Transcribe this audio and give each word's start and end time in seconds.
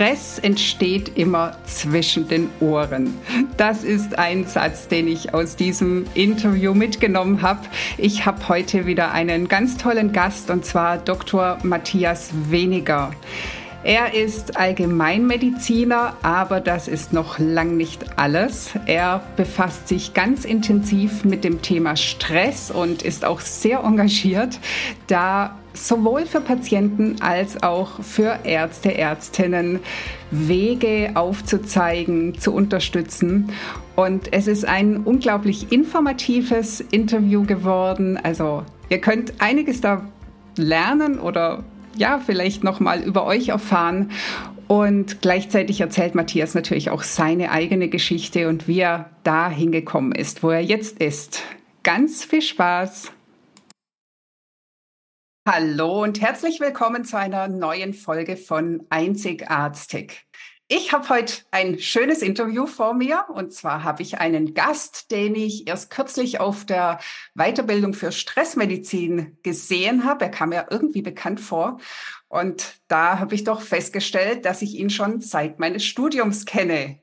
Stress 0.00 0.38
entsteht 0.38 1.18
immer 1.18 1.58
zwischen 1.66 2.26
den 2.26 2.48
Ohren. 2.60 3.18
Das 3.58 3.84
ist 3.84 4.18
ein 4.18 4.46
Satz, 4.46 4.88
den 4.88 5.06
ich 5.06 5.34
aus 5.34 5.56
diesem 5.56 6.06
Interview 6.14 6.72
mitgenommen 6.72 7.42
habe. 7.42 7.68
Ich 7.98 8.24
habe 8.24 8.48
heute 8.48 8.86
wieder 8.86 9.12
einen 9.12 9.46
ganz 9.46 9.76
tollen 9.76 10.14
Gast 10.14 10.48
und 10.48 10.64
zwar 10.64 10.96
Dr. 10.96 11.58
Matthias 11.64 12.30
Weniger. 12.48 13.10
Er 13.82 14.14
ist 14.14 14.56
Allgemeinmediziner, 14.56 16.16
aber 16.22 16.60
das 16.60 16.88
ist 16.88 17.12
noch 17.12 17.38
lang 17.38 17.76
nicht 17.76 18.18
alles. 18.18 18.70
Er 18.86 19.22
befasst 19.36 19.86
sich 19.86 20.14
ganz 20.14 20.46
intensiv 20.46 21.26
mit 21.26 21.44
dem 21.44 21.60
Thema 21.60 21.96
Stress 21.96 22.70
und 22.70 23.02
ist 23.02 23.26
auch 23.26 23.40
sehr 23.40 23.80
engagiert, 23.80 24.58
da 25.08 25.59
sowohl 25.72 26.26
für 26.26 26.40
Patienten 26.40 27.16
als 27.20 27.62
auch 27.62 28.02
für 28.02 28.40
Ärzte, 28.44 28.96
Ärztinnen 28.96 29.80
Wege 30.30 31.12
aufzuzeigen, 31.14 32.38
zu 32.38 32.52
unterstützen. 32.52 33.52
Und 33.96 34.32
es 34.32 34.46
ist 34.46 34.64
ein 34.64 34.98
unglaublich 34.98 35.72
informatives 35.72 36.80
Interview 36.80 37.44
geworden. 37.44 38.18
Also 38.22 38.64
ihr 38.88 39.00
könnt 39.00 39.34
einiges 39.40 39.80
da 39.80 40.02
lernen 40.56 41.18
oder 41.18 41.64
ja, 41.96 42.20
vielleicht 42.24 42.64
noch 42.64 42.80
mal 42.80 43.02
über 43.02 43.26
euch 43.26 43.48
erfahren. 43.48 44.10
Und 44.68 45.20
gleichzeitig 45.20 45.80
erzählt 45.80 46.14
Matthias 46.14 46.54
natürlich 46.54 46.90
auch 46.90 47.02
seine 47.02 47.50
eigene 47.50 47.88
Geschichte 47.88 48.48
und 48.48 48.68
wie 48.68 48.78
er 48.80 49.10
da 49.24 49.50
hingekommen 49.50 50.12
ist, 50.12 50.44
wo 50.44 50.50
er 50.50 50.60
jetzt 50.60 51.00
ist. 51.00 51.42
Ganz 51.82 52.24
viel 52.24 52.42
Spaß! 52.42 53.10
Hallo 55.52 56.04
und 56.04 56.20
herzlich 56.20 56.60
willkommen 56.60 57.04
zu 57.04 57.18
einer 57.18 57.48
neuen 57.48 57.92
Folge 57.92 58.36
von 58.36 58.86
Einzigartig. 58.88 60.24
Ich 60.68 60.92
habe 60.92 61.08
heute 61.08 61.38
ein 61.50 61.80
schönes 61.80 62.22
Interview 62.22 62.68
vor 62.68 62.94
mir 62.94 63.24
und 63.34 63.52
zwar 63.52 63.82
habe 63.82 64.02
ich 64.02 64.20
einen 64.20 64.54
Gast, 64.54 65.10
den 65.10 65.34
ich 65.34 65.66
erst 65.66 65.90
kürzlich 65.90 66.38
auf 66.38 66.66
der 66.66 67.00
Weiterbildung 67.34 67.94
für 67.94 68.12
Stressmedizin 68.12 69.38
gesehen 69.42 70.04
habe. 70.04 70.26
Er 70.26 70.30
kam 70.30 70.50
mir 70.50 70.68
irgendwie 70.70 71.02
bekannt 71.02 71.40
vor 71.40 71.80
und 72.28 72.76
da 72.86 73.18
habe 73.18 73.34
ich 73.34 73.42
doch 73.42 73.60
festgestellt, 73.60 74.44
dass 74.44 74.62
ich 74.62 74.76
ihn 74.76 74.88
schon 74.88 75.20
seit 75.20 75.58
meines 75.58 75.84
Studiums 75.84 76.44
kenne. 76.46 77.00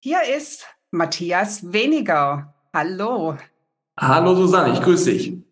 Hier 0.00 0.18
ist 0.36 0.66
Matthias 0.90 1.72
Weniger. 1.72 2.54
Hallo. 2.74 3.38
Hallo 3.98 4.34
Susanne, 4.34 4.74
ich 4.74 4.82
grüße 4.82 5.10
dich. 5.10 5.45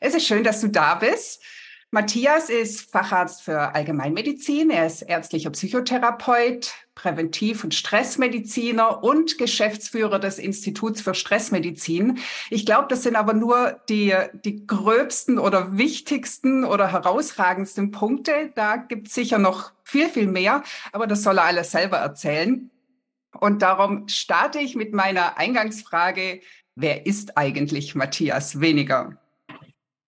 Es 0.00 0.14
ist 0.14 0.26
schön, 0.26 0.44
dass 0.44 0.60
du 0.60 0.68
da 0.68 0.94
bist. 0.94 1.42
Matthias 1.90 2.50
ist 2.50 2.90
Facharzt 2.90 3.40
für 3.40 3.74
Allgemeinmedizin. 3.74 4.68
Er 4.68 4.86
ist 4.86 5.00
ärztlicher 5.00 5.48
Psychotherapeut, 5.48 6.74
Präventiv- 6.94 7.64
und 7.64 7.74
Stressmediziner 7.74 9.02
und 9.02 9.38
Geschäftsführer 9.38 10.18
des 10.18 10.38
Instituts 10.38 11.00
für 11.00 11.14
Stressmedizin. 11.14 12.18
Ich 12.50 12.66
glaube, 12.66 12.88
das 12.90 13.04
sind 13.04 13.16
aber 13.16 13.32
nur 13.32 13.80
die, 13.88 14.14
die 14.44 14.66
gröbsten 14.66 15.38
oder 15.38 15.78
wichtigsten 15.78 16.64
oder 16.64 16.92
herausragendsten 16.92 17.90
Punkte. 17.90 18.52
Da 18.54 18.76
gibt 18.76 19.08
es 19.08 19.14
sicher 19.14 19.38
noch 19.38 19.72
viel, 19.82 20.10
viel 20.10 20.26
mehr, 20.26 20.64
aber 20.92 21.06
das 21.06 21.22
soll 21.22 21.38
er 21.38 21.44
alles 21.44 21.70
selber 21.70 21.96
erzählen. 21.96 22.70
Und 23.40 23.62
darum 23.62 24.08
starte 24.08 24.58
ich 24.58 24.74
mit 24.74 24.92
meiner 24.92 25.38
Eingangsfrage, 25.38 26.42
wer 26.74 27.06
ist 27.06 27.38
eigentlich 27.38 27.94
Matthias 27.94 28.60
Weniger? 28.60 29.16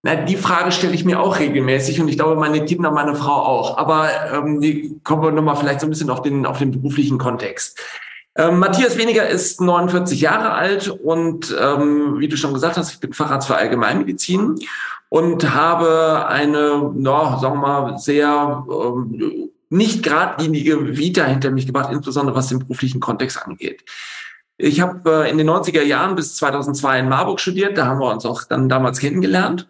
Na, 0.02 0.14
die 0.14 0.36
Frage 0.36 0.72
stelle 0.72 0.94
ich 0.94 1.04
mir 1.04 1.20
auch 1.20 1.38
regelmäßig 1.38 2.00
und 2.00 2.08
ich 2.08 2.16
glaube, 2.16 2.34
meine 2.36 2.64
Kinder, 2.64 2.90
meine 2.90 3.14
Frau 3.14 3.34
auch. 3.34 3.76
Aber 3.76 4.08
ähm, 4.32 4.60
die 4.60 4.98
kommen 5.04 5.22
wir 5.22 5.30
nochmal 5.30 5.56
vielleicht 5.56 5.80
so 5.80 5.86
ein 5.86 5.90
bisschen 5.90 6.08
auf 6.08 6.22
den, 6.22 6.46
auf 6.46 6.58
den 6.58 6.70
beruflichen 6.70 7.18
Kontext. 7.18 7.78
Ähm, 8.36 8.58
Matthias 8.60 8.96
Weniger 8.96 9.28
ist 9.28 9.60
49 9.60 10.20
Jahre 10.20 10.52
alt 10.52 10.88
und 10.88 11.54
ähm, 11.60 12.18
wie 12.18 12.28
du 12.28 12.36
schon 12.36 12.54
gesagt 12.54 12.78
hast, 12.78 12.92
ich 12.92 13.00
bin 13.00 13.12
Facharzt 13.12 13.48
für 13.48 13.56
Allgemeinmedizin 13.56 14.54
und 15.10 15.54
habe 15.54 16.26
eine, 16.28 16.92
no, 16.94 17.38
sagen 17.38 17.56
wir 17.56 17.60
mal, 17.60 17.98
sehr 17.98 18.64
ähm, 18.70 19.50
nicht 19.68 20.02
geradlinige 20.02 20.96
Vita 20.96 21.24
hinter 21.24 21.50
mich 21.50 21.66
gebracht, 21.66 21.92
insbesondere 21.92 22.36
was 22.36 22.48
den 22.48 22.60
beruflichen 22.60 23.00
Kontext 23.00 23.42
angeht. 23.42 23.84
Ich 24.62 24.80
habe 24.80 25.24
äh, 25.24 25.30
in 25.30 25.38
den 25.38 25.48
90er 25.48 25.82
Jahren 25.82 26.14
bis 26.14 26.36
2002 26.36 27.00
in 27.00 27.08
Marburg 27.08 27.40
studiert, 27.40 27.78
da 27.78 27.86
haben 27.86 28.00
wir 28.00 28.10
uns 28.10 28.26
auch 28.26 28.44
dann 28.44 28.68
damals 28.68 28.98
kennengelernt. 28.98 29.66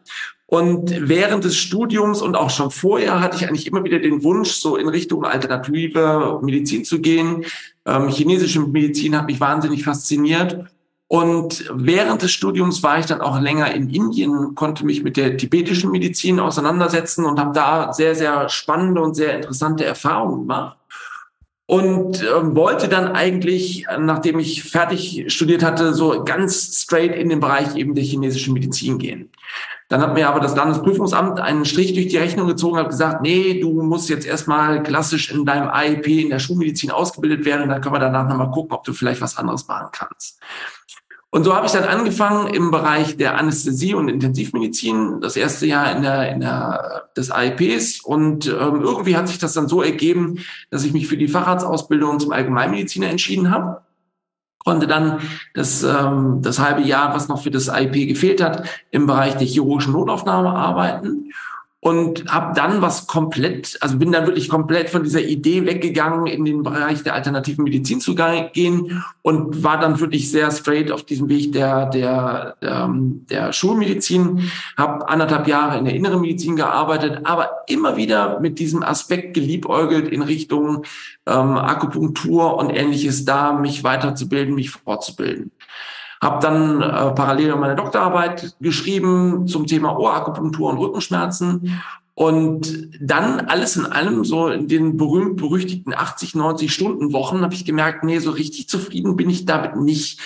Und 0.47 1.09
während 1.09 1.45
des 1.45 1.57
Studiums 1.57 2.21
und 2.23 2.35
auch 2.35 2.51
schon 2.51 2.73
vorher 2.73 3.21
hatte 3.21 3.37
ich 3.37 3.47
eigentlich 3.47 3.69
immer 3.69 3.85
wieder 3.85 4.01
den 4.01 4.25
Wunsch, 4.25 4.51
so 4.51 4.77
in 4.77 4.89
Richtung 4.89 5.25
alternative 5.25 6.41
Medizin 6.43 6.85
zu 6.85 7.01
gehen. 7.01 7.45
Ähm, 7.87 8.09
chinesische 8.09 8.59
Medizin 8.61 9.17
hat 9.17 9.27
mich 9.27 9.39
wahnsinnig 9.39 9.85
fasziniert. 9.85 10.65
Und 11.07 11.71
während 11.73 12.23
des 12.23 12.33
Studiums 12.33 12.83
war 12.83 12.99
ich 12.99 13.07
dann 13.07 13.21
auch 13.21 13.41
länger 13.41 13.73
in 13.73 13.91
Indien, 13.91 14.57
konnte 14.57 14.85
mich 14.85 15.05
mit 15.05 15.17
der 15.17 15.37
tibetischen 15.37 15.93
Medizin 15.93 16.41
auseinandersetzen 16.41 17.25
und 17.27 17.39
habe 17.39 17.53
da 17.53 17.93
sehr, 17.93 18.17
sehr 18.17 18.49
spannende 18.49 19.01
und 19.03 19.15
sehr 19.15 19.37
interessante 19.37 19.85
Erfahrungen 19.85 20.41
gemacht 20.41 20.80
und 21.71 22.21
äh, 22.21 22.57
wollte 22.57 22.89
dann 22.89 23.13
eigentlich, 23.13 23.87
nachdem 23.97 24.41
ich 24.41 24.65
fertig 24.65 25.27
studiert 25.29 25.63
hatte, 25.63 25.95
so 25.95 26.25
ganz 26.25 26.83
straight 26.83 27.15
in 27.15 27.29
den 27.29 27.39
Bereich 27.39 27.77
eben 27.77 27.95
der 27.95 28.03
chinesischen 28.03 28.55
Medizin 28.55 28.99
gehen. 28.99 29.31
Dann 29.89 30.01
hat 30.01 30.15
mir 30.15 30.29
aber 30.29 30.41
das 30.41 30.57
Landesprüfungsamt 30.57 31.39
einen 31.39 31.65
Strich 31.65 31.95
durch 31.95 32.09
die 32.09 32.17
Rechnung 32.17 32.49
gezogen 32.49 32.75
und 32.75 32.81
hat 32.81 32.89
gesagt, 32.89 33.23
nee, 33.23 33.61
du 33.61 33.83
musst 33.83 34.09
jetzt 34.09 34.27
erstmal 34.27 34.83
klassisch 34.83 35.31
in 35.31 35.45
deinem 35.45 35.69
AIP 35.69 36.09
in 36.09 36.31
der 36.31 36.41
Schulmedizin 36.41 36.91
ausgebildet 36.91 37.45
werden 37.45 37.63
und 37.63 37.69
dann 37.69 37.81
können 37.81 37.95
wir 37.95 38.01
danach 38.01 38.29
nochmal 38.29 38.51
gucken, 38.51 38.73
ob 38.73 38.83
du 38.83 38.93
vielleicht 38.93 39.21
was 39.21 39.37
anderes 39.37 39.69
machen 39.69 39.91
kannst. 39.93 40.41
Und 41.33 41.45
so 41.45 41.55
habe 41.55 41.67
ich 41.67 41.73
dann 41.73 41.85
angefangen 41.85 42.53
im 42.53 42.73
Bereich 42.73 43.17
der 43.17 43.39
Anästhesie 43.39 43.95
und 43.95 44.09
Intensivmedizin, 44.09 45.21
das 45.21 45.37
erste 45.37 45.65
Jahr 45.65 45.95
in 45.95 46.03
der, 46.03 46.33
in 46.33 46.41
der 46.41 47.09
des 47.17 47.31
AIPs. 47.31 48.01
Und 48.01 48.49
ähm, 48.49 48.81
irgendwie 48.83 49.17
hat 49.17 49.29
sich 49.29 49.39
das 49.39 49.53
dann 49.53 49.69
so 49.69 49.81
ergeben, 49.81 50.41
dass 50.71 50.85
ich 50.85 50.93
mich 50.93 51.07
für 51.07 51.17
die 51.17 51.29
Facharztausbildung 51.29 52.19
zum 52.19 52.33
Allgemeinmediziner 52.33 53.09
entschieden 53.09 53.51
habe. 53.51 53.83
Konnte 54.59 54.89
dann 54.89 55.21
das, 55.55 55.85
ähm, 55.85 56.43
das 56.43 56.59
halbe 56.59 56.83
Jahr, 56.83 57.15
was 57.15 57.29
noch 57.29 57.43
für 57.43 57.51
das 57.53 57.69
AIP 57.69 58.09
gefehlt 58.09 58.43
hat, 58.43 58.69
im 58.91 59.07
Bereich 59.07 59.37
der 59.37 59.47
chirurgischen 59.47 59.93
Notaufnahme 59.93 60.51
arbeiten 60.51 61.31
und 61.81 62.31
habe 62.31 62.55
dann 62.55 62.83
was 62.83 63.07
komplett, 63.07 63.79
also 63.81 63.97
bin 63.97 64.13
dann 64.13 64.27
wirklich 64.27 64.49
komplett 64.49 64.91
von 64.91 65.03
dieser 65.03 65.23
Idee 65.23 65.65
weggegangen, 65.65 66.27
in 66.27 66.45
den 66.45 66.63
Bereich 66.63 67.03
der 67.03 67.15
alternativen 67.15 67.65
Medizin 67.65 68.01
zu 68.01 68.15
gehen 68.15 69.03
und 69.23 69.63
war 69.63 69.81
dann 69.81 69.99
wirklich 69.99 70.31
sehr 70.31 70.51
straight 70.51 70.93
auf 70.93 71.05
diesem 71.05 71.29
Weg 71.29 71.53
der 71.53 71.87
der 71.87 72.01
der, 72.01 72.57
ähm, 72.63 73.27
der 73.31 73.53
Schulmedizin, 73.53 74.51
habe 74.77 75.09
anderthalb 75.09 75.47
Jahre 75.47 75.79
in 75.79 75.85
der 75.85 75.95
inneren 75.95 76.21
Medizin 76.21 76.57
gearbeitet, 76.57 77.21
aber 77.25 77.51
immer 77.67 77.97
wieder 77.97 78.41
mit 78.41 78.59
diesem 78.59 78.83
Aspekt 78.83 79.35
geliebäugelt 79.35 80.09
in 80.09 80.23
Richtung 80.23 80.85
ähm, 81.27 81.57
Akupunktur 81.57 82.57
und 82.57 82.71
ähnliches 82.71 83.25
da, 83.25 83.53
mich 83.53 83.85
weiterzubilden, 83.85 84.55
mich 84.55 84.71
fortzubilden. 84.71 85.51
Habe 86.21 86.43
dann 86.43 86.83
äh, 86.83 87.11
parallel 87.13 87.57
meine 87.57 87.77
Doktorarbeit 87.77 88.55
geschrieben 88.61 89.47
zum 89.47 89.67
Thema 89.67 89.99
Ohrakupunktur 89.99 90.71
und 90.71 90.79
Rückenschmerzen. 90.79 91.81
Und 92.15 92.91
dann 93.01 93.41
alles 93.41 93.77
in 93.77 93.87
allem, 93.87 94.25
so 94.25 94.49
in 94.49 94.69
den 94.69 94.99
berühmt-berüchtigten 94.99 95.95
80, 95.95 96.35
90 96.35 96.73
Stunden 96.73 97.15
Wochen, 97.15 97.41
habe 97.41 97.55
ich 97.55 97.65
gemerkt, 97.65 98.05
nee, 98.05 98.19
so 98.19 98.31
richtig 98.33 98.69
zufrieden 98.69 99.17
bin 99.17 99.31
ich 99.31 99.47
damit 99.47 99.77
nicht 99.77 100.21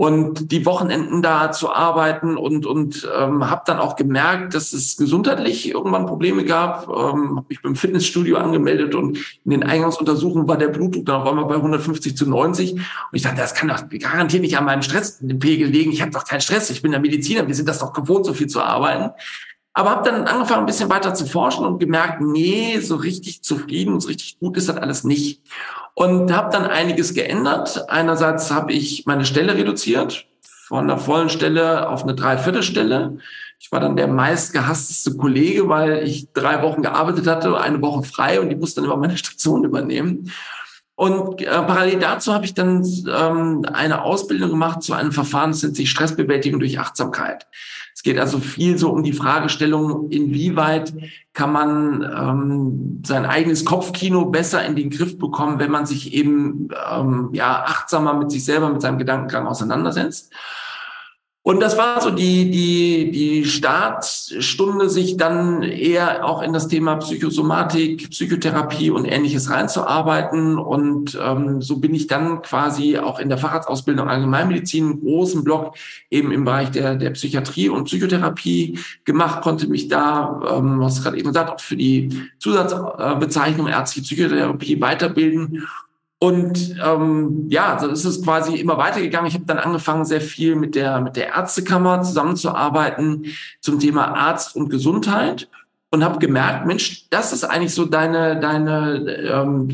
und 0.00 0.50
die 0.50 0.64
Wochenenden 0.64 1.20
da 1.20 1.52
zu 1.52 1.70
arbeiten 1.70 2.38
und 2.38 2.64
und 2.64 3.06
ähm, 3.14 3.50
habe 3.50 3.64
dann 3.66 3.78
auch 3.78 3.96
gemerkt, 3.96 4.54
dass 4.54 4.72
es 4.72 4.96
gesundheitlich 4.96 5.68
irgendwann 5.68 6.06
Probleme 6.06 6.46
gab. 6.46 6.88
Ähm, 6.88 7.36
habe 7.36 7.44
mich 7.50 7.60
beim 7.60 7.76
Fitnessstudio 7.76 8.38
angemeldet 8.38 8.94
und 8.94 9.18
in 9.44 9.50
den 9.50 9.62
Eingangsuntersuchungen 9.62 10.48
war 10.48 10.56
der 10.56 10.68
Blutdruck 10.68 11.04
dann 11.04 11.20
auf 11.20 11.28
einmal 11.28 11.44
bei 11.44 11.56
150 11.56 12.16
zu 12.16 12.26
90 12.26 12.72
und 12.72 12.82
ich 13.12 13.20
dachte, 13.20 13.36
das 13.36 13.52
kann 13.52 13.68
doch 13.68 13.82
garantiert 13.90 14.40
nicht 14.40 14.56
an 14.56 14.64
meinem 14.64 14.80
Stress 14.80 15.18
den 15.18 15.38
Pegel 15.38 15.68
liegen. 15.68 15.92
Ich 15.92 16.00
habe 16.00 16.12
doch 16.12 16.24
keinen 16.24 16.40
Stress. 16.40 16.70
Ich 16.70 16.80
bin 16.80 16.92
der 16.92 17.00
Mediziner. 17.00 17.46
Wir 17.46 17.54
sind 17.54 17.68
das 17.68 17.80
doch 17.80 17.92
gewohnt, 17.92 18.24
so 18.24 18.32
viel 18.32 18.46
zu 18.46 18.62
arbeiten. 18.62 19.10
Aber 19.72 19.90
habe 19.90 20.10
dann 20.10 20.26
angefangen, 20.26 20.60
ein 20.60 20.66
bisschen 20.66 20.90
weiter 20.90 21.14
zu 21.14 21.26
forschen 21.26 21.64
und 21.64 21.78
gemerkt, 21.78 22.20
nee, 22.20 22.78
so 22.80 22.96
richtig 22.96 23.42
zufrieden 23.42 23.94
und 23.94 24.00
so 24.00 24.08
richtig 24.08 24.38
gut 24.38 24.56
ist 24.56 24.68
das 24.68 24.76
alles 24.76 25.04
nicht. 25.04 25.42
Und 25.94 26.32
habe 26.32 26.50
dann 26.50 26.66
einiges 26.66 27.14
geändert. 27.14 27.88
Einerseits 27.88 28.50
habe 28.50 28.72
ich 28.72 29.06
meine 29.06 29.24
Stelle 29.24 29.54
reduziert, 29.54 30.26
von 30.66 30.84
einer 30.84 30.98
vollen 30.98 31.28
Stelle 31.28 31.88
auf 31.88 32.02
eine 32.02 32.14
Dreiviertelstelle. 32.14 33.18
Ich 33.58 33.70
war 33.70 33.80
dann 33.80 33.96
der 33.96 34.08
meistgehassteste 34.08 35.16
Kollege, 35.16 35.68
weil 35.68 36.02
ich 36.02 36.32
drei 36.32 36.62
Wochen 36.62 36.82
gearbeitet 36.82 37.26
hatte, 37.26 37.60
eine 37.60 37.82
Woche 37.82 38.02
frei 38.02 38.40
und 38.40 38.48
die 38.48 38.56
musste 38.56 38.80
dann 38.80 38.90
immer 38.90 38.98
meine 38.98 39.16
Station 39.18 39.64
übernehmen. 39.64 40.32
Und 41.00 41.40
äh, 41.40 41.46
parallel 41.46 41.98
dazu 41.98 42.34
habe 42.34 42.44
ich 42.44 42.52
dann 42.52 42.84
ähm, 43.10 43.64
eine 43.72 44.02
Ausbildung 44.02 44.50
gemacht 44.50 44.82
zu 44.82 44.92
einem 44.92 45.12
Verfahren, 45.12 45.52
das 45.52 45.62
nennt 45.62 45.76
sich 45.76 45.90
Stressbewältigung 45.90 46.60
durch 46.60 46.78
Achtsamkeit. 46.78 47.46
Es 47.94 48.02
geht 48.02 48.18
also 48.18 48.38
viel 48.38 48.78
so 48.78 48.90
um 48.90 49.02
die 49.02 49.12
Fragestellung, 49.12 50.10
inwieweit 50.10 50.92
kann 51.32 51.52
man 51.52 52.02
ähm, 52.02 53.02
sein 53.04 53.26
eigenes 53.26 53.64
Kopfkino 53.64 54.26
besser 54.26 54.64
in 54.64 54.76
den 54.76 54.90
Griff 54.90 55.18
bekommen, 55.18 55.58
wenn 55.58 55.70
man 55.70 55.86
sich 55.86 56.14
eben 56.14 56.68
ähm, 56.90 57.30
ja 57.32 57.62
achtsamer 57.64 58.14
mit 58.14 58.30
sich 58.30 58.44
selber, 58.44 58.70
mit 58.70 58.82
seinem 58.82 58.98
Gedankengang 58.98 59.46
auseinandersetzt. 59.46 60.32
Und 61.42 61.60
das 61.60 61.78
war 61.78 62.02
so 62.02 62.10
die, 62.10 62.50
die, 62.50 63.10
die 63.10 63.44
Startstunde, 63.46 64.90
sich 64.90 65.16
dann 65.16 65.62
eher 65.62 66.26
auch 66.26 66.42
in 66.42 66.52
das 66.52 66.68
Thema 66.68 66.96
Psychosomatik, 66.96 68.10
Psychotherapie 68.10 68.90
und 68.90 69.06
ähnliches 69.06 69.48
reinzuarbeiten. 69.48 70.58
Und 70.58 71.18
ähm, 71.20 71.62
so 71.62 71.78
bin 71.78 71.94
ich 71.94 72.08
dann 72.08 72.42
quasi 72.42 72.98
auch 72.98 73.18
in 73.18 73.30
der 73.30 73.38
Facharztausbildung 73.38 74.06
Allgemeinmedizin 74.06 74.84
einen 74.84 75.00
großen 75.00 75.42
Block 75.42 75.76
eben 76.10 76.30
im 76.30 76.44
Bereich 76.44 76.72
der, 76.72 76.96
der 76.96 77.10
Psychiatrie 77.10 77.70
und 77.70 77.84
Psychotherapie 77.84 78.78
gemacht, 79.06 79.40
konnte 79.40 79.66
mich 79.66 79.88
da, 79.88 80.42
ähm, 80.58 80.78
was 80.80 81.02
gerade 81.02 81.16
eben 81.16 81.28
gesagt, 81.28 81.50
auch 81.50 81.60
für 81.60 81.76
die 81.76 82.28
Zusatzbezeichnung 82.38 83.66
ärztliche 83.66 84.02
Psychotherapie 84.02 84.78
weiterbilden 84.78 85.66
und 86.22 86.76
ähm, 86.84 87.46
ja, 87.48 87.78
so 87.78 87.88
ist 87.88 88.04
es 88.04 88.22
quasi 88.22 88.56
immer 88.56 88.76
weitergegangen. 88.76 89.26
Ich 89.26 89.34
habe 89.34 89.46
dann 89.46 89.56
angefangen, 89.56 90.04
sehr 90.04 90.20
viel 90.20 90.54
mit 90.54 90.74
der 90.74 91.00
mit 91.00 91.16
der 91.16 91.28
Ärztekammer 91.28 92.02
zusammenzuarbeiten 92.02 93.24
zum 93.62 93.78
Thema 93.78 94.14
Arzt 94.14 94.54
und 94.54 94.68
Gesundheit 94.68 95.48
und 95.90 96.04
habe 96.04 96.18
gemerkt, 96.18 96.66
Mensch, 96.66 97.08
das 97.08 97.32
ist 97.32 97.44
eigentlich 97.44 97.74
so 97.74 97.86
deine 97.86 98.38
deine 98.38 98.98
ähm, 99.06 99.70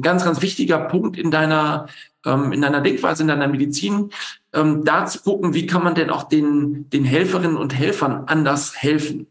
ganz 0.00 0.24
ganz 0.24 0.40
wichtiger 0.40 0.78
Punkt 0.78 1.18
in 1.18 1.30
deiner 1.30 1.88
ähm, 2.24 2.52
in 2.52 2.62
deiner 2.62 2.80
Denkweise 2.80 3.22
in 3.22 3.28
deiner 3.28 3.48
Medizin, 3.48 4.12
ähm, 4.54 4.86
da 4.86 5.04
zu 5.04 5.20
gucken, 5.20 5.52
wie 5.52 5.66
kann 5.66 5.84
man 5.84 5.94
denn 5.94 6.08
auch 6.08 6.22
den 6.22 6.88
den 6.88 7.04
Helferinnen 7.04 7.58
und 7.58 7.76
Helfern 7.76 8.24
anders 8.28 8.74
helfen. 8.76 9.26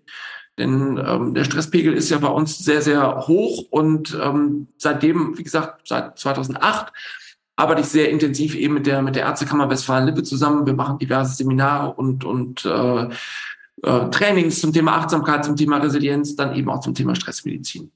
Denn 0.62 1.04
ähm, 1.04 1.34
der 1.34 1.44
Stresspegel 1.44 1.94
ist 1.94 2.12
ja 2.12 2.20
bei 2.20 2.28
uns 2.28 2.60
sehr, 2.60 2.84
sehr 2.84 3.26
hoch 3.28 3.66
und 3.72 4.16
ähm, 4.22 4.68
seitdem, 4.78 5.36
wie 5.36 5.44
gesagt, 5.44 5.88
seit 5.88 6.20
2008 6.20 6.94
arbeite 7.56 7.82
ich 7.82 7.88
sehr 7.88 8.12
intensiv 8.12 8.54
eben 8.54 8.76
mit 8.76 8.86
der, 8.86 9.02
mit 9.02 9.16
der 9.16 9.24
Ärztekammer 9.24 9.72
Westfalen-Lippe 9.72 10.22
zusammen. 10.22 10.68
Wir 10.68 10.76
machen 10.76 11.00
diverse 11.00 11.34
Seminare 11.34 11.94
und, 11.94 12.24
und 12.24 12.64
äh, 12.64 13.06
äh, 13.06 14.10
Trainings 14.12 14.62
zum 14.62 14.72
Thema 14.72 14.98
Achtsamkeit, 14.98 15.44
zum 15.46 15.56
Thema 15.56 15.78
Resilienz, 15.78 16.36
dann 16.36 16.54
eben 16.54 16.70
auch 16.70 16.82
zum 16.82 16.94
Thema 16.94 17.16
Stressmedizin. 17.16 17.92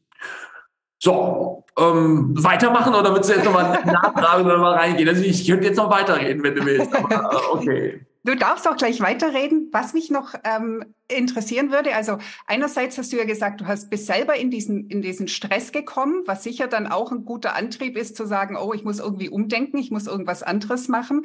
So, 0.98 1.66
ähm, 1.78 2.32
weitermachen 2.44 2.96
oder 2.96 3.14
willst 3.14 3.30
du 3.30 3.34
jetzt 3.36 3.46
nochmal 3.46 3.80
nachfragen 3.86 4.44
oder 4.44 4.58
mal 4.58 4.74
reingehen? 4.74 5.08
Also 5.08 5.22
ich 5.22 5.46
könnte 5.46 5.68
jetzt 5.68 5.78
noch 5.78 5.92
weiterreden, 5.92 6.42
wenn 6.42 6.56
du 6.56 6.66
willst. 6.66 6.96
Aber, 6.96 7.32
äh, 7.32 7.52
okay. 7.52 8.06
Du 8.26 8.34
darfst 8.34 8.68
auch 8.68 8.76
gleich 8.76 9.02
weiterreden. 9.02 9.70
Was 9.72 9.94
mich 9.94 10.10
noch 10.10 10.34
ähm, 10.44 10.84
interessieren 11.08 11.70
würde, 11.70 11.94
also 11.94 12.18
einerseits 12.48 12.98
hast 12.98 13.14
du 13.14 13.18
ja 13.18 13.24
gesagt, 13.24 13.62
du 13.62 13.68
hast 13.68 13.92
bis 13.92 14.08
selber 14.08 14.36
in 14.36 14.50
diesen, 14.50 14.90
in 14.90 15.04
diesen 15.04 15.28
Stress 15.28 15.72
gekommen, 15.72 16.24
was 16.26 16.42
sicher 16.42 16.66
dann 16.66 16.88
auch 16.88 17.12
ein 17.12 17.24
guter 17.24 17.56
Antrieb 17.56 17.96
ist, 17.96 18.18
zu 18.18 18.26
sagen, 18.26 18.58
oh, 18.58 18.74
ich 18.74 18.84
muss 18.84 18.98
irgendwie 18.98 19.30
umdenken, 19.30 19.78
ich 19.78 19.92
muss 19.92 20.08
irgendwas 20.08 20.42
anderes 20.42 20.88
machen. 20.88 21.22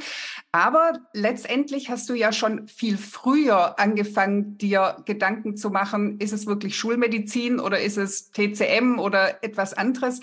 Aber 0.53 0.93
letztendlich 1.15 1.89
hast 1.89 2.07
du 2.11 2.13
ja 2.13 2.33
schon 2.33 2.69
viel 2.69 2.99
früher 2.99 3.81
angefangen, 3.81 4.59
dir 4.59 4.99
Gedanken 5.07 5.57
zu 5.57 5.71
machen, 5.71 6.21
ist 6.21 6.35
es 6.35 6.47
wirklich 6.47 6.77
Schulmedizin 6.77 7.61
oder 7.61 7.81
ist 7.81 7.97
es 7.97 8.31
TCM 8.31 8.99
oder 8.99 9.43
etwas 9.43 9.73
anderes? 9.73 10.21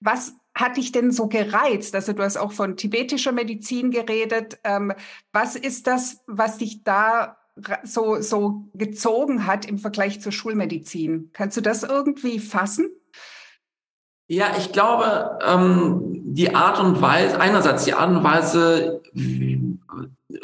Was 0.00 0.32
hat 0.58 0.76
dich 0.76 0.90
denn 0.90 1.12
so 1.12 1.28
gereizt? 1.28 1.94
Also 1.94 2.12
du 2.12 2.22
hast 2.22 2.36
auch 2.36 2.52
von 2.52 2.76
tibetischer 2.76 3.32
Medizin 3.32 3.92
geredet. 3.92 4.58
Ähm, 4.64 4.92
was 5.32 5.54
ist 5.54 5.86
das, 5.86 6.24
was 6.26 6.58
dich 6.58 6.82
da 6.82 7.36
so, 7.84 8.20
so 8.20 8.68
gezogen 8.74 9.46
hat 9.46 9.66
im 9.66 9.78
Vergleich 9.78 10.20
zur 10.20 10.32
Schulmedizin? 10.32 11.30
Kannst 11.32 11.56
du 11.56 11.60
das 11.60 11.84
irgendwie 11.84 12.40
fassen? 12.40 12.90
Ja, 14.26 14.48
ich 14.58 14.72
glaube, 14.72 15.38
ähm, 15.46 16.00
die 16.34 16.54
Art 16.54 16.80
und 16.80 17.00
Weise, 17.00 17.40
einerseits 17.40 17.84
die 17.84 17.94
Art 17.94 18.10
und 18.10 18.24
Weise, 18.24 19.00
wie, 19.12 19.78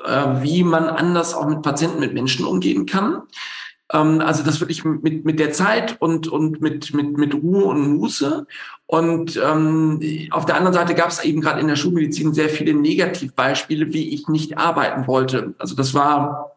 äh, 0.04 0.42
wie 0.42 0.62
man 0.62 0.84
anders 0.84 1.34
auch 1.34 1.46
mit 1.46 1.62
Patienten, 1.62 1.98
mit 1.98 2.14
Menschen 2.14 2.46
umgehen 2.46 2.86
kann. 2.86 3.22
Ähm, 3.92 4.20
also 4.20 4.42
das 4.42 4.60
wirklich 4.60 4.84
mit, 4.84 5.24
mit 5.24 5.38
der 5.38 5.52
Zeit 5.52 6.00
und, 6.00 6.28
und 6.28 6.60
mit, 6.60 6.94
mit, 6.94 7.16
mit 7.16 7.34
Ruhe 7.34 7.64
und 7.64 7.96
Muße. 7.96 8.46
Und 8.86 9.36
ähm, 9.36 10.00
auf 10.30 10.46
der 10.46 10.56
anderen 10.56 10.74
Seite 10.74 10.94
gab 10.94 11.08
es 11.08 11.22
eben 11.24 11.40
gerade 11.40 11.60
in 11.60 11.68
der 11.68 11.76
Schulmedizin 11.76 12.34
sehr 12.34 12.48
viele 12.48 12.74
Negativbeispiele, 12.74 13.92
wie 13.92 14.14
ich 14.14 14.28
nicht 14.28 14.58
arbeiten 14.58 15.06
wollte. 15.06 15.54
Also 15.58 15.74
das 15.74 15.94
war 15.94 16.53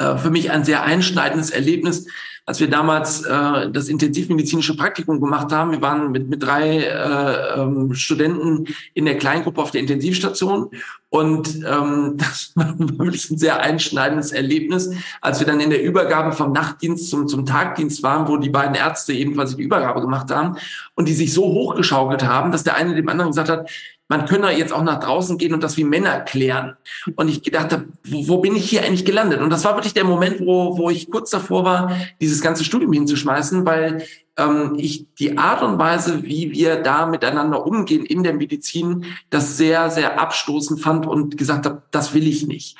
äh, 0.00 0.16
für 0.16 0.30
mich 0.30 0.50
ein 0.50 0.64
sehr 0.64 0.82
einschneidendes 0.82 1.50
Erlebnis, 1.50 2.06
als 2.46 2.58
wir 2.58 2.70
damals 2.70 3.22
äh, 3.22 3.70
das 3.70 3.88
intensivmedizinische 3.88 4.74
Praktikum 4.74 5.20
gemacht 5.20 5.52
haben. 5.52 5.72
Wir 5.72 5.82
waren 5.82 6.10
mit, 6.10 6.28
mit 6.28 6.42
drei 6.42 6.78
äh, 6.78 7.60
ähm, 7.60 7.94
Studenten 7.94 8.64
in 8.94 9.04
der 9.04 9.18
Kleingruppe 9.18 9.60
auf 9.60 9.72
der 9.72 9.82
Intensivstation 9.82 10.70
und 11.10 11.56
ähm, 11.66 12.14
das 12.16 12.52
war 12.54 12.74
wirklich 12.78 13.30
ein 13.30 13.36
sehr 13.36 13.60
einschneidendes 13.60 14.32
Erlebnis, 14.32 14.90
als 15.20 15.38
wir 15.38 15.46
dann 15.46 15.60
in 15.60 15.68
der 15.68 15.82
Übergabe 15.82 16.32
vom 16.32 16.52
Nachtdienst 16.52 17.10
zum, 17.10 17.28
zum 17.28 17.44
Tagdienst 17.44 18.02
waren, 18.02 18.26
wo 18.26 18.38
die 18.38 18.50
beiden 18.50 18.74
Ärzte 18.74 19.12
eben 19.12 19.34
quasi 19.34 19.56
die 19.56 19.62
Übergabe 19.64 20.00
gemacht 20.00 20.30
haben 20.30 20.56
und 20.94 21.08
die 21.08 21.14
sich 21.14 21.34
so 21.34 21.44
hochgeschaukelt 21.44 22.24
haben, 22.24 22.52
dass 22.52 22.64
der 22.64 22.74
eine 22.74 22.94
dem 22.94 23.08
anderen 23.10 23.32
gesagt 23.32 23.50
hat, 23.50 23.70
man 24.10 24.26
könne 24.26 24.50
jetzt 24.58 24.72
auch 24.72 24.82
nach 24.82 24.98
draußen 24.98 25.38
gehen 25.38 25.54
und 25.54 25.62
das 25.62 25.76
wie 25.76 25.84
Männer 25.84 26.18
klären. 26.20 26.76
Und 27.14 27.28
ich 27.28 27.42
gedacht 27.42 27.72
habe, 27.72 27.86
wo, 28.04 28.26
wo, 28.26 28.38
bin 28.38 28.56
ich 28.56 28.68
hier 28.68 28.82
eigentlich 28.82 29.04
gelandet? 29.04 29.40
Und 29.40 29.50
das 29.50 29.64
war 29.64 29.76
wirklich 29.76 29.94
der 29.94 30.04
Moment, 30.04 30.40
wo, 30.40 30.76
wo 30.76 30.90
ich 30.90 31.12
kurz 31.12 31.30
davor 31.30 31.64
war, 31.64 31.96
dieses 32.20 32.42
ganze 32.42 32.64
Studium 32.64 32.92
hinzuschmeißen, 32.92 33.64
weil 33.64 34.04
ähm, 34.36 34.74
ich 34.78 35.06
die 35.20 35.38
Art 35.38 35.62
und 35.62 35.78
Weise, 35.78 36.24
wie 36.24 36.50
wir 36.50 36.82
da 36.82 37.06
miteinander 37.06 37.64
umgehen 37.64 38.04
in 38.04 38.24
der 38.24 38.34
Medizin, 38.34 39.06
das 39.30 39.56
sehr, 39.56 39.90
sehr 39.90 40.20
abstoßend 40.20 40.80
fand 40.80 41.06
und 41.06 41.38
gesagt 41.38 41.64
habe, 41.64 41.82
das 41.92 42.12
will 42.12 42.26
ich 42.26 42.48
nicht. 42.48 42.76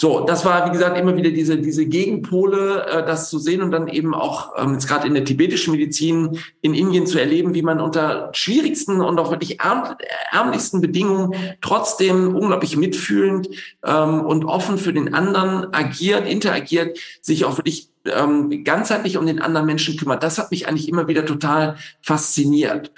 So, 0.00 0.20
das 0.20 0.46
war, 0.46 0.66
wie 0.66 0.72
gesagt, 0.72 0.96
immer 0.96 1.14
wieder 1.14 1.30
diese, 1.30 1.58
diese 1.58 1.84
Gegenpole, 1.84 2.86
äh, 2.86 3.04
das 3.04 3.28
zu 3.28 3.38
sehen 3.38 3.60
und 3.60 3.70
dann 3.70 3.86
eben 3.86 4.14
auch 4.14 4.54
ähm, 4.56 4.72
jetzt 4.72 4.88
gerade 4.88 5.06
in 5.06 5.12
der 5.12 5.26
tibetischen 5.26 5.72
Medizin 5.72 6.38
in 6.62 6.72
Indien 6.72 7.06
zu 7.06 7.20
erleben, 7.20 7.52
wie 7.52 7.60
man 7.60 7.82
unter 7.82 8.30
schwierigsten 8.32 9.02
und 9.02 9.20
auch 9.20 9.30
wirklich 9.30 9.60
ärm, 9.60 9.94
ärmlichsten 10.32 10.80
Bedingungen 10.80 11.34
trotzdem 11.60 12.34
unglaublich 12.34 12.78
mitfühlend 12.78 13.50
ähm, 13.84 14.22
und 14.22 14.46
offen 14.46 14.78
für 14.78 14.94
den 14.94 15.12
anderen 15.12 15.74
agiert, 15.74 16.26
interagiert, 16.26 16.98
sich 17.20 17.44
auch 17.44 17.58
wirklich 17.58 17.90
ähm, 18.06 18.64
ganzheitlich 18.64 19.18
um 19.18 19.26
den 19.26 19.42
anderen 19.42 19.66
Menschen 19.66 19.98
kümmert. 19.98 20.22
Das 20.22 20.38
hat 20.38 20.50
mich 20.50 20.66
eigentlich 20.66 20.88
immer 20.88 21.08
wieder 21.08 21.26
total 21.26 21.76
fasziniert. 22.00 22.90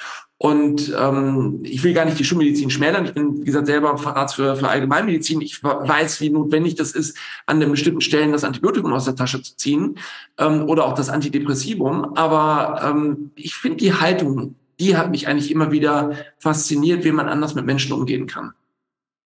Und 0.42 0.92
ähm, 0.98 1.60
ich 1.62 1.84
will 1.84 1.94
gar 1.94 2.04
nicht 2.04 2.18
die 2.18 2.24
Schulmedizin 2.24 2.68
schmälern. 2.68 3.04
Ich 3.04 3.14
bin, 3.14 3.38
wie 3.38 3.44
gesagt, 3.44 3.68
selber 3.68 3.96
Facharzt 3.96 4.34
für, 4.34 4.56
für 4.56 4.68
Allgemeinmedizin. 4.68 5.40
Ich 5.40 5.62
weiß, 5.62 6.20
wie 6.20 6.30
notwendig 6.30 6.74
das 6.74 6.90
ist, 6.90 7.16
an 7.46 7.60
den 7.60 7.70
bestimmten 7.70 8.00
Stellen 8.00 8.32
das 8.32 8.42
Antibiotikum 8.42 8.92
aus 8.92 9.04
der 9.04 9.14
Tasche 9.14 9.40
zu 9.40 9.56
ziehen 9.56 9.98
ähm, 10.38 10.68
oder 10.68 10.86
auch 10.86 10.94
das 10.94 11.10
Antidepressivum. 11.10 12.16
Aber 12.16 12.82
ähm, 12.84 13.30
ich 13.36 13.54
finde 13.54 13.76
die 13.76 13.94
Haltung, 13.94 14.56
die 14.80 14.96
hat 14.96 15.12
mich 15.12 15.28
eigentlich 15.28 15.52
immer 15.52 15.70
wieder 15.70 16.16
fasziniert, 16.38 17.04
wie 17.04 17.12
man 17.12 17.28
anders 17.28 17.54
mit 17.54 17.64
Menschen 17.64 17.92
umgehen 17.92 18.26
kann. 18.26 18.52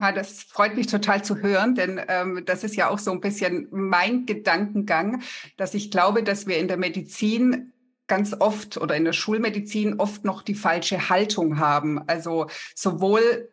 Ja, 0.02 0.12
das 0.12 0.44
freut 0.44 0.76
mich 0.76 0.88
total 0.88 1.24
zu 1.24 1.38
hören, 1.38 1.74
denn 1.74 2.02
ähm, 2.10 2.44
das 2.46 2.66
ist 2.66 2.76
ja 2.76 2.90
auch 2.90 3.00
so 3.00 3.12
ein 3.12 3.22
bisschen 3.22 3.70
mein 3.72 4.26
Gedankengang, 4.26 5.22
dass 5.56 5.74
ich 5.74 5.90
glaube, 5.90 6.22
dass 6.22 6.48
wir 6.48 6.58
in 6.58 6.68
der 6.68 6.76
Medizin 6.76 7.72
ganz 8.08 8.36
oft 8.40 8.78
oder 8.78 8.96
in 8.96 9.06
der 9.06 9.14
Schulmedizin 9.14 10.00
oft 10.00 10.26
noch 10.26 10.42
die 10.42 10.56
falsche 10.56 11.10
Haltung 11.10 11.60
haben. 11.60 12.02
Also 12.08 12.48
sowohl 12.76 13.50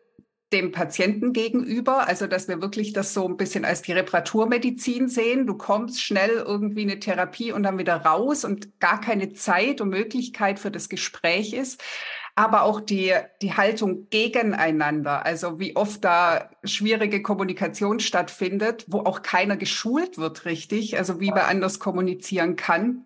dem 0.53 0.71
Patienten 0.71 1.33
gegenüber, 1.33 2.07
also 2.07 2.27
dass 2.27 2.47
wir 2.47 2.61
wirklich 2.61 2.93
das 2.93 3.13
so 3.13 3.27
ein 3.27 3.35
bisschen 3.35 3.65
als 3.65 3.81
die 3.81 3.91
Reparaturmedizin 3.91 5.09
sehen. 5.09 5.47
Du 5.47 5.55
kommst 5.55 6.01
schnell 6.01 6.43
irgendwie 6.45 6.83
eine 6.83 6.99
Therapie 6.99 7.51
und 7.51 7.63
dann 7.63 7.77
wieder 7.77 7.97
raus 7.97 8.45
und 8.45 8.79
gar 8.79 9.01
keine 9.01 9.33
Zeit 9.33 9.81
und 9.81 9.89
Möglichkeit 9.89 10.59
für 10.59 10.71
das 10.71 10.87
Gespräch 10.87 11.53
ist. 11.53 11.83
Aber 12.35 12.63
auch 12.63 12.81
die, 12.81 13.13
die 13.41 13.53
Haltung 13.53 14.09
gegeneinander, 14.09 15.25
also 15.25 15.59
wie 15.59 15.75
oft 15.75 16.03
da 16.03 16.49
schwierige 16.63 17.21
Kommunikation 17.21 17.99
stattfindet, 17.99 18.85
wo 18.87 18.99
auch 18.99 19.21
keiner 19.21 19.55
geschult 19.55 20.17
wird 20.17 20.45
richtig, 20.45 20.97
also 20.97 21.19
wie 21.21 21.29
man 21.29 21.39
anders 21.39 21.79
kommunizieren 21.79 22.57
kann. 22.57 23.05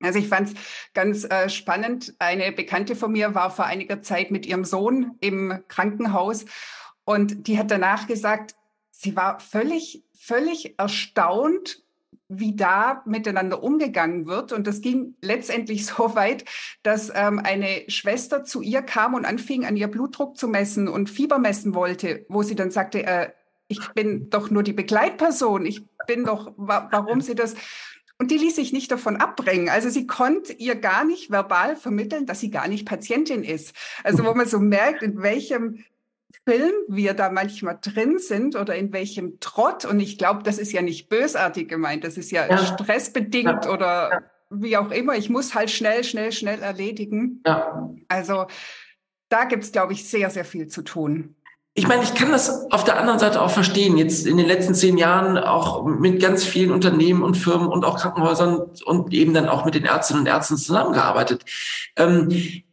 Also 0.00 0.18
ich 0.18 0.28
fand 0.28 0.48
es 0.48 0.54
ganz 0.94 1.24
äh, 1.24 1.48
spannend. 1.48 2.14
Eine 2.18 2.52
Bekannte 2.52 2.94
von 2.94 3.12
mir 3.12 3.34
war 3.34 3.50
vor 3.50 3.64
einiger 3.64 4.00
Zeit 4.02 4.30
mit 4.30 4.46
ihrem 4.46 4.64
Sohn 4.64 5.16
im 5.20 5.62
Krankenhaus 5.68 6.44
und 7.04 7.48
die 7.48 7.58
hat 7.58 7.70
danach 7.70 8.06
gesagt, 8.06 8.54
sie 8.90 9.16
war 9.16 9.40
völlig, 9.40 10.04
völlig 10.12 10.78
erstaunt, 10.78 11.82
wie 12.28 12.54
da 12.54 13.02
miteinander 13.06 13.62
umgegangen 13.62 14.26
wird. 14.26 14.52
Und 14.52 14.66
das 14.66 14.82
ging 14.82 15.14
letztendlich 15.22 15.86
so 15.86 16.14
weit, 16.14 16.44
dass 16.82 17.10
ähm, 17.14 17.38
eine 17.38 17.84
Schwester 17.88 18.44
zu 18.44 18.60
ihr 18.60 18.82
kam 18.82 19.14
und 19.14 19.24
anfing, 19.24 19.64
an 19.64 19.76
ihr 19.76 19.88
Blutdruck 19.88 20.36
zu 20.36 20.48
messen 20.48 20.86
und 20.86 21.08
Fieber 21.08 21.38
messen 21.38 21.74
wollte, 21.74 22.26
wo 22.28 22.42
sie 22.42 22.54
dann 22.54 22.70
sagte, 22.70 23.04
äh, 23.04 23.30
ich 23.68 23.80
bin 23.94 24.30
doch 24.30 24.50
nur 24.50 24.62
die 24.62 24.72
Begleitperson, 24.72 25.66
ich 25.66 25.86
bin 26.06 26.24
doch, 26.24 26.52
wa 26.56 26.88
warum 26.90 27.20
sie 27.20 27.34
das? 27.34 27.54
Und 28.20 28.32
die 28.32 28.38
ließ 28.38 28.56
sich 28.56 28.72
nicht 28.72 28.90
davon 28.90 29.16
abbringen. 29.16 29.68
Also 29.68 29.88
sie 29.90 30.06
konnte 30.06 30.52
ihr 30.52 30.74
gar 30.74 31.04
nicht 31.04 31.30
verbal 31.30 31.76
vermitteln, 31.76 32.26
dass 32.26 32.40
sie 32.40 32.50
gar 32.50 32.66
nicht 32.66 32.86
Patientin 32.86 33.44
ist. 33.44 33.74
Also 34.02 34.24
wo 34.24 34.34
man 34.34 34.46
so 34.46 34.58
merkt, 34.58 35.04
in 35.04 35.22
welchem 35.22 35.84
Film 36.44 36.72
wir 36.88 37.14
da 37.14 37.30
manchmal 37.30 37.78
drin 37.80 38.18
sind 38.18 38.56
oder 38.56 38.74
in 38.74 38.92
welchem 38.92 39.38
Trott. 39.38 39.84
Und 39.84 40.00
ich 40.00 40.18
glaube, 40.18 40.42
das 40.42 40.58
ist 40.58 40.72
ja 40.72 40.82
nicht 40.82 41.08
bösartig 41.08 41.68
gemeint, 41.68 42.02
das 42.02 42.16
ist 42.16 42.32
ja, 42.32 42.48
ja. 42.48 42.58
stressbedingt 42.58 43.64
ja. 43.66 43.70
oder 43.70 44.10
ja. 44.10 44.22
wie 44.50 44.76
auch 44.76 44.90
immer. 44.90 45.14
Ich 45.16 45.30
muss 45.30 45.54
halt 45.54 45.70
schnell, 45.70 46.02
schnell, 46.02 46.32
schnell 46.32 46.60
erledigen. 46.60 47.42
Ja. 47.46 47.88
Also 48.08 48.46
da 49.28 49.44
gibt 49.44 49.62
es, 49.62 49.72
glaube 49.72 49.92
ich, 49.92 50.08
sehr, 50.08 50.30
sehr 50.30 50.44
viel 50.44 50.68
zu 50.68 50.82
tun 50.82 51.36
ich 51.78 51.86
meine, 51.86 52.02
ich 52.02 52.14
kann 52.14 52.32
das 52.32 52.70
auf 52.72 52.82
der 52.82 52.98
anderen 52.98 53.20
Seite 53.20 53.40
auch 53.40 53.52
verstehen. 53.52 53.96
Jetzt 53.96 54.26
in 54.26 54.36
den 54.36 54.46
letzten 54.46 54.74
zehn 54.74 54.98
Jahren 54.98 55.38
auch 55.38 55.84
mit 55.84 56.20
ganz 56.20 56.42
vielen 56.42 56.72
Unternehmen 56.72 57.22
und 57.22 57.36
Firmen 57.36 57.68
und 57.68 57.84
auch 57.84 57.98
Krankenhäusern 57.98 58.62
und 58.84 59.14
eben 59.14 59.32
dann 59.32 59.48
auch 59.48 59.64
mit 59.64 59.76
den 59.76 59.84
Ärztinnen 59.84 60.22
und 60.22 60.26
Ärzten 60.26 60.56
zusammengearbeitet. 60.56 61.44
Ähm, 61.94 62.64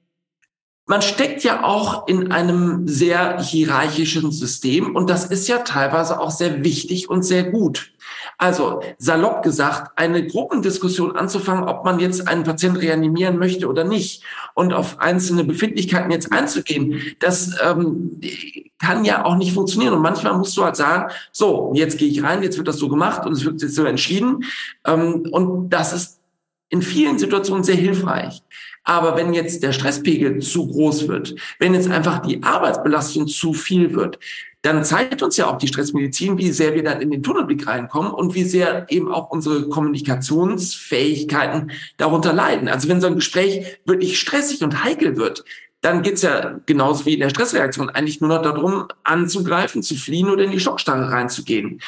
man 0.88 1.04
steckt 1.04 1.44
ja 1.44 1.64
auch 1.64 2.08
in 2.08 2.32
einem 2.32 2.88
sehr 2.88 3.40
hierarchischen 3.40 4.32
System 4.32 4.96
und 4.96 5.10
das 5.10 5.26
ist 5.26 5.48
ja 5.48 5.60
teilweise 5.60 6.20
auch 6.20 6.32
sehr 6.32 6.64
wichtig 6.64 7.08
und 7.08 7.22
sehr 7.24 7.44
gut. 7.44 7.92
Also 8.38 8.82
salopp 8.98 9.44
gesagt, 9.44 9.98
eine 9.98 10.26
Gruppendiskussion 10.28 11.16
anzufangen, 11.16 11.64
ob 11.64 11.86
man 11.86 12.00
jetzt 12.00 12.28
einen 12.28 12.44
Patienten 12.44 12.78
reanimieren 12.78 13.38
möchte 13.38 13.68
oder 13.68 13.84
nicht 13.84 14.24
und 14.54 14.74
auf 14.74 15.00
einzelne 15.00 15.44
Befindlichkeiten 15.44 16.12
jetzt 16.12 16.32
einzugehen, 16.32 17.02
das 17.20 17.56
ähm, 17.64 18.20
kann 18.86 19.04
ja 19.04 19.26
auch 19.26 19.36
nicht 19.36 19.54
funktionieren. 19.54 19.94
Und 19.94 20.02
manchmal 20.02 20.38
musst 20.38 20.56
du 20.56 20.64
halt 20.64 20.76
sagen, 20.76 21.12
so, 21.32 21.72
jetzt 21.74 21.98
gehe 21.98 22.10
ich 22.10 22.22
rein, 22.22 22.44
jetzt 22.44 22.58
wird 22.58 22.68
das 22.68 22.78
so 22.78 22.88
gemacht 22.88 23.26
und 23.26 23.34
es 23.34 23.44
wird 23.44 23.62
jetzt 23.62 23.76
so 23.76 23.84
entschieden. 23.84 24.44
Ähm, 24.86 25.28
und 25.32 25.70
das 25.70 25.94
ist 25.94 26.20
in 26.70 26.82
vielen 26.82 27.18
Situationen 27.18 27.64
sehr 27.64 27.76
hilfreich. 27.76 28.44
Aber 28.84 29.18
wenn 29.18 29.34
jetzt 29.34 29.64
der 29.64 29.72
Stresspegel 29.72 30.40
zu 30.40 30.68
groß 30.68 31.08
wird, 31.08 31.36
wenn 31.58 31.74
jetzt 31.74 31.90
einfach 31.90 32.20
die 32.20 32.44
Arbeitsbelastung 32.44 33.28
zu 33.28 33.54
viel 33.54 33.96
wird, 33.96 34.20
dann 34.62 34.84
zeigt 34.84 35.24
uns 35.24 35.38
ja 35.38 35.48
auch 35.48 35.58
die 35.58 35.68
Stressmedizin, 35.68 36.38
wie 36.38 36.52
sehr 36.52 36.76
wir 36.76 36.84
dann 36.84 37.02
in 37.02 37.12
den 37.12 37.24
Tunnelblick 37.24 37.68
reinkommen 37.68 38.12
und 38.12 38.36
wie 38.36 38.44
sehr 38.44 38.86
eben 38.90 39.12
auch 39.12 39.30
unsere 39.30 39.70
Kommunikationsfähigkeiten 39.70 41.72
darunter 41.98 42.34
leiden. 42.34 42.68
Also 42.68 42.90
wenn 42.90 43.02
so 43.02 43.08
ein 43.08 43.16
Gespräch 43.16 43.80
wirklich 43.86 44.20
stressig 44.20 44.64
und 44.64 44.84
heikel 44.84 45.18
wird, 45.18 45.44
dann 45.86 46.02
geht's 46.02 46.24
ja 46.24 46.60
genauso 46.66 47.06
wie 47.06 47.14
in 47.14 47.20
der 47.20 47.30
Stressreaktion 47.30 47.92
eigentlich 47.92 48.20
nur 48.20 48.30
noch 48.30 48.42
darum, 48.42 48.88
anzugreifen, 49.04 49.84
zu 49.84 49.96
fliehen 49.96 50.30
oder 50.30 50.44
in 50.44 50.52
die 50.52 50.60
Schockstarre 50.60 51.12
reinzugehen. 51.12 51.80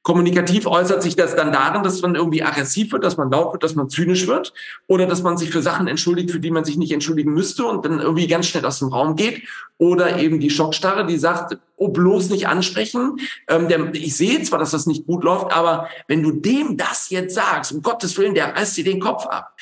Kommunikativ 0.00 0.66
äußert 0.66 1.02
sich 1.02 1.14
das 1.14 1.36
dann 1.36 1.52
darin, 1.52 1.82
dass 1.82 2.00
man 2.00 2.16
irgendwie 2.16 2.42
aggressiv 2.42 2.90
wird, 2.92 3.04
dass 3.04 3.18
man 3.18 3.30
laut 3.30 3.52
wird, 3.52 3.62
dass 3.62 3.76
man 3.76 3.88
zynisch 3.88 4.26
wird 4.26 4.54
oder 4.88 5.06
dass 5.06 5.22
man 5.22 5.36
sich 5.36 5.50
für 5.50 5.62
Sachen 5.62 5.86
entschuldigt, 5.86 6.30
für 6.30 6.40
die 6.40 6.50
man 6.50 6.64
sich 6.64 6.76
nicht 6.76 6.92
entschuldigen 6.92 7.34
müsste 7.34 7.66
und 7.66 7.84
dann 7.84 8.00
irgendwie 8.00 8.26
ganz 8.26 8.46
schnell 8.46 8.64
aus 8.64 8.80
dem 8.80 8.88
Raum 8.88 9.14
geht. 9.14 9.42
Oder 9.78 10.18
eben 10.18 10.40
die 10.40 10.50
Schockstarre, 10.50 11.06
die 11.06 11.18
sagt, 11.18 11.58
oh, 11.76 11.88
bloß 11.88 12.30
nicht 12.30 12.48
ansprechen. 12.48 13.20
Ähm, 13.48 13.68
der, 13.68 13.94
ich 13.94 14.16
sehe 14.16 14.42
zwar, 14.42 14.58
dass 14.58 14.70
das 14.70 14.86
nicht 14.86 15.06
gut 15.06 15.22
läuft, 15.24 15.52
aber 15.52 15.88
wenn 16.08 16.22
du 16.22 16.32
dem 16.32 16.76
das 16.76 17.10
jetzt 17.10 17.34
sagst, 17.34 17.70
um 17.70 17.82
Gottes 17.82 18.16
Willen, 18.16 18.34
der 18.34 18.56
reißt 18.56 18.76
dir 18.78 18.84
den 18.84 18.98
Kopf 18.98 19.26
ab. 19.26 19.54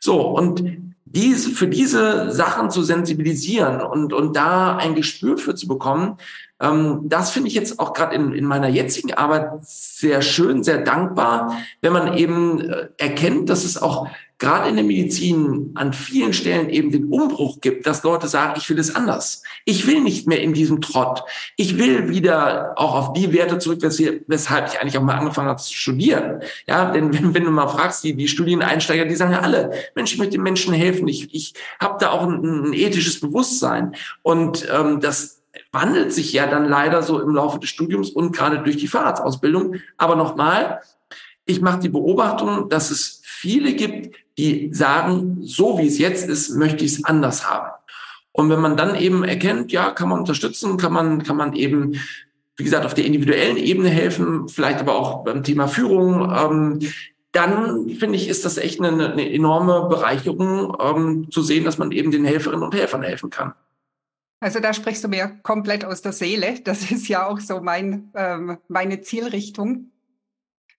So, 0.00 0.20
und 0.20 0.95
diese, 1.06 1.50
für 1.50 1.68
diese 1.68 2.32
Sachen 2.32 2.70
zu 2.70 2.82
sensibilisieren 2.82 3.80
und, 3.80 4.12
und 4.12 4.36
da 4.36 4.76
ein 4.76 4.96
Gespür 4.96 5.38
für 5.38 5.54
zu 5.54 5.68
bekommen, 5.68 6.18
das 6.58 7.30
finde 7.30 7.48
ich 7.48 7.54
jetzt 7.54 7.78
auch 7.78 7.92
gerade 7.92 8.14
in, 8.14 8.32
in 8.32 8.44
meiner 8.46 8.68
jetzigen 8.68 9.12
Arbeit 9.12 9.50
sehr 9.60 10.22
schön, 10.22 10.64
sehr 10.64 10.78
dankbar, 10.78 11.58
wenn 11.82 11.92
man 11.92 12.16
eben 12.16 12.60
äh, 12.60 12.88
erkennt, 12.96 13.50
dass 13.50 13.64
es 13.64 13.80
auch 13.80 14.08
gerade 14.38 14.68
in 14.68 14.76
der 14.76 14.84
Medizin 14.84 15.72
an 15.74 15.92
vielen 15.92 16.32
Stellen 16.34 16.68
eben 16.68 16.90
den 16.90 17.06
Umbruch 17.06 17.60
gibt, 17.60 17.86
dass 17.86 18.02
Leute 18.02 18.28
sagen, 18.28 18.54
ich 18.56 18.68
will 18.68 18.78
es 18.78 18.94
anders. 18.94 19.42
Ich 19.64 19.86
will 19.86 20.02
nicht 20.02 20.26
mehr 20.26 20.42
in 20.42 20.52
diesem 20.52 20.82
Trott. 20.82 21.22
Ich 21.56 21.78
will 21.78 22.10
wieder 22.10 22.74
auch 22.76 22.94
auf 22.94 23.12
die 23.14 23.32
Werte 23.32 23.58
zurück, 23.58 23.80
weshalb 23.82 24.68
ich 24.68 24.80
eigentlich 24.80 24.98
auch 24.98 25.02
mal 25.02 25.16
angefangen 25.16 25.48
habe 25.48 25.62
zu 25.62 25.72
studieren. 25.72 26.42
Ja, 26.66 26.90
denn 26.90 27.14
wenn, 27.14 27.34
wenn 27.34 27.44
du 27.44 27.50
mal 27.50 27.68
fragst, 27.68 28.04
die, 28.04 28.14
die 28.14 28.28
Studieneinsteiger, 28.28 29.06
die 29.06 29.16
sagen 29.16 29.32
ja 29.32 29.40
alle, 29.40 29.70
Mensch, 29.94 30.12
ich 30.12 30.18
möchte 30.18 30.32
den 30.32 30.42
Menschen 30.42 30.74
helfen. 30.74 31.08
Ich, 31.08 31.34
ich 31.34 31.54
habe 31.80 31.96
da 31.98 32.10
auch 32.10 32.26
ein, 32.26 32.68
ein 32.68 32.72
ethisches 32.74 33.20
Bewusstsein. 33.20 33.94
Und 34.22 34.68
ähm, 34.70 35.00
das 35.00 35.35
wandelt 35.72 36.12
sich 36.12 36.32
ja 36.32 36.46
dann 36.46 36.68
leider 36.68 37.02
so 37.02 37.20
im 37.20 37.34
Laufe 37.34 37.58
des 37.58 37.70
Studiums 37.70 38.10
und 38.10 38.32
gerade 38.32 38.58
durch 38.58 38.76
die 38.76 38.88
Fahrradsausbildung. 38.88 39.76
Aber 39.96 40.16
nochmal, 40.16 40.80
ich 41.44 41.60
mache 41.60 41.80
die 41.80 41.88
Beobachtung, 41.88 42.68
dass 42.68 42.90
es 42.90 43.22
viele 43.24 43.74
gibt, 43.74 44.16
die 44.38 44.72
sagen, 44.72 45.38
so 45.42 45.78
wie 45.78 45.86
es 45.86 45.98
jetzt 45.98 46.28
ist, 46.28 46.50
möchte 46.56 46.84
ich 46.84 46.92
es 46.92 47.04
anders 47.04 47.48
haben. 47.48 47.70
Und 48.32 48.50
wenn 48.50 48.60
man 48.60 48.76
dann 48.76 48.94
eben 48.96 49.24
erkennt, 49.24 49.72
ja, 49.72 49.90
kann 49.90 50.10
man 50.10 50.18
unterstützen, 50.18 50.76
kann 50.76 50.92
man, 50.92 51.22
kann 51.22 51.36
man 51.36 51.54
eben, 51.54 51.98
wie 52.56 52.64
gesagt, 52.64 52.84
auf 52.84 52.92
der 52.92 53.06
individuellen 53.06 53.56
Ebene 53.56 53.88
helfen, 53.88 54.48
vielleicht 54.48 54.80
aber 54.80 54.96
auch 54.96 55.24
beim 55.24 55.42
Thema 55.42 55.68
Führung, 55.68 56.30
ähm, 56.34 56.80
dann 57.32 57.90
finde 57.90 58.16
ich, 58.16 58.28
ist 58.28 58.44
das 58.44 58.56
echt 58.56 58.80
eine, 58.80 59.12
eine 59.12 59.30
enorme 59.30 59.88
Bereicherung, 59.88 60.76
ähm, 60.80 61.30
zu 61.30 61.42
sehen, 61.42 61.64
dass 61.64 61.78
man 61.78 61.92
eben 61.92 62.10
den 62.10 62.24
Helferinnen 62.24 62.64
und 62.64 62.74
Helfern 62.74 63.02
helfen 63.02 63.30
kann. 63.30 63.54
Also 64.40 64.60
da 64.60 64.74
sprichst 64.74 65.02
du 65.02 65.08
mir 65.08 65.38
komplett 65.42 65.84
aus 65.84 66.02
der 66.02 66.12
Seele. 66.12 66.60
Das 66.60 66.90
ist 66.90 67.08
ja 67.08 67.26
auch 67.26 67.40
so 67.40 67.60
mein, 67.60 68.10
ähm, 68.14 68.58
meine 68.68 69.00
Zielrichtung. 69.00 69.90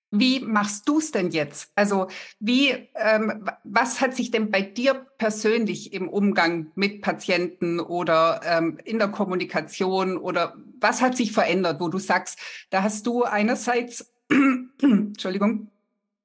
Wie 0.09 0.39
machst 0.39 0.87
du 0.87 0.99
es 0.99 1.11
denn 1.11 1.31
jetzt? 1.31 1.69
Also 1.75 2.07
wie, 2.39 2.69
ähm, 2.95 3.49
was 3.65 3.99
hat 3.99 4.15
sich 4.15 4.31
denn 4.31 4.51
bei 4.51 4.61
dir 4.61 4.93
persönlich 5.17 5.91
im 5.91 6.07
Umgang 6.07 6.71
mit 6.75 7.01
Patienten 7.01 7.81
oder 7.81 8.39
ähm, 8.45 8.77
in 8.85 8.99
der 8.99 9.09
Kommunikation 9.09 10.17
oder 10.17 10.55
was 10.79 11.01
hat 11.01 11.17
sich 11.17 11.33
verändert, 11.33 11.81
wo 11.81 11.89
du 11.89 11.97
sagst, 11.97 12.39
da 12.69 12.83
hast 12.83 13.05
du 13.05 13.23
einerseits, 13.23 14.13
Entschuldigung, 14.81 15.71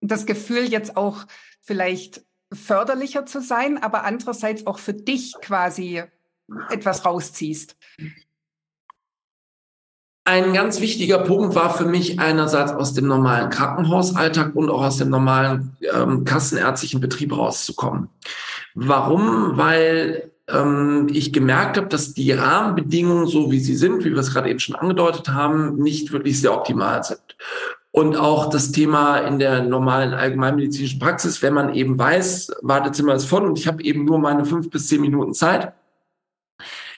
das 0.00 0.26
Gefühl 0.26 0.64
jetzt 0.70 0.96
auch 0.96 1.26
vielleicht 1.60 2.24
förderlicher 2.52 3.26
zu 3.26 3.40
sein, 3.40 3.82
aber 3.82 4.04
andererseits 4.04 4.66
auch 4.66 4.78
für 4.78 4.94
dich 4.94 5.34
quasi 5.40 6.04
etwas 6.70 7.04
rausziehst? 7.04 7.76
Ein 10.24 10.52
ganz 10.52 10.80
wichtiger 10.80 11.18
Punkt 11.18 11.56
war 11.56 11.74
für 11.74 11.84
mich 11.84 12.20
einerseits 12.20 12.70
aus 12.70 12.94
dem 12.94 13.08
normalen 13.08 13.50
Krankenhausalltag 13.50 14.54
und 14.54 14.70
auch 14.70 14.84
aus 14.84 14.98
dem 14.98 15.10
normalen 15.10 15.76
ähm, 15.92 16.24
kassenärztlichen 16.24 17.00
Betrieb 17.00 17.36
rauszukommen. 17.36 18.08
Warum? 18.74 19.56
Weil 19.56 20.30
ähm, 20.48 21.08
ich 21.10 21.32
gemerkt 21.32 21.76
habe, 21.76 21.88
dass 21.88 22.14
die 22.14 22.30
Rahmenbedingungen, 22.30 23.26
so 23.26 23.50
wie 23.50 23.58
sie 23.58 23.74
sind, 23.74 24.04
wie 24.04 24.12
wir 24.12 24.18
es 24.18 24.32
gerade 24.32 24.48
eben 24.48 24.60
schon 24.60 24.76
angedeutet 24.76 25.28
haben, 25.30 25.76
nicht 25.76 26.12
wirklich 26.12 26.40
sehr 26.40 26.54
optimal 26.54 27.02
sind. 27.02 27.36
Und 27.90 28.16
auch 28.16 28.48
das 28.48 28.72
Thema 28.72 29.18
in 29.18 29.38
der 29.38 29.62
normalen 29.62 30.14
allgemeinmedizinischen 30.14 30.98
Praxis, 30.98 31.42
wenn 31.42 31.52
man 31.52 31.74
eben 31.74 31.98
weiß, 31.98 32.52
Wartezimmer 32.62 33.14
ist 33.14 33.26
voll 33.26 33.44
und 33.44 33.58
ich 33.58 33.66
habe 33.66 33.82
eben 33.82 34.04
nur 34.04 34.18
meine 34.18 34.44
fünf 34.44 34.70
bis 34.70 34.86
zehn 34.86 35.00
Minuten 35.00 35.34
Zeit, 35.34 35.74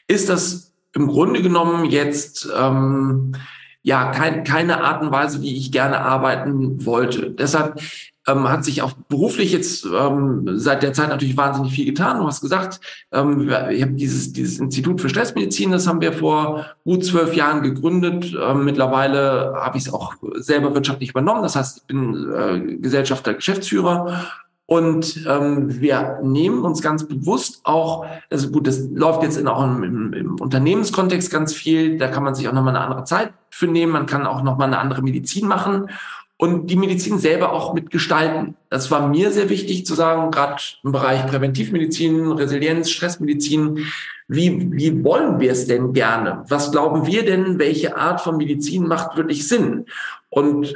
ist 0.07 0.29
das 0.29 0.73
im 0.95 1.09
Grunde 1.09 1.43
genommen 1.43 1.87
jetzt 1.87 2.49
ähm, 2.57 3.35
ja 3.83 4.11
kein, 4.11 4.45
keine 4.45 4.83
Art 4.83 5.03
und 5.03 5.11
Weise, 5.11 5.43
wie 5.43 5.57
ich 5.57 5.73
gerne 5.73 6.01
arbeiten 6.01 6.87
wollte. 6.87 7.31
Deshalb 7.31 7.81
ähm, 8.27 8.49
hat 8.49 8.65
sich 8.65 8.81
auch 8.81 8.93
beruflich 9.09 9.53
jetzt 9.53 9.85
ähm, 9.85 10.49
seit 10.55 10.83
der 10.83 10.93
Zeit 10.93 11.11
natürlich 11.11 11.37
wahnsinnig 11.37 11.73
viel 11.75 11.85
getan. 11.85 12.19
Du 12.19 12.27
hast 12.27 12.41
gesagt, 12.41 12.81
ähm, 13.13 13.51
ich 13.71 13.83
habe 13.83 13.93
dieses, 13.93 14.33
dieses 14.33 14.59
Institut 14.59 15.01
für 15.01 15.09
Stressmedizin, 15.09 15.73
das 15.73 15.87
haben 15.87 16.01
wir 16.01 16.13
vor 16.13 16.67
gut 16.85 17.05
zwölf 17.05 17.35
Jahren 17.35 17.63
gegründet. 17.63 18.35
Ähm, 18.41 18.65
mittlerweile 18.65 19.55
habe 19.57 19.77
ich 19.77 19.87
es 19.87 19.93
auch 19.93 20.15
selber 20.37 20.75
wirtschaftlich 20.75 21.11
übernommen. 21.11 21.43
Das 21.43 21.57
heißt, 21.57 21.79
ich 21.79 21.85
bin 21.85 22.33
äh, 22.33 22.77
Gesellschafter, 22.77 23.35
Geschäftsführer 23.35 24.25
und 24.67 25.27
ähm, 25.29 25.81
wir 25.81 26.21
nehmen 26.23 26.65
uns 26.65 26.81
ganz 26.81 27.07
bewusst 27.07 27.61
auch, 27.65 28.07
also 28.31 28.51
gut, 28.51 28.67
das 28.67 28.81
läuft 28.91 29.23
jetzt 29.23 29.37
in, 29.37 29.47
auch 29.47 29.63
im, 29.63 30.13
im 30.15 30.41
Unternehmenskontext 30.41 31.31
ganz 31.31 31.53
viel, 31.53 31.99
da 31.99 32.09
kann 32.09 32.25
man 32.25 32.35
sich 32.35 32.49
auch 32.49 32.53
nochmal 32.53 32.75
eine 32.75 32.85
andere 32.85 33.05
Zeit 33.05 33.33
für 33.51 33.67
nehmen, 33.67 33.93
man 33.93 34.07
kann 34.07 34.27
auch 34.27 34.43
nochmal 34.43 34.69
eine 34.69 34.79
andere 34.79 35.03
Medizin 35.03 35.47
machen 35.47 35.91
und 36.39 36.69
die 36.69 36.77
Medizin 36.77 37.19
selber 37.19 37.53
auch 37.53 37.75
mitgestalten. 37.75 38.57
Das 38.75 38.91
war 38.91 39.07
mir 39.07 39.31
sehr 39.31 39.51
wichtig 39.51 39.87
zu 39.87 39.95
sagen, 39.95 40.33
gerade 40.33 40.61
im 40.83 40.91
Bereich 40.91 41.25
Präventivmedizin, 41.29 42.33
Resilienz, 42.33 42.91
Stressmedizin, 42.91 43.87
wie, 44.27 44.73
wie 44.73 45.05
wollen 45.05 45.39
wir 45.39 45.53
es 45.53 45.69
denn 45.69 45.93
gerne? 45.93 46.45
Was 46.49 46.73
glauben 46.73 47.07
wir 47.07 47.25
denn, 47.25 47.61
welche 47.61 47.97
Art 47.97 48.21
von 48.21 48.37
Medizin 48.37 48.89
macht 48.89 49.17
wirklich 49.17 49.47
Sinn? 49.47 49.87
Und 50.29 50.75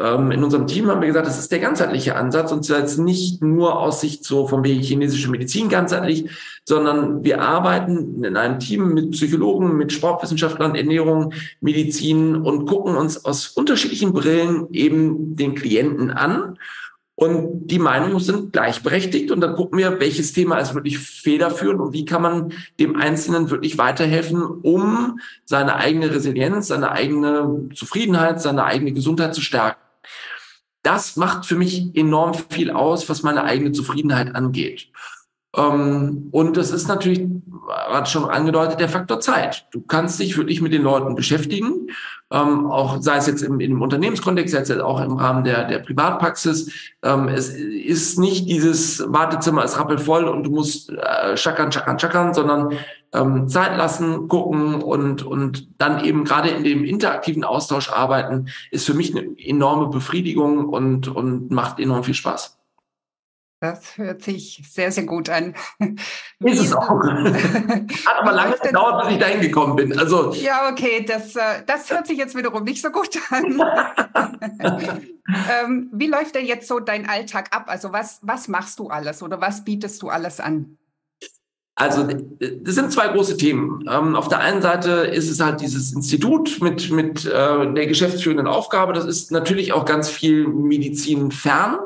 ähm, 0.00 0.30
in 0.30 0.42
unserem 0.42 0.66
Team 0.66 0.86
haben 0.86 1.02
wir 1.02 1.08
gesagt, 1.08 1.26
das 1.26 1.38
ist 1.38 1.52
der 1.52 1.58
ganzheitliche 1.58 2.16
Ansatz 2.16 2.50
und 2.50 2.64
zwar 2.64 2.78
jetzt 2.78 2.96
nicht 2.96 3.42
nur 3.42 3.78
aus 3.78 4.00
Sicht 4.00 4.24
so 4.24 4.48
von 4.48 4.64
wegen 4.64 4.80
chinesische 4.80 5.30
Medizin 5.30 5.68
ganzheitlich, 5.68 6.30
sondern 6.64 7.24
wir 7.24 7.42
arbeiten 7.42 8.24
in 8.24 8.38
einem 8.38 8.58
Team 8.58 8.94
mit 8.94 9.10
Psychologen, 9.10 9.76
mit 9.76 9.92
Sportwissenschaftlern, 9.92 10.76
Ernährung, 10.76 11.34
Medizin 11.60 12.36
und 12.36 12.64
gucken 12.64 12.96
uns 12.96 13.22
aus 13.26 13.48
unterschiedlichen 13.48 14.14
Brillen 14.14 14.72
eben 14.72 15.36
den 15.36 15.54
Klienten 15.54 16.10
an 16.10 16.56
und 17.16 17.68
die 17.68 17.78
Meinungen 17.78 18.18
sind 18.18 18.52
gleichberechtigt 18.52 19.30
und 19.30 19.40
dann 19.40 19.54
gucken 19.54 19.78
wir, 19.78 20.00
welches 20.00 20.32
Thema 20.32 20.58
ist 20.58 20.74
wirklich 20.74 20.98
federführend 20.98 21.80
und 21.80 21.92
wie 21.92 22.04
kann 22.04 22.22
man 22.22 22.52
dem 22.80 22.96
Einzelnen 22.96 23.50
wirklich 23.50 23.78
weiterhelfen, 23.78 24.42
um 24.42 25.20
seine 25.44 25.76
eigene 25.76 26.10
Resilienz, 26.10 26.68
seine 26.68 26.90
eigene 26.90 27.68
Zufriedenheit, 27.74 28.42
seine 28.42 28.64
eigene 28.64 28.92
Gesundheit 28.92 29.34
zu 29.34 29.42
stärken. 29.42 29.80
Das 30.82 31.16
macht 31.16 31.46
für 31.46 31.54
mich 31.54 31.96
enorm 31.96 32.34
viel 32.34 32.70
aus, 32.70 33.08
was 33.08 33.22
meine 33.22 33.44
eigene 33.44 33.72
Zufriedenheit 33.72 34.34
angeht. 34.34 34.88
Ähm, 35.56 36.28
und 36.32 36.56
das 36.56 36.70
ist 36.70 36.88
natürlich, 36.88 37.28
hat 37.68 38.08
schon 38.08 38.24
angedeutet, 38.24 38.80
der 38.80 38.88
Faktor 38.88 39.20
Zeit. 39.20 39.66
Du 39.72 39.80
kannst 39.80 40.18
dich 40.18 40.36
wirklich 40.36 40.60
mit 40.60 40.72
den 40.72 40.82
Leuten 40.82 41.14
beschäftigen, 41.14 41.88
ähm, 42.30 42.66
auch 42.66 43.00
sei 43.00 43.16
es 43.16 43.26
jetzt 43.26 43.42
im, 43.42 43.60
im 43.60 43.80
Unternehmenskontext, 43.80 44.52
sei 44.52 44.60
es 44.60 44.68
jetzt 44.68 44.80
auch 44.80 45.00
im 45.00 45.16
Rahmen 45.16 45.44
der, 45.44 45.64
der 45.64 45.78
Privatpraxis. 45.78 46.72
Ähm, 47.02 47.28
es 47.28 47.50
ist 47.50 48.18
nicht 48.18 48.48
dieses 48.48 49.04
Wartezimmer 49.06 49.64
ist 49.64 49.78
rappelvoll 49.78 50.24
und 50.24 50.44
du 50.44 50.50
musst 50.50 50.90
äh, 50.90 51.36
schackern, 51.36 51.70
schackern, 51.70 51.98
schackern, 51.98 52.34
sondern 52.34 52.76
Zeit 53.46 53.76
lassen, 53.76 54.26
gucken 54.26 54.82
und, 54.82 55.22
und 55.22 55.68
dann 55.78 56.04
eben 56.04 56.24
gerade 56.24 56.48
in 56.48 56.64
dem 56.64 56.82
interaktiven 56.82 57.44
Austausch 57.44 57.88
arbeiten, 57.88 58.46
ist 58.72 58.86
für 58.86 58.94
mich 58.94 59.16
eine 59.16 59.38
enorme 59.38 59.86
Befriedigung 59.86 60.68
und, 60.68 61.06
und 61.06 61.52
macht 61.52 61.78
enorm 61.78 62.02
viel 62.02 62.14
Spaß. 62.14 62.58
Das 63.64 63.96
hört 63.96 64.22
sich 64.22 64.62
sehr, 64.70 64.92
sehr 64.92 65.04
gut 65.04 65.30
an. 65.30 65.54
Ist 66.40 66.60
es 66.60 66.74
auch. 66.74 67.00
Hat 67.02 68.20
aber 68.20 68.32
lange 68.32 68.56
gedauert, 68.62 69.04
bis 69.04 69.14
ich 69.14 69.18
dahin 69.18 69.40
gekommen 69.40 69.74
bin. 69.74 69.98
Also, 69.98 70.34
ja, 70.34 70.68
okay, 70.70 71.02
das, 71.08 71.34
äh, 71.34 71.62
das 71.66 71.90
hört 71.90 72.06
sich 72.06 72.18
jetzt 72.18 72.36
wiederum 72.36 72.64
nicht 72.64 72.82
so 72.82 72.90
gut 72.90 73.18
an. 73.30 73.62
ähm, 75.64 75.88
wie 75.94 76.08
läuft 76.08 76.34
denn 76.34 76.44
jetzt 76.44 76.68
so 76.68 76.78
dein 76.78 77.08
Alltag 77.08 77.56
ab? 77.56 77.64
Also 77.68 77.90
was, 77.90 78.18
was 78.20 78.48
machst 78.48 78.78
du 78.78 78.88
alles 78.88 79.22
oder 79.22 79.40
was 79.40 79.64
bietest 79.64 80.02
du 80.02 80.10
alles 80.10 80.40
an? 80.40 80.76
Also 81.74 82.06
das 82.06 82.74
sind 82.74 82.92
zwei 82.92 83.08
große 83.08 83.38
Themen. 83.38 83.82
Ähm, 83.90 84.14
auf 84.14 84.28
der 84.28 84.40
einen 84.40 84.60
Seite 84.60 84.90
ist 84.90 85.30
es 85.30 85.40
halt 85.40 85.62
dieses 85.62 85.94
Institut 85.94 86.60
mit, 86.60 86.90
mit 86.90 87.24
äh, 87.24 87.72
der 87.72 87.86
geschäftsführenden 87.86 88.46
Aufgabe. 88.46 88.92
Das 88.92 89.06
ist 89.06 89.32
natürlich 89.32 89.72
auch 89.72 89.86
ganz 89.86 90.10
viel 90.10 90.46
Medizin 90.46 91.30
fern. 91.30 91.78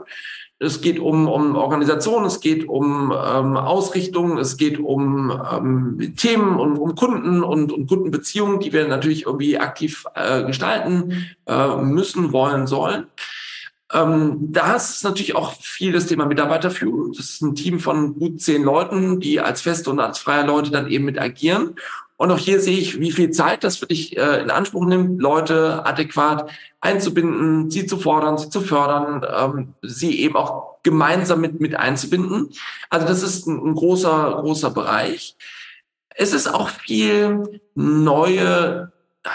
Es 0.60 0.80
geht 0.80 0.98
um, 0.98 1.28
um 1.28 1.54
Organisation, 1.54 2.24
es 2.24 2.40
geht 2.40 2.68
um 2.68 3.12
ähm, 3.12 3.56
Ausrichtung, 3.56 4.38
es 4.38 4.56
geht 4.56 4.80
um 4.80 5.30
ähm, 5.30 6.14
Themen 6.16 6.58
und 6.58 6.78
um 6.78 6.96
Kunden 6.96 7.44
und, 7.44 7.70
und 7.70 7.86
Kundenbeziehungen, 7.86 8.58
die 8.58 8.72
wir 8.72 8.88
natürlich 8.88 9.26
irgendwie 9.26 9.58
aktiv 9.58 10.04
äh, 10.14 10.44
gestalten 10.44 11.28
äh, 11.46 11.76
müssen, 11.76 12.32
wollen, 12.32 12.66
sollen. 12.66 13.06
Ähm, 13.92 14.52
da 14.52 14.74
ist 14.74 15.04
natürlich 15.04 15.34
auch 15.34 15.54
viel 15.60 15.92
das 15.92 16.06
Thema 16.06 16.26
Mitarbeiterführung. 16.26 17.12
Das 17.12 17.30
ist 17.30 17.40
ein 17.40 17.54
Team 17.54 17.78
von 17.78 18.18
gut 18.18 18.40
zehn 18.40 18.62
Leuten, 18.62 19.21
die 19.21 19.40
als 19.40 19.62
feste 19.62 19.90
und 19.90 20.00
als 20.00 20.18
freie 20.18 20.44
Leute 20.44 20.71
dann 20.71 20.88
eben 20.88 21.04
mit 21.04 21.18
agieren. 21.18 21.76
Und 22.19 22.33
auch 22.33 22.39
hier 22.39 22.61
sehe 22.61 22.76
ich, 22.76 22.99
wie 22.99 23.13
viel 23.13 23.31
Zeit 23.31 23.63
das 23.63 23.76
für 23.76 23.87
dich 23.87 24.17
äh, 24.17 24.43
in 24.43 24.50
Anspruch 24.50 24.85
nimmt, 24.85 25.23
Leute 25.23 25.87
adäquat 25.87 26.50
einzubinden, 26.81 27.71
sie 27.71 27.87
zu 27.87 27.97
fordern, 27.97 28.37
sie 28.37 28.50
zu 28.50 28.61
fördern, 28.61 29.25
ähm, 29.33 29.75
sie 29.83 30.21
eben 30.21 30.35
auch 30.35 30.83
gemeinsam 30.83 31.41
mit, 31.41 31.61
mit 31.61 31.76
einzubinden. 31.76 32.50
Also 32.91 33.07
das 33.07 33.23
ist 33.23 33.47
ein, 33.47 33.65
ein 33.65 33.75
großer, 33.75 34.37
großer 34.41 34.71
Bereich. 34.71 35.37
Es 36.09 36.33
ist 36.33 36.52
auch 36.52 36.69
viel 36.69 37.61
neue 37.76 38.91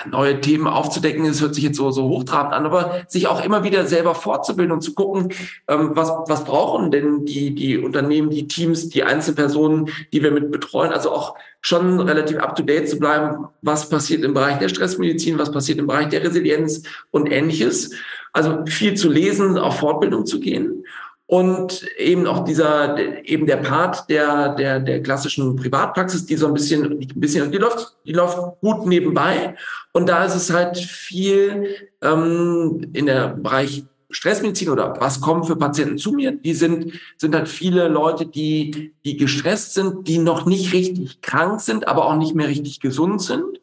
neue 0.10 0.42
Themen 0.42 0.68
aufzudecken, 0.68 1.26
das 1.26 1.42
hört 1.42 1.56
sich 1.56 1.64
jetzt 1.64 1.78
so, 1.78 1.92
so 1.92 2.08
hochtrabend 2.10 2.54
an, 2.54 2.66
aber 2.66 3.04
sich 3.08 3.28
auch 3.28 3.44
immer 3.44 3.64
wieder 3.64 3.86
selber 3.86 4.16
fortzubilden 4.16 4.72
und 4.72 4.82
zu 4.82 4.94
gucken, 4.94 5.34
ähm, 5.68 5.92
was, 5.94 6.10
was 6.28 6.44
brauchen 6.44 6.92
denn 6.92 7.26
die, 7.26 7.56
die 7.56 7.78
Unternehmen, 7.78 8.30
die 8.30 8.48
Teams, 8.48 8.90
die 8.90 9.04
Einzelpersonen, 9.04 9.90
die 10.12 10.24
wir 10.24 10.32
mit 10.32 10.52
betreuen, 10.52 10.92
also 10.92 11.12
auch 11.12 11.36
schon 11.62 12.00
relativ 12.00 12.38
up-to-date 12.38 12.90
zu 12.90 13.00
bleiben, 13.00 13.46
was 13.62 13.90
passiert 13.90 14.24
im 14.24 14.34
Bereich 14.34 14.60
der 14.60 14.70
Stressmedizin, 14.70 15.40
was 15.40 15.52
passiert 15.52 15.80
im 15.80 15.88
Bereich 15.88 16.10
der 16.10 16.24
Resilienz 16.24 16.84
und 17.12 17.32
ähnliches. 17.32 17.92
Also 18.34 18.66
viel 18.66 18.96
zu 18.96 19.10
lesen, 19.10 19.58
auf 19.58 19.80
Fortbildung 19.80 20.26
zu 20.26 20.40
gehen. 20.40 20.84
Und 21.26 21.88
eben 21.98 22.28
auch 22.28 22.44
dieser 22.44 22.98
eben 23.26 23.48
der 23.48 23.58
Part 23.58 24.10
der 24.10 24.56
der 24.56 24.80
der 24.82 25.02
klassischen 25.02 25.56
Privatpraxis, 25.56 26.26
die 26.26 26.36
so 26.36 26.48
ein 26.48 26.54
bisschen 26.54 27.00
ein 27.00 27.08
bisschen 27.16 27.50
die 27.50 27.58
läuft 27.58 27.96
die 28.06 28.12
läuft 28.12 28.38
gut 28.60 28.86
nebenbei 28.86 29.56
und 29.94 30.10
da 30.10 30.26
ist 30.26 30.36
es 30.36 30.52
halt 30.52 30.78
viel 30.78 31.90
ähm, 32.02 32.90
in 32.94 33.06
der 33.06 33.30
Bereich 33.30 33.84
Stressmedizin 34.10 34.70
oder 34.70 34.96
was 35.00 35.22
kommen 35.22 35.44
für 35.44 35.56
Patienten 35.56 35.98
zu 35.98 36.12
mir? 36.12 36.32
Die 36.32 36.54
sind 36.54 36.94
sind 37.18 37.34
halt 37.34 37.48
viele 37.48 37.88
Leute, 37.88 38.26
die 38.26 38.94
die 39.06 39.18
gestresst 39.18 39.74
sind, 39.74 40.08
die 40.08 40.18
noch 40.18 40.46
nicht 40.46 40.74
richtig 40.74 41.22
krank 41.22 41.62
sind, 41.62 41.88
aber 41.88 42.06
auch 42.06 42.18
nicht 42.18 42.36
mehr 42.36 42.48
richtig 42.48 42.80
gesund 42.80 43.22
sind. 43.22 43.62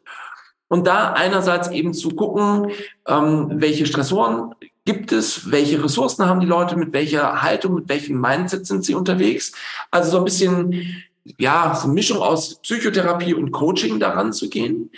Und 0.67 0.87
da 0.87 1.11
einerseits 1.11 1.69
eben 1.69 1.93
zu 1.93 2.11
gucken, 2.11 2.71
ähm, 3.05 3.47
welche 3.55 3.85
Stressoren 3.85 4.55
gibt 4.85 5.11
es, 5.11 5.51
welche 5.51 5.83
Ressourcen 5.83 6.25
haben 6.25 6.39
die 6.39 6.47
Leute, 6.47 6.77
mit 6.77 6.93
welcher 6.93 7.41
Haltung, 7.41 7.75
mit 7.75 7.89
welchem 7.89 8.19
Mindset 8.19 8.65
sind 8.65 8.85
sie 8.85 8.95
unterwegs. 8.95 9.51
Also 9.91 10.11
so 10.11 10.17
ein 10.19 10.23
bisschen, 10.23 11.03
ja, 11.37 11.75
so 11.75 11.85
eine 11.85 11.93
Mischung 11.93 12.19
aus 12.19 12.55
Psychotherapie 12.61 13.33
und 13.33 13.51
Coaching 13.51 13.99
daran 13.99 14.31
zu 14.31 14.49
gehen, 14.49 14.91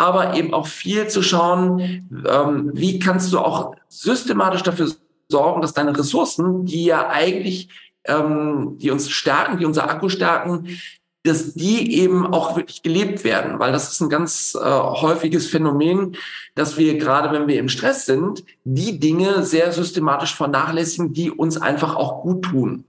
aber 0.00 0.34
eben 0.34 0.54
auch 0.54 0.66
viel 0.66 1.08
zu 1.08 1.22
schauen, 1.22 2.08
ähm, 2.26 2.70
wie 2.72 2.98
kannst 2.98 3.30
du 3.34 3.38
auch 3.38 3.74
systematisch 3.88 4.62
dafür 4.62 4.90
sorgen, 5.28 5.60
dass 5.60 5.74
deine 5.74 5.96
Ressourcen, 5.96 6.64
die 6.64 6.86
ja 6.86 7.10
eigentlich 7.10 7.68
ähm, 8.06 8.78
die 8.78 8.90
uns 8.90 9.10
stärken, 9.10 9.58
die 9.58 9.66
unser 9.66 9.90
Akku 9.90 10.08
stärken, 10.08 10.80
dass 11.22 11.52
die 11.52 11.98
eben 12.00 12.32
auch 12.32 12.56
wirklich 12.56 12.82
gelebt 12.82 13.24
werden, 13.24 13.58
weil 13.58 13.72
das 13.72 13.92
ist 13.92 14.00
ein 14.00 14.08
ganz 14.08 14.56
äh, 14.58 14.66
häufiges 14.66 15.48
Phänomen, 15.48 16.16
dass 16.54 16.78
wir 16.78 16.96
gerade, 16.96 17.30
wenn 17.30 17.46
wir 17.46 17.58
im 17.58 17.68
Stress 17.68 18.06
sind, 18.06 18.42
die 18.64 18.98
Dinge 18.98 19.42
sehr 19.42 19.70
systematisch 19.72 20.34
vernachlässigen, 20.34 21.12
die 21.12 21.30
uns 21.30 21.60
einfach 21.60 21.94
auch 21.94 22.22
gut 22.22 22.46
tun. 22.46 22.86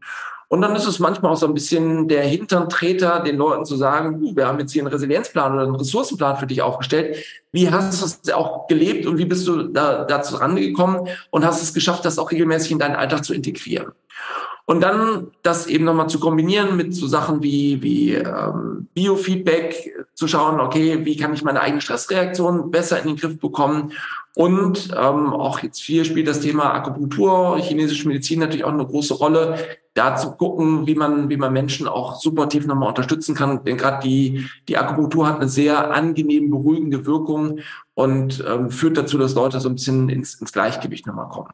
Und 0.51 0.59
dann 0.59 0.75
ist 0.75 0.85
es 0.85 0.99
manchmal 0.99 1.31
auch 1.31 1.37
so 1.37 1.45
ein 1.45 1.53
bisschen 1.53 2.09
der 2.09 2.23
Hinterntreter, 2.23 3.21
den 3.21 3.37
Leuten 3.37 3.63
zu 3.63 3.77
sagen, 3.77 4.35
wir 4.35 4.45
haben 4.45 4.59
jetzt 4.59 4.73
hier 4.73 4.81
einen 4.81 4.91
Resilienzplan 4.91 5.53
oder 5.53 5.63
einen 5.63 5.75
Ressourcenplan 5.77 6.35
für 6.35 6.45
dich 6.45 6.61
aufgestellt. 6.61 7.23
Wie 7.53 7.71
hast 7.71 8.01
du 8.01 8.05
es 8.05 8.33
auch 8.33 8.67
gelebt 8.67 9.05
und 9.05 9.17
wie 9.17 9.23
bist 9.23 9.47
du 9.47 9.63
da, 9.63 10.03
dazu 10.03 10.35
rangekommen 10.35 11.07
und 11.29 11.45
hast 11.45 11.63
es 11.63 11.73
geschafft, 11.73 12.03
das 12.03 12.19
auch 12.19 12.31
regelmäßig 12.31 12.71
in 12.71 12.79
deinen 12.79 12.97
Alltag 12.97 13.23
zu 13.23 13.33
integrieren? 13.33 13.93
Und 14.71 14.79
dann 14.79 15.27
das 15.43 15.67
eben 15.67 15.83
nochmal 15.83 16.07
zu 16.07 16.17
kombinieren 16.17 16.77
mit 16.77 16.95
so 16.95 17.05
Sachen 17.05 17.43
wie, 17.43 17.83
wie 17.83 18.13
ähm, 18.13 18.87
Biofeedback, 18.93 19.93
zu 20.13 20.29
schauen, 20.29 20.61
okay, 20.61 21.03
wie 21.03 21.17
kann 21.17 21.33
ich 21.33 21.43
meine 21.43 21.59
eigene 21.59 21.81
Stressreaktion 21.81 22.71
besser 22.71 23.01
in 23.01 23.07
den 23.07 23.17
Griff 23.17 23.37
bekommen. 23.37 23.91
Und 24.33 24.91
ähm, 24.97 25.33
auch 25.33 25.59
jetzt 25.59 25.79
hier 25.79 26.05
spielt 26.05 26.29
das 26.29 26.39
Thema 26.39 26.73
Akupunktur, 26.73 27.57
chinesische 27.59 28.07
Medizin 28.07 28.39
natürlich 28.39 28.63
auch 28.63 28.71
eine 28.71 28.85
große 28.85 29.15
Rolle, 29.15 29.57
da 29.93 30.15
zu 30.15 30.31
gucken, 30.37 30.87
wie 30.87 30.95
man, 30.95 31.27
wie 31.27 31.35
man 31.35 31.51
Menschen 31.51 31.89
auch 31.89 32.15
supportiv 32.15 32.65
nochmal 32.65 32.87
unterstützen 32.87 33.35
kann. 33.35 33.65
Denn 33.65 33.75
gerade 33.75 34.01
die, 34.01 34.47
die 34.69 34.77
Akupunktur 34.77 35.27
hat 35.27 35.41
eine 35.41 35.49
sehr 35.49 35.93
angenehm 35.93 36.49
beruhigende 36.49 37.05
Wirkung 37.05 37.59
und 37.93 38.41
ähm, 38.47 38.71
führt 38.71 38.95
dazu, 38.95 39.17
dass 39.17 39.35
Leute 39.35 39.59
so 39.59 39.67
ein 39.67 39.75
bisschen 39.75 40.07
ins, 40.07 40.35
ins 40.35 40.53
Gleichgewicht 40.53 41.07
nochmal 41.07 41.27
kommen. 41.27 41.49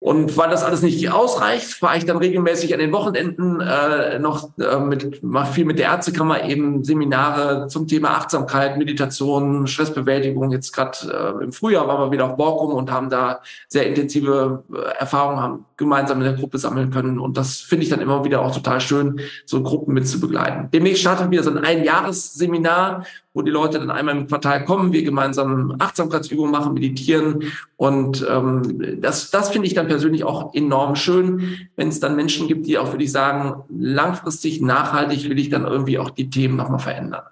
Und 0.00 0.36
weil 0.36 0.48
das 0.48 0.62
alles 0.62 0.82
nicht 0.82 1.10
ausreicht, 1.10 1.74
fahre 1.74 1.98
ich 1.98 2.04
dann 2.04 2.18
regelmäßig 2.18 2.72
an 2.72 2.78
den 2.78 2.92
Wochenenden 2.92 3.60
äh, 3.60 4.20
noch 4.20 4.48
äh, 4.58 4.78
mit, 4.78 5.24
mache 5.24 5.52
viel 5.52 5.64
mit 5.64 5.80
der 5.80 5.86
Ärztekammer 5.86 6.44
eben 6.44 6.84
Seminare 6.84 7.66
zum 7.66 7.88
Thema 7.88 8.10
Achtsamkeit, 8.10 8.78
Meditation, 8.78 9.66
Stressbewältigung. 9.66 10.52
Jetzt 10.52 10.72
gerade 10.72 10.98
äh, 11.40 11.44
im 11.44 11.52
Frühjahr 11.52 11.88
waren 11.88 12.00
wir 12.00 12.12
wieder 12.12 12.26
auf 12.26 12.36
Borkum 12.36 12.74
und 12.74 12.92
haben 12.92 13.10
da 13.10 13.40
sehr 13.66 13.88
intensive 13.88 14.62
äh, 14.72 14.98
Erfahrungen, 15.00 15.40
haben 15.40 15.64
gemeinsam 15.76 16.18
in 16.18 16.24
der 16.24 16.34
Gruppe 16.34 16.58
sammeln 16.58 16.92
können. 16.92 17.18
Und 17.18 17.36
das 17.36 17.56
finde 17.56 17.82
ich 17.82 17.90
dann 17.90 18.00
immer 18.00 18.24
wieder 18.24 18.42
auch 18.42 18.54
total 18.54 18.80
schön, 18.80 19.20
so 19.46 19.64
Gruppen 19.64 19.94
mit 19.94 20.06
zu 20.06 20.20
begleiten. 20.20 20.68
Demnächst 20.72 21.00
startet 21.00 21.28
wieder 21.32 21.42
so 21.42 21.50
ein 21.50 21.58
Einjahresseminar, 21.58 23.04
wo 23.38 23.42
die 23.42 23.52
Leute 23.52 23.78
dann 23.78 23.92
einmal 23.92 24.16
im 24.16 24.26
Quartal 24.26 24.64
kommen, 24.64 24.92
wir 24.92 25.04
gemeinsam 25.04 25.76
Achtsamkeitsübungen 25.78 26.50
machen, 26.50 26.74
meditieren. 26.74 27.44
Und 27.76 28.26
ähm, 28.28 29.00
das, 29.00 29.30
das 29.30 29.50
finde 29.50 29.68
ich 29.68 29.74
dann 29.74 29.86
persönlich 29.86 30.24
auch 30.24 30.52
enorm 30.54 30.96
schön, 30.96 31.56
wenn 31.76 31.86
es 31.86 32.00
dann 32.00 32.16
Menschen 32.16 32.48
gibt, 32.48 32.66
die 32.66 32.78
auch, 32.78 32.90
würde 32.90 33.04
ich 33.04 33.12
sagen, 33.12 33.62
langfristig, 33.70 34.60
nachhaltig 34.60 35.28
will 35.30 35.38
ich 35.38 35.50
dann 35.50 35.64
irgendwie 35.64 36.00
auch 36.00 36.10
die 36.10 36.30
Themen 36.30 36.56
nochmal 36.56 36.80
verändern. 36.80 37.22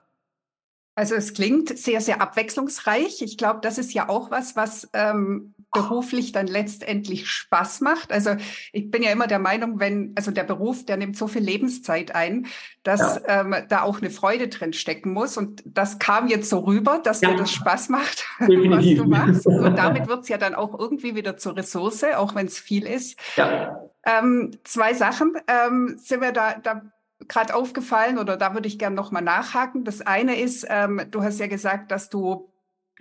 Also 0.98 1.14
es 1.14 1.35
klingt 1.35 1.76
sehr, 1.78 2.00
sehr 2.00 2.22
abwechslungsreich. 2.22 3.20
Ich 3.20 3.37
glaube, 3.37 3.61
das 3.61 3.76
ist 3.76 3.92
ja 3.92 4.09
auch 4.09 4.30
was, 4.30 4.56
was 4.56 4.88
ähm, 4.94 5.54
beruflich 5.70 6.32
dann 6.32 6.46
letztendlich 6.46 7.28
Spaß 7.28 7.82
macht. 7.82 8.11
Also 8.12 8.37
ich 8.72 8.90
bin 8.90 9.02
ja 9.02 9.11
immer 9.11 9.26
der 9.26 9.38
Meinung, 9.38 9.78
wenn, 9.78 10.12
also 10.16 10.30
der 10.30 10.44
Beruf, 10.44 10.87
der 10.87 10.96
nimmt 10.96 11.18
so 11.18 11.28
viel 11.28 11.42
Lebenszeit 11.42 12.14
ein, 12.14 12.46
dass 12.82 13.20
ja. 13.28 13.42
ähm, 13.42 13.54
da 13.68 13.82
auch 13.82 14.00
eine 14.00 14.09
Freude 14.09 14.48
drin 14.48 14.72
stecken 14.72 15.12
muss. 15.12 15.37
Und 15.37 15.62
das 15.66 15.98
kam 15.98 16.28
jetzt 16.28 16.48
so 16.48 16.61
rüber, 16.61 16.98
dass 17.04 17.20
ja. 17.20 17.30
dir 17.30 17.37
das 17.37 17.52
Spaß 17.52 17.90
macht, 17.90 18.24
Definitiv. 18.40 18.70
was 18.70 19.04
du 19.04 19.11
machst. 19.11 19.46
Und 19.46 19.76
damit 19.76 20.09
wird 20.09 20.22
es 20.22 20.28
ja 20.30 20.38
dann 20.38 20.54
auch 20.54 20.78
irgendwie 20.78 21.14
wieder 21.14 21.37
zur 21.37 21.59
Ressource, 21.59 22.04
auch 22.16 22.35
wenn 22.35 22.46
es 22.46 22.59
viel 22.59 22.87
ist. 22.87 23.18
Ja. 23.37 23.82
Ähm, 24.06 24.52
zwei 24.64 24.94
Sachen 24.94 25.37
ähm, 25.46 25.96
sind 25.98 26.22
wir 26.22 26.32
da, 26.32 26.54
da 26.54 26.80
gerade 27.28 27.54
aufgefallen 27.54 28.18
oder 28.18 28.36
da 28.36 28.54
würde 28.54 28.68
ich 28.68 28.78
gerne 28.78 28.96
nochmal 28.96 29.22
nachhaken. 29.22 29.84
Das 29.84 30.00
eine 30.00 30.40
ist, 30.40 30.66
ähm, 30.68 31.02
du 31.10 31.22
hast 31.22 31.38
ja 31.40 31.46
gesagt, 31.46 31.90
dass 31.90 32.08
du 32.08 32.52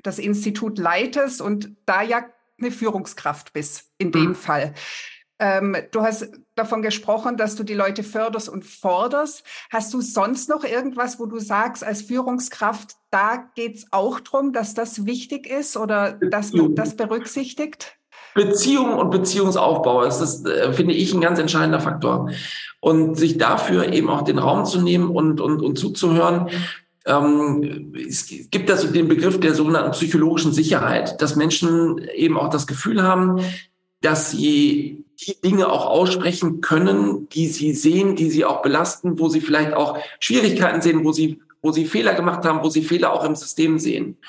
das 0.04 0.20
Institut 0.20 0.78
leitest 0.78 1.42
und 1.42 1.76
da 1.86 2.02
ja 2.02 2.26
eine 2.60 2.72
Führungskraft 2.72 3.54
bist, 3.54 3.92
in 3.98 4.12
dem 4.12 4.30
mhm. 4.30 4.36
Fall. 4.36 4.74
Ähm, 5.38 5.76
du 5.92 6.02
hast 6.02 6.30
davon 6.56 6.82
gesprochen, 6.82 7.36
dass 7.36 7.56
du 7.56 7.64
die 7.64 7.74
Leute 7.74 8.04
förderst 8.04 8.48
und 8.48 8.64
forderst. 8.64 9.44
Hast 9.70 9.94
du 9.94 10.00
sonst 10.00 10.48
noch 10.48 10.64
irgendwas, 10.64 11.20
wo 11.20 11.26
du 11.26 11.40
sagst, 11.40 11.84
als 11.84 12.04
Führungskraft, 12.04 12.96
da 13.12 13.50
geht 13.56 13.76
es 13.76 13.88
auch 13.92 14.22
darum, 14.22 14.54
dass 14.54 14.74
das 14.74 15.06
wichtig 15.06 15.48
ist 15.48 15.76
oder 15.76 16.14
dass 16.14 16.54
man 16.54 16.76
das 16.76 16.96
berücksichtigt? 16.96 17.98
Beziehung 18.34 18.94
und 18.98 19.12
Beziehungsaufbau 19.12 20.04
ist 20.04 20.20
das, 20.20 20.46
äh, 20.46 20.72
finde 20.74 20.94
ich, 20.94 21.14
ein 21.14 21.22
ganz 21.22 21.40
entscheidender 21.40 21.80
Faktor. 21.80 22.30
Und 22.86 23.16
sich 23.16 23.40
dafür 23.40 23.92
eben 23.92 24.12
auch 24.12 24.22
den 24.22 24.38
Raum 24.38 24.64
zu 24.64 24.80
nehmen 24.80 25.10
und, 25.10 25.42
und, 25.42 25.64
und 25.64 25.76
zuzuhören. 25.76 26.50
Ähm, 27.08 27.96
es 28.08 28.28
gibt 28.52 28.70
also 28.70 28.90
den 28.90 29.08
Begriff 29.08 29.40
der 29.40 29.56
sogenannten 29.56 29.90
psychologischen 29.90 30.54
Sicherheit, 30.54 31.20
dass 31.20 31.36
Menschen 31.36 31.98
eben 32.14 32.38
auch 32.38 32.52
das 32.52 32.68
Gefühl 32.68 33.02
haben, 33.02 33.40
dass 34.02 34.30
sie 34.30 35.04
die 35.20 35.42
Dinge 35.42 35.68
auch 35.72 35.88
aussprechen 35.88 36.62
können, 36.62 37.28
die 37.30 37.48
sie 37.48 37.74
sehen, 37.74 38.16
die 38.16 38.30
sie 38.30 38.46
auch 38.46 38.62
belasten, 38.62 39.18
wo 39.18 39.30
sie 39.30 39.42
vielleicht 39.42 39.74
auch 39.74 39.98
Schwierigkeiten 40.20 40.82
sehen, 40.82 41.04
wo 41.04 41.12
sie, 41.12 41.42
wo 41.64 41.72
sie 41.72 41.86
Fehler 41.86 42.14
gemacht 42.14 42.46
haben, 42.46 42.64
wo 42.64 42.70
sie 42.70 42.84
Fehler 42.84 43.14
auch 43.14 43.26
im 43.26 43.36
System 43.36 43.80
sehen. 43.80 44.20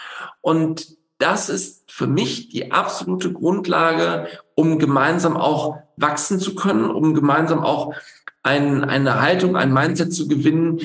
Und 0.40 0.96
das 1.18 1.50
ist 1.50 1.92
für 1.92 2.06
mich 2.06 2.48
die 2.48 2.72
absolute 2.72 3.34
Grundlage, 3.34 4.28
um 4.54 4.78
gemeinsam 4.78 5.36
auch 5.36 5.76
wachsen 5.98 6.40
zu 6.40 6.54
können, 6.54 6.90
um 6.90 7.12
gemeinsam 7.12 7.60
auch 7.60 7.92
ein, 8.46 8.84
eine 8.84 9.20
Haltung, 9.20 9.56
ein 9.56 9.72
Mindset 9.72 10.14
zu 10.14 10.28
gewinnen, 10.28 10.80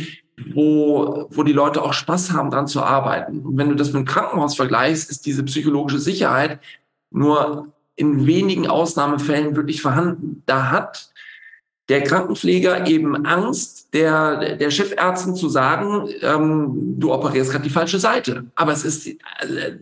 wo, 0.54 1.28
wo 1.30 1.43
die 1.43 1.54
Leute 1.54 1.82
auch 1.82 1.93
Spaß 1.93 2.32
haben, 2.32 2.52
dran 2.52 2.67
zu 2.67 2.82
arbeiten. 2.82 3.39
Und 3.39 3.58
wenn 3.58 3.69
du 3.69 3.76
das 3.76 3.93
mit 3.93 4.02
dem 4.02 4.06
Krankenhaus 4.06 4.56
vergleichst, 4.56 5.10
ist 5.10 5.26
diese 5.26 5.43
psychologische 5.43 6.00
Sicherheit 6.00 6.60
nur 7.12 7.67
in 7.95 8.26
wenigen 8.26 8.67
Ausnahmefällen 8.67 9.56
wirklich 9.56 9.82
vorhanden. 9.82 10.41
Da 10.45 10.71
hat 10.71 11.12
der 11.89 12.04
Krankenpfleger 12.04 12.88
eben 12.88 13.26
Angst, 13.26 13.93
der, 13.93 14.56
der 14.56 14.71
Chefärztin 14.71 15.36
zu 15.36 15.50
sagen, 15.50 16.08
ähm, 16.21 16.95
du 16.97 17.13
operierst 17.13 17.52
gerade 17.52 17.65
die 17.65 17.69
falsche 17.69 18.00
Seite. 18.00 18.45
Aber 18.56 18.71
es 18.71 18.86
ist 18.86 19.08
äh, 19.08 19.15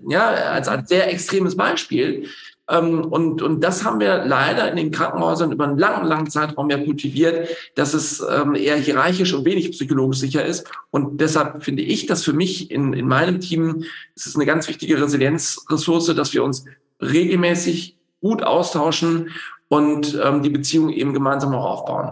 ja 0.07 0.27
als, 0.27 0.67
als 0.67 0.89
sehr 0.89 1.11
extremes 1.13 1.55
Beispiel. 1.55 2.27
Ähm, 2.69 3.05
und, 3.05 3.41
und 3.41 3.61
das 3.61 3.83
haben 3.83 3.99
wir 3.99 4.25
leider 4.25 4.69
in 4.69 4.77
den 4.77 4.91
Krankenhäusern 4.91 5.51
über 5.51 5.65
einen 5.65 5.77
langen, 5.77 6.07
langen 6.07 6.29
Zeitraum 6.29 6.69
ja 6.69 6.77
kultiviert, 6.77 7.49
dass 7.75 7.93
es 7.93 8.21
ähm, 8.21 8.55
eher 8.55 8.77
hierarchisch 8.77 9.33
und 9.33 9.45
wenig 9.45 9.71
psychologisch 9.71 10.19
sicher 10.19 10.45
ist. 10.45 10.69
Und 10.91 11.19
deshalb 11.19 11.63
finde 11.63 11.81
ich, 11.81 12.05
dass 12.05 12.23
für 12.23 12.33
mich 12.33 12.69
in, 12.69 12.93
in 12.93 13.07
meinem 13.07 13.39
Team 13.39 13.83
es 14.15 14.27
ist 14.27 14.35
eine 14.35 14.45
ganz 14.45 14.67
wichtige 14.67 15.01
Resilienzressource, 15.01 16.13
dass 16.15 16.33
wir 16.33 16.43
uns 16.43 16.65
regelmäßig 17.01 17.97
gut 18.21 18.43
austauschen 18.43 19.31
und 19.67 20.19
ähm, 20.23 20.43
die 20.43 20.49
Beziehung 20.49 20.89
eben 20.89 21.13
gemeinsam 21.13 21.53
auch 21.55 21.65
aufbauen. 21.65 22.11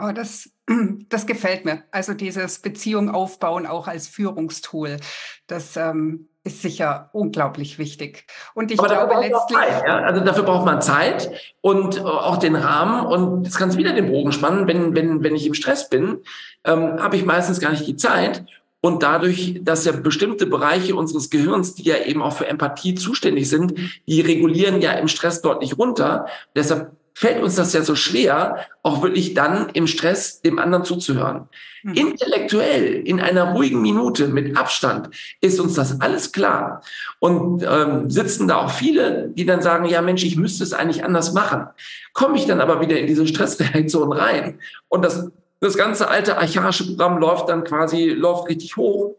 Oh, 0.00 0.12
das, 0.12 0.50
das 1.08 1.26
gefällt 1.26 1.64
mir. 1.64 1.84
Also 1.90 2.14
dieses 2.14 2.58
Beziehung 2.58 3.10
aufbauen 3.10 3.66
auch 3.66 3.88
als 3.88 4.08
Führungstool. 4.08 4.98
Das 5.46 5.76
ähm, 5.76 6.28
ist 6.48 6.62
sicher 6.62 7.08
unglaublich 7.12 7.78
wichtig. 7.78 8.26
Und 8.54 8.70
ich 8.70 8.78
Aber 8.78 8.88
glaube 8.88 9.14
letztlich. 9.20 9.58
Zeit, 9.58 9.84
ja? 9.86 9.98
Also 9.98 10.24
dafür 10.24 10.42
braucht 10.42 10.66
man 10.66 10.82
Zeit 10.82 11.30
und 11.60 12.04
auch 12.04 12.38
den 12.38 12.56
Rahmen. 12.56 13.06
Und 13.06 13.44
jetzt 13.44 13.56
kannst 13.56 13.76
du 13.76 13.78
wieder 13.78 13.92
den 13.92 14.10
Bogen 14.10 14.32
spannen. 14.32 14.66
Wenn, 14.66 14.94
wenn, 14.96 15.22
wenn 15.22 15.36
ich 15.36 15.46
im 15.46 15.54
Stress 15.54 15.88
bin, 15.88 16.18
ähm, 16.64 17.00
habe 17.00 17.16
ich 17.16 17.24
meistens 17.24 17.60
gar 17.60 17.70
nicht 17.70 17.86
die 17.86 17.96
Zeit. 17.96 18.44
Und 18.80 19.02
dadurch, 19.02 19.60
dass 19.62 19.84
ja 19.84 19.92
bestimmte 19.92 20.46
Bereiche 20.46 20.94
unseres 20.94 21.30
Gehirns, 21.30 21.74
die 21.74 21.82
ja 21.82 21.96
eben 21.96 22.22
auch 22.22 22.32
für 22.32 22.46
Empathie 22.46 22.94
zuständig 22.94 23.48
sind, 23.48 23.74
die 24.06 24.20
regulieren 24.20 24.80
ja 24.80 24.92
im 24.92 25.08
Stress 25.08 25.42
deutlich 25.42 25.76
runter. 25.78 26.26
Deshalb 26.54 26.92
fällt 27.18 27.42
uns 27.42 27.56
das 27.56 27.72
ja 27.72 27.82
so 27.82 27.96
schwer, 27.96 28.66
auch 28.84 29.02
wirklich 29.02 29.34
dann 29.34 29.70
im 29.70 29.88
Stress 29.88 30.40
dem 30.40 30.60
anderen 30.60 30.84
zuzuhören. 30.84 31.48
Mhm. 31.82 31.94
Intellektuell, 31.94 32.94
in 32.94 33.18
einer 33.18 33.54
ruhigen 33.54 33.82
Minute 33.82 34.28
mit 34.28 34.56
Abstand, 34.56 35.10
ist 35.40 35.58
uns 35.58 35.74
das 35.74 36.00
alles 36.00 36.30
klar. 36.30 36.80
Und 37.18 37.64
ähm, 37.68 38.08
sitzen 38.08 38.46
da 38.46 38.58
auch 38.58 38.70
viele, 38.70 39.30
die 39.30 39.44
dann 39.44 39.62
sagen, 39.62 39.86
ja 39.86 40.00
Mensch, 40.00 40.22
ich 40.22 40.36
müsste 40.36 40.62
es 40.62 40.72
eigentlich 40.72 41.02
anders 41.02 41.32
machen. 41.32 41.66
Komme 42.12 42.36
ich 42.36 42.46
dann 42.46 42.60
aber 42.60 42.80
wieder 42.80 42.96
in 43.00 43.08
diese 43.08 43.26
Stressreaktion 43.26 44.12
rein 44.12 44.60
und 44.86 45.04
das 45.04 45.28
das 45.60 45.76
ganze 45.76 46.06
alte 46.06 46.38
archaische 46.38 46.86
Programm 46.86 47.18
läuft 47.18 47.48
dann 47.48 47.64
quasi, 47.64 48.10
läuft 48.10 48.48
richtig 48.48 48.76
hoch, 48.76 49.16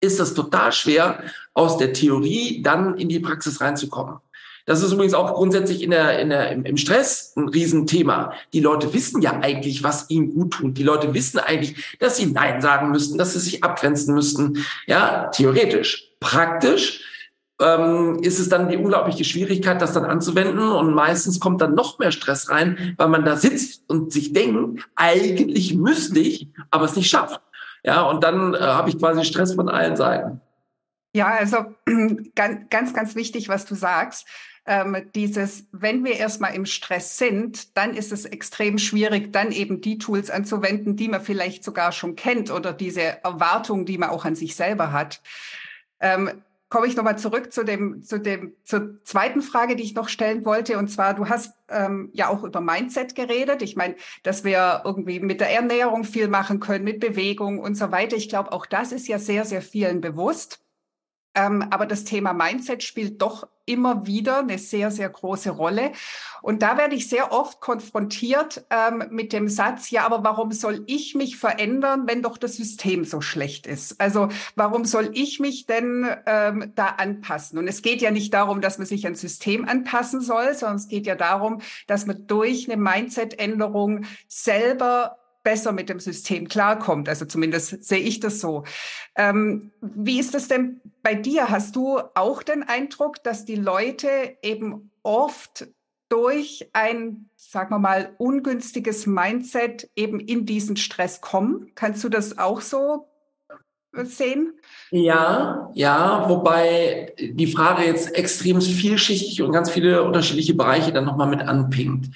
ist 0.00 0.18
das 0.18 0.34
total 0.34 0.72
schwer, 0.72 1.22
aus 1.54 1.76
der 1.78 1.92
Theorie 1.92 2.60
dann 2.60 2.98
in 2.98 3.08
die 3.08 3.20
Praxis 3.20 3.60
reinzukommen. 3.60 4.16
Das 4.66 4.82
ist 4.82 4.92
übrigens 4.92 5.14
auch 5.14 5.34
grundsätzlich 5.34 5.82
in 5.82 5.90
der, 5.90 6.18
in 6.18 6.30
der, 6.30 6.52
im, 6.52 6.76
Stress 6.76 7.34
ein 7.36 7.48
Riesenthema. 7.48 8.32
Die 8.54 8.60
Leute 8.60 8.94
wissen 8.94 9.20
ja 9.20 9.40
eigentlich, 9.40 9.82
was 9.82 10.08
ihnen 10.08 10.32
gut 10.32 10.54
tut. 10.54 10.78
Die 10.78 10.82
Leute 10.82 11.12
wissen 11.12 11.38
eigentlich, 11.38 11.96
dass 12.00 12.16
sie 12.16 12.26
Nein 12.26 12.62
sagen 12.62 12.90
müssten, 12.90 13.18
dass 13.18 13.34
sie 13.34 13.40
sich 13.40 13.62
abgrenzen 13.62 14.14
müssten. 14.14 14.64
Ja, 14.86 15.28
theoretisch. 15.28 16.08
Praktisch 16.18 17.02
ähm, 17.60 18.20
ist 18.22 18.38
es 18.38 18.48
dann 18.48 18.70
die 18.70 18.78
unglaubliche 18.78 19.24
Schwierigkeit, 19.24 19.82
das 19.82 19.92
dann 19.92 20.06
anzuwenden. 20.06 20.70
Und 20.70 20.94
meistens 20.94 21.40
kommt 21.40 21.60
dann 21.60 21.74
noch 21.74 21.98
mehr 21.98 22.10
Stress 22.10 22.48
rein, 22.48 22.94
weil 22.96 23.08
man 23.08 23.26
da 23.26 23.36
sitzt 23.36 23.88
und 23.90 24.12
sich 24.12 24.32
denkt, 24.32 24.88
eigentlich 24.96 25.74
müsste 25.74 26.20
ich, 26.20 26.48
aber 26.70 26.86
es 26.86 26.96
nicht 26.96 27.10
schafft. 27.10 27.40
Ja, 27.84 28.02
und 28.02 28.24
dann 28.24 28.54
äh, 28.54 28.58
habe 28.58 28.88
ich 28.88 28.98
quasi 28.98 29.24
Stress 29.24 29.54
von 29.54 29.68
allen 29.68 29.96
Seiten. 29.96 30.40
Ja, 31.14 31.28
also 31.28 31.58
ganz, 32.34 32.94
ganz 32.94 33.14
wichtig, 33.14 33.48
was 33.48 33.66
du 33.66 33.74
sagst. 33.74 34.26
Ähm, 34.66 35.10
dieses, 35.14 35.66
wenn 35.72 36.04
wir 36.04 36.16
erstmal 36.16 36.54
im 36.54 36.64
Stress 36.64 37.18
sind, 37.18 37.76
dann 37.76 37.94
ist 37.94 38.12
es 38.12 38.24
extrem 38.24 38.78
schwierig, 38.78 39.32
dann 39.32 39.52
eben 39.52 39.80
die 39.80 39.98
Tools 39.98 40.30
anzuwenden, 40.30 40.96
die 40.96 41.08
man 41.08 41.20
vielleicht 41.20 41.64
sogar 41.64 41.92
schon 41.92 42.16
kennt 42.16 42.50
oder 42.50 42.72
diese 42.72 43.22
Erwartungen, 43.22 43.84
die 43.84 43.98
man 43.98 44.10
auch 44.10 44.24
an 44.24 44.36
sich 44.36 44.56
selber 44.56 44.92
hat. 44.92 45.20
Ähm, 46.00 46.42
komme 46.74 46.88
ich 46.88 46.96
nochmal 46.96 47.16
zurück 47.18 47.52
zu 47.52 47.62
dem, 47.62 48.02
zu 48.02 48.18
dem, 48.18 48.56
zur 48.64 49.00
zweiten 49.04 49.42
Frage, 49.42 49.76
die 49.76 49.84
ich 49.84 49.94
noch 49.94 50.08
stellen 50.08 50.44
wollte. 50.44 50.76
Und 50.76 50.88
zwar, 50.88 51.14
du 51.14 51.28
hast 51.28 51.54
ähm, 51.68 52.10
ja 52.12 52.28
auch 52.28 52.42
über 52.42 52.60
Mindset 52.60 53.14
geredet. 53.14 53.62
Ich 53.62 53.76
meine, 53.76 53.94
dass 54.24 54.42
wir 54.42 54.82
irgendwie 54.84 55.20
mit 55.20 55.40
der 55.40 55.50
Ernährung 55.50 56.02
viel 56.02 56.26
machen 56.26 56.58
können, 56.58 56.82
mit 56.82 56.98
Bewegung 56.98 57.60
und 57.60 57.76
so 57.76 57.92
weiter. 57.92 58.16
Ich 58.16 58.28
glaube, 58.28 58.50
auch 58.50 58.66
das 58.66 58.90
ist 58.90 59.06
ja 59.06 59.20
sehr, 59.20 59.44
sehr 59.44 59.62
vielen 59.62 60.00
bewusst. 60.00 60.63
Ähm, 61.34 61.66
aber 61.70 61.86
das 61.86 62.04
Thema 62.04 62.32
Mindset 62.32 62.82
spielt 62.82 63.20
doch 63.20 63.46
immer 63.66 64.06
wieder 64.06 64.40
eine 64.40 64.58
sehr, 64.58 64.90
sehr 64.90 65.08
große 65.08 65.50
Rolle. 65.50 65.92
Und 66.42 66.62
da 66.62 66.76
werde 66.76 66.94
ich 66.94 67.08
sehr 67.08 67.32
oft 67.32 67.60
konfrontiert 67.60 68.64
ähm, 68.70 69.04
mit 69.10 69.32
dem 69.32 69.48
Satz, 69.48 69.90
ja, 69.90 70.04
aber 70.04 70.22
warum 70.22 70.52
soll 70.52 70.84
ich 70.86 71.14
mich 71.14 71.38
verändern, 71.38 72.04
wenn 72.06 72.22
doch 72.22 72.36
das 72.36 72.56
System 72.56 73.04
so 73.04 73.20
schlecht 73.20 73.66
ist? 73.66 74.00
Also 74.00 74.28
warum 74.54 74.84
soll 74.84 75.10
ich 75.14 75.40
mich 75.40 75.66
denn 75.66 76.06
ähm, 76.26 76.72
da 76.74 76.86
anpassen? 76.86 77.58
Und 77.58 77.68
es 77.68 77.80
geht 77.80 78.02
ja 78.02 78.10
nicht 78.10 78.34
darum, 78.34 78.60
dass 78.60 78.78
man 78.78 78.86
sich 78.86 79.06
ein 79.06 79.14
System 79.14 79.66
anpassen 79.66 80.20
soll, 80.20 80.54
sondern 80.54 80.76
es 80.76 80.88
geht 80.88 81.06
ja 81.06 81.14
darum, 81.14 81.62
dass 81.86 82.04
man 82.06 82.26
durch 82.26 82.70
eine 82.70 82.80
Mindset-Änderung 82.80 84.04
selber 84.28 85.16
besser 85.44 85.70
mit 85.72 85.88
dem 85.88 86.00
System 86.00 86.48
klarkommt. 86.48 87.08
Also 87.08 87.24
zumindest 87.26 87.84
sehe 87.84 88.00
ich 88.00 88.18
das 88.18 88.40
so. 88.40 88.64
Ähm, 89.14 89.70
wie 89.80 90.18
ist 90.18 90.34
das 90.34 90.48
denn 90.48 90.80
bei 91.02 91.14
dir? 91.14 91.50
Hast 91.50 91.76
du 91.76 92.00
auch 92.14 92.42
den 92.42 92.64
Eindruck, 92.64 93.22
dass 93.22 93.44
die 93.44 93.54
Leute 93.54 94.36
eben 94.42 94.90
oft 95.04 95.68
durch 96.08 96.68
ein, 96.72 97.28
sagen 97.36 97.70
wir 97.70 97.78
mal, 97.78 98.14
ungünstiges 98.18 99.06
Mindset 99.06 99.90
eben 99.94 100.18
in 100.18 100.46
diesen 100.46 100.76
Stress 100.76 101.20
kommen? 101.20 101.72
Kannst 101.74 102.02
du 102.02 102.08
das 102.08 102.38
auch 102.38 102.60
so 102.60 103.08
sehen? 104.04 104.54
Ja, 104.90 105.70
ja, 105.74 106.28
wobei 106.28 107.12
die 107.18 107.46
Frage 107.46 107.84
jetzt 107.84 108.14
extrem 108.14 108.60
vielschichtig 108.60 109.42
und 109.42 109.52
ganz 109.52 109.70
viele 109.70 110.04
unterschiedliche 110.04 110.54
Bereiche 110.54 110.92
dann 110.92 111.04
nochmal 111.04 111.28
mit 111.28 111.40
anpingt. 111.40 112.10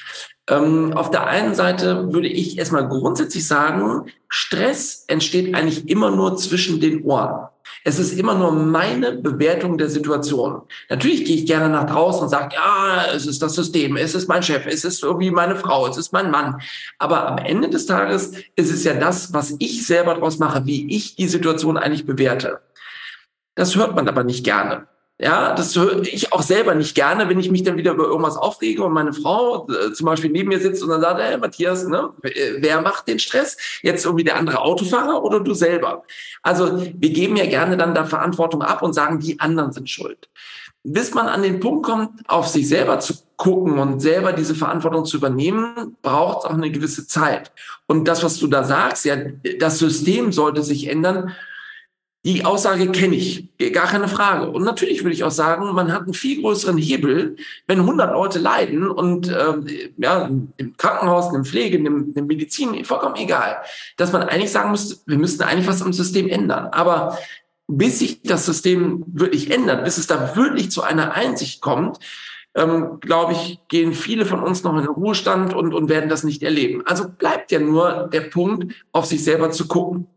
Ähm, 0.49 0.93
auf 0.95 1.11
der 1.11 1.27
einen 1.27 1.55
Seite 1.55 2.13
würde 2.13 2.29
ich 2.29 2.59
erstmal 2.59 2.89
grundsätzlich 2.89 3.47
sagen, 3.47 4.07
Stress 4.29 5.05
entsteht 5.09 5.55
eigentlich 5.55 5.89
immer 5.89 6.11
nur 6.11 6.37
zwischen 6.37 6.81
den 6.81 7.03
Ohren. 7.03 7.49
Es 7.89 7.99
ist 7.99 8.13
immer 8.19 8.35
nur 8.35 8.53
meine 8.53 9.13
Bewertung 9.13 9.79
der 9.79 9.89
Situation. 9.89 10.61
Natürlich 10.91 11.25
gehe 11.25 11.37
ich 11.37 11.47
gerne 11.47 11.71
nach 11.71 11.87
draußen 11.87 12.25
und 12.25 12.29
sage, 12.29 12.55
ja, 12.55 13.07
es 13.15 13.27
ist 13.27 13.41
das 13.41 13.55
System, 13.55 13.97
es 13.97 14.15
ist 14.15 14.29
mein 14.29 14.43
Chef, 14.43 14.67
es 14.67 14.85
ist 14.85 15.03
irgendwie 15.03 15.31
meine 15.31 15.57
Frau, 15.57 15.87
es 15.87 15.97
ist 15.97 16.13
mein 16.13 16.31
Mann. 16.31 16.61
Aber 16.99 17.27
am 17.27 17.39
Ende 17.39 17.71
des 17.71 17.87
Tages 17.87 18.33
ist 18.57 18.71
es 18.71 18.85
ja 18.85 18.93
das, 18.93 19.33
was 19.33 19.55
ich 19.59 19.87
selber 19.87 20.13
daraus 20.13 20.39
mache, 20.39 20.67
wie 20.67 20.95
ich 20.95 21.17
die 21.17 21.29
Situation 21.29 21.79
eigentlich 21.79 22.05
bewerte. 22.05 22.61
Das 23.55 23.75
hört 23.75 23.95
man 23.97 24.07
aber 24.07 24.23
nicht 24.23 24.45
gerne. 24.45 24.87
Ja, 25.21 25.53
das 25.53 25.75
höre 25.75 26.03
ich 26.03 26.33
auch 26.33 26.43
selber 26.43 26.77
nicht 26.77 26.95
gerne, 26.95 27.29
wenn 27.29 27.41
ich 27.41 27.51
mich 27.51 27.65
dann 27.65 27.77
wieder 27.77 27.93
über 27.93 28.05
irgendwas 28.05 28.37
aufrege 28.37 28.85
und 28.85 28.93
meine 28.93 29.13
Frau 29.13 29.67
äh, 29.69 29.93
zum 29.93 30.07
Beispiel 30.07 30.31
neben 30.31 30.49
mir 30.49 30.61
sitzt 30.61 30.81
und 30.81 30.91
dann 30.91 31.01
sagt, 31.01 31.21
hey 31.21 31.37
Matthias, 31.37 31.89
ne, 31.89 32.11
wer 32.23 32.81
macht 32.83 33.09
den 33.09 33.19
Stress? 33.19 33.57
Jetzt 33.83 34.05
irgendwie 34.05 34.23
der 34.23 34.37
andere 34.37 34.61
Autofahrer 34.61 35.25
oder 35.25 35.41
du 35.41 35.55
selber? 35.55 36.05
Also 36.43 36.81
wir 36.81 37.11
geben 37.11 37.37
ja 37.37 37.47
gerne 37.47 37.77
dann 37.77 37.97
da 37.97 38.05
Verantwortung 38.05 38.63
ab 38.63 38.81
und 38.83 38.93
sagen, 38.93 39.19
die 39.19 39.41
anderen 39.41 39.73
sind 39.73 39.91
schuld. 39.91 40.29
Bis 40.85 41.13
man 41.13 41.27
an 41.27 41.43
den 41.43 41.59
Punkt 41.59 41.85
kommt, 41.85 42.11
auf 42.29 42.47
sich 42.47 42.69
selber 42.69 43.01
zu 43.01 43.15
gucken 43.37 43.81
und 43.81 43.99
selber 43.99 44.33
diese 44.33 44.55
Verantwortung 44.55 45.05
zu 45.05 45.17
übernehmen, 45.17 45.97
braucht 46.01 46.39
es 46.39 46.45
auch 46.45 46.55
eine 46.55 46.71
gewisse 46.71 47.09
Zeit. 47.09 47.51
Und 47.87 48.07
das, 48.07 48.23
was 48.23 48.39
du 48.39 48.47
da 48.47 48.63
sagst, 48.63 49.05
ja, 49.05 49.17
das 49.59 49.81
System 49.81 50.31
sollte 50.31 50.63
sich 50.63 50.87
ändern, 50.87 51.35
die 52.25 52.45
Aussage 52.45 52.91
kenne 52.91 53.15
ich, 53.15 53.49
gar 53.73 53.87
keine 53.87 54.09
Frage. 54.09 54.51
Und 54.51 54.65
natürlich 54.65 55.05
würde 55.05 55.15
ich 55.15 55.25
auch 55.25 55.31
sagen, 55.31 55.73
man 55.73 55.93
hat 55.93 56.03
einen 56.03 56.15
viel 56.15 56.41
größeren 56.41 56.77
Hebel, 56.77 57.37
wenn 57.67 57.81
100 57.81 58.13
Leute 58.13 58.39
leiden 58.39 58.91
und 58.91 59.29
ähm, 59.29 59.67
ja, 59.97 60.29
im 60.57 60.77
Krankenhaus, 60.77 61.29
in 61.29 61.35
der 61.35 61.45
Pflege, 61.45 61.79
in, 61.79 62.15
der 62.15 62.25
Medizin, 62.25 62.85
vollkommen 62.85 63.17
egal, 63.17 63.59
dass 63.97 64.13
man 64.13 64.23
eigentlich 64.23 64.51
sagen 64.51 64.71
muss, 64.71 65.05
wir 65.07 65.17
müssten 65.17 65.45
eigentlich 65.45 65.69
was 65.69 65.81
am 65.81 65.93
System 65.93 66.29
ändern. 66.29 66.69
Aber 66.73 67.17
bis 67.69 68.01
sich 68.01 68.23
das 68.23 68.47
System 68.47 69.05
wirklich 69.07 69.51
ändert, 69.51 69.85
bis 69.85 69.99
es 69.99 70.07
da 70.07 70.35
wirklich 70.35 70.71
zu 70.71 70.83
einer 70.83 71.13
Einsicht 71.13 71.61
kommt, 71.61 71.99
ähm, 72.55 72.99
glaube 73.01 73.35
ich, 73.35 73.61
gehen 73.69 73.93
viele 73.93 74.27
von 74.27 74.43
uns 74.43 74.65
noch 74.65 74.73
in 74.73 74.81
den 74.81 74.89
Ruhestand 74.89 75.55
und, 75.55 75.73
und 75.73 75.89
werden 75.89 76.09
das 76.09 76.25
nicht 76.25 76.43
erleben. 76.43 76.83
Also 76.87 77.09
bleibt 77.09 77.53
ja 77.53 77.61
nur 77.61 78.09
der 78.13 78.23
Punkt, 78.23 78.75
auf 78.91 79.07
sich 79.07 79.23
selber 79.23 79.51
zu 79.51 79.69
gucken. 79.69 80.09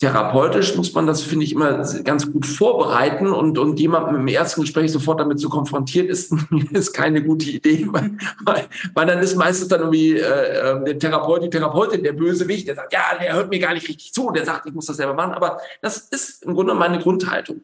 Therapeutisch 0.00 0.76
muss 0.76 0.92
man 0.92 1.08
das, 1.08 1.22
finde 1.22 1.44
ich, 1.44 1.52
immer 1.52 1.84
ganz 2.04 2.30
gut 2.30 2.46
vorbereiten 2.46 3.32
und, 3.32 3.58
und 3.58 3.80
jemanden 3.80 4.14
im 4.14 4.28
ersten 4.28 4.60
Gespräch 4.60 4.92
sofort 4.92 5.18
damit 5.18 5.40
zu 5.40 5.48
konfrontieren, 5.48 6.08
ist, 6.08 6.32
ist 6.70 6.92
keine 6.92 7.20
gute 7.20 7.50
Idee, 7.50 7.84
weil, 7.90 8.68
weil, 8.94 9.06
dann 9.06 9.18
ist 9.18 9.34
meistens 9.34 9.66
dann 9.66 9.80
irgendwie 9.80 10.12
äh, 10.12 10.20
äh, 10.20 10.84
der 10.84 10.98
Therapeut, 11.00 11.42
die 11.42 11.50
Therapeutin, 11.50 12.04
der 12.04 12.12
Bösewicht, 12.12 12.68
der 12.68 12.76
sagt, 12.76 12.92
ja, 12.92 13.18
der 13.20 13.34
hört 13.34 13.50
mir 13.50 13.58
gar 13.58 13.74
nicht 13.74 13.88
richtig 13.88 14.12
zu, 14.14 14.30
der 14.30 14.44
sagt, 14.44 14.66
ich 14.66 14.72
muss 14.72 14.86
das 14.86 14.98
selber 14.98 15.14
machen, 15.14 15.32
aber 15.32 15.58
das 15.82 15.98
ist 15.98 16.44
im 16.44 16.54
Grunde 16.54 16.74
meine 16.74 17.00
Grundhaltung. 17.00 17.62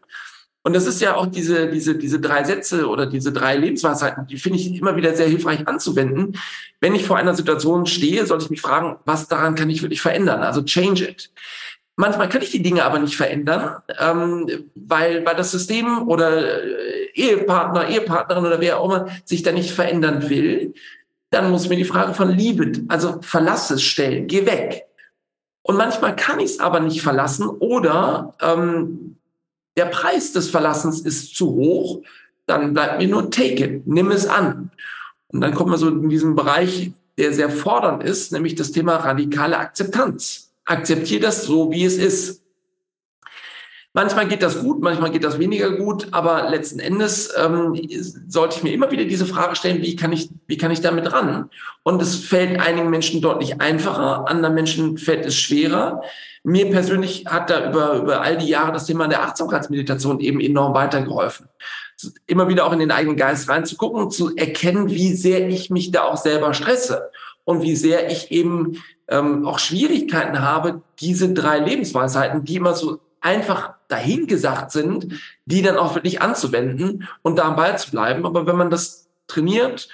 Und 0.66 0.75
das 0.75 0.87
ist 0.87 1.01
ja 1.03 1.14
auch 1.14 1.27
diese, 1.27 1.68
diese, 1.68 1.94
diese 1.94 2.18
drei 2.18 2.42
Sätze 2.42 2.88
oder 2.88 3.05
diese 3.05 3.33
drei 3.33 3.55
Lebensweisheiten, 3.57 4.27
die 4.27 4.38
finde 4.38 4.59
ich 4.59 4.75
immer 4.75 4.97
wieder 4.97 5.14
sehr 5.14 5.29
hilfreich 5.29 5.68
anzuwenden. 5.68 6.38
Wenn 6.81 6.94
ich 6.94 7.07
vor 7.07 7.18
einer 7.18 7.35
Situation 7.35 7.85
stehe, 7.85 8.25
sollte 8.27 8.47
ich 8.47 8.51
mich 8.51 8.62
fragen, 8.62 8.97
was 9.05 9.29
daran 9.29 9.55
kann 9.57 9.68
ich 9.68 9.83
wirklich 9.83 10.01
verändern? 10.01 10.42
Also 10.42 10.62
change 10.62 11.05
it. 11.05 11.31
Manchmal 11.96 12.28
kann 12.28 12.42
ich 12.42 12.50
die 12.50 12.62
Dinge 12.62 12.85
aber 12.85 12.98
nicht 12.98 13.16
verändern, 13.16 13.76
ähm, 14.00 14.70
weil, 14.74 15.24
weil 15.24 15.37
das 15.37 15.52
System 15.52 16.09
oder 16.09 16.64
äh, 16.64 17.11
Ehepartner, 17.14 17.88
Ehepartnerin 17.88 18.46
oder 18.46 18.61
wer 18.61 18.80
auch 18.80 18.87
immer 18.87 19.09
sich 19.24 19.42
da 19.44 19.52
nicht 19.52 19.70
verändern 19.70 20.28
will. 20.28 20.74
Dann 21.30 21.50
muss 21.50 21.68
mir 21.68 21.76
die 21.76 21.85
Frage 21.85 22.14
von 22.14 22.30
Liebe, 22.30 22.72
also 22.88 23.20
verlass 23.22 23.70
es 23.70 23.83
stellen, 23.83 24.26
geh 24.26 24.44
weg. 24.44 24.87
Und 25.62 25.76
manchmal 25.76 26.16
kann 26.16 26.40
ich 26.40 26.46
es 26.46 26.61
aber 26.61 26.80
nicht 26.80 27.00
verlassen 27.00 27.48
oder 27.48 28.35
ähm, 28.40 29.16
der 29.76 29.87
Preis 29.87 30.33
des 30.33 30.50
Verlassens 30.50 31.00
ist 31.00 31.35
zu 31.37 31.54
hoch, 31.54 32.02
dann 32.46 32.74
bleibt 32.74 32.98
mir 32.98 33.09
nur 33.09 33.30
take 33.30 33.64
it, 33.64 33.87
nimm 33.87 34.11
es 34.11 34.26
an. 34.26 34.70
Und 35.28 35.40
dann 35.40 35.54
kommt 35.54 35.70
man 35.70 35.78
so 35.78 35.88
in 35.88 36.09
diesen 36.09 36.35
Bereich, 36.35 36.92
der 37.18 37.33
sehr 37.33 37.50
fordernd 37.50 38.02
ist, 38.02 38.33
nämlich 38.33 38.57
das 38.57 38.72
Thema 38.72 38.96
radikale 38.96 39.57
Akzeptanz 39.59 40.43
akzeptiere 40.64 41.20
das 41.20 41.44
so, 41.44 41.70
wie 41.70 41.85
es 41.85 41.96
ist. 41.96 42.44
Manchmal 43.96 44.27
geht 44.27 44.42
das 44.42 44.61
gut, 44.61 44.83
manchmal 44.83 45.12
geht 45.12 45.22
das 45.22 45.38
weniger 45.38 45.70
gut, 45.70 46.09
aber 46.11 46.50
letzten 46.50 46.81
Endes 46.81 47.33
ähm, 47.38 47.81
sollte 48.27 48.57
ich 48.57 48.64
mir 48.64 48.72
immer 48.72 48.90
wieder 48.90 49.05
diese 49.05 49.24
Frage 49.24 49.55
stellen, 49.55 49.83
wie 49.83 49.94
kann 49.94 50.11
ich, 50.11 50.31
wie 50.48 50.57
kann 50.57 50.72
ich 50.72 50.81
damit 50.81 51.12
ran? 51.12 51.48
Und 51.85 52.03
es 52.03 52.16
fällt 52.16 52.59
einigen 52.59 52.90
Menschen 52.90 53.20
deutlich 53.20 53.61
einfacher, 53.61 54.27
anderen 54.27 54.57
Menschen 54.57 54.98
fällt 54.98 55.24
es 55.24 55.37
schwerer. 55.37 56.03
Mir 56.42 56.68
persönlich 56.72 57.27
hat 57.27 57.50
da 57.50 57.70
über, 57.70 57.94
über 57.94 58.20
all 58.20 58.37
die 58.37 58.48
Jahre 58.48 58.72
das 58.72 58.87
Thema 58.87 59.07
der 59.07 59.22
Achtsamkeitsmeditation 59.22 60.18
eben 60.18 60.40
enorm 60.40 60.74
weitergeholfen. 60.74 61.46
Immer 62.27 62.48
wieder 62.48 62.66
auch 62.66 62.72
in 62.72 62.81
den 62.81 62.90
eigenen 62.90 63.16
Geist 63.16 63.48
reinzugucken, 63.48 64.11
zu 64.11 64.35
erkennen, 64.35 64.90
wie 64.90 65.14
sehr 65.14 65.48
ich 65.48 65.70
mich 65.70 65.92
da 65.92 66.03
auch 66.03 66.16
selber 66.16 66.53
stresse 66.53 67.12
und 67.44 67.62
wie 67.62 67.76
sehr 67.76 68.11
ich 68.11 68.30
eben 68.30 68.83
ähm, 69.09 69.46
auch 69.46 69.59
Schwierigkeiten 69.59 70.40
habe, 70.40 70.83
diese 71.00 71.33
drei 71.33 71.59
Lebensweisheiten, 71.59 72.44
die 72.44 72.57
immer 72.57 72.74
so 72.74 73.00
einfach 73.20 73.74
dahingesagt 73.88 74.70
sind, 74.70 75.20
die 75.46 75.62
dann 75.62 75.76
auch 75.76 75.94
wirklich 75.94 76.20
anzuwenden 76.20 77.09
und 77.22 77.38
dabei 77.38 77.72
zu 77.72 77.90
bleiben. 77.90 78.26
Aber 78.26 78.46
wenn 78.46 78.57
man 78.57 78.70
das 78.70 79.09
trainiert 79.26 79.88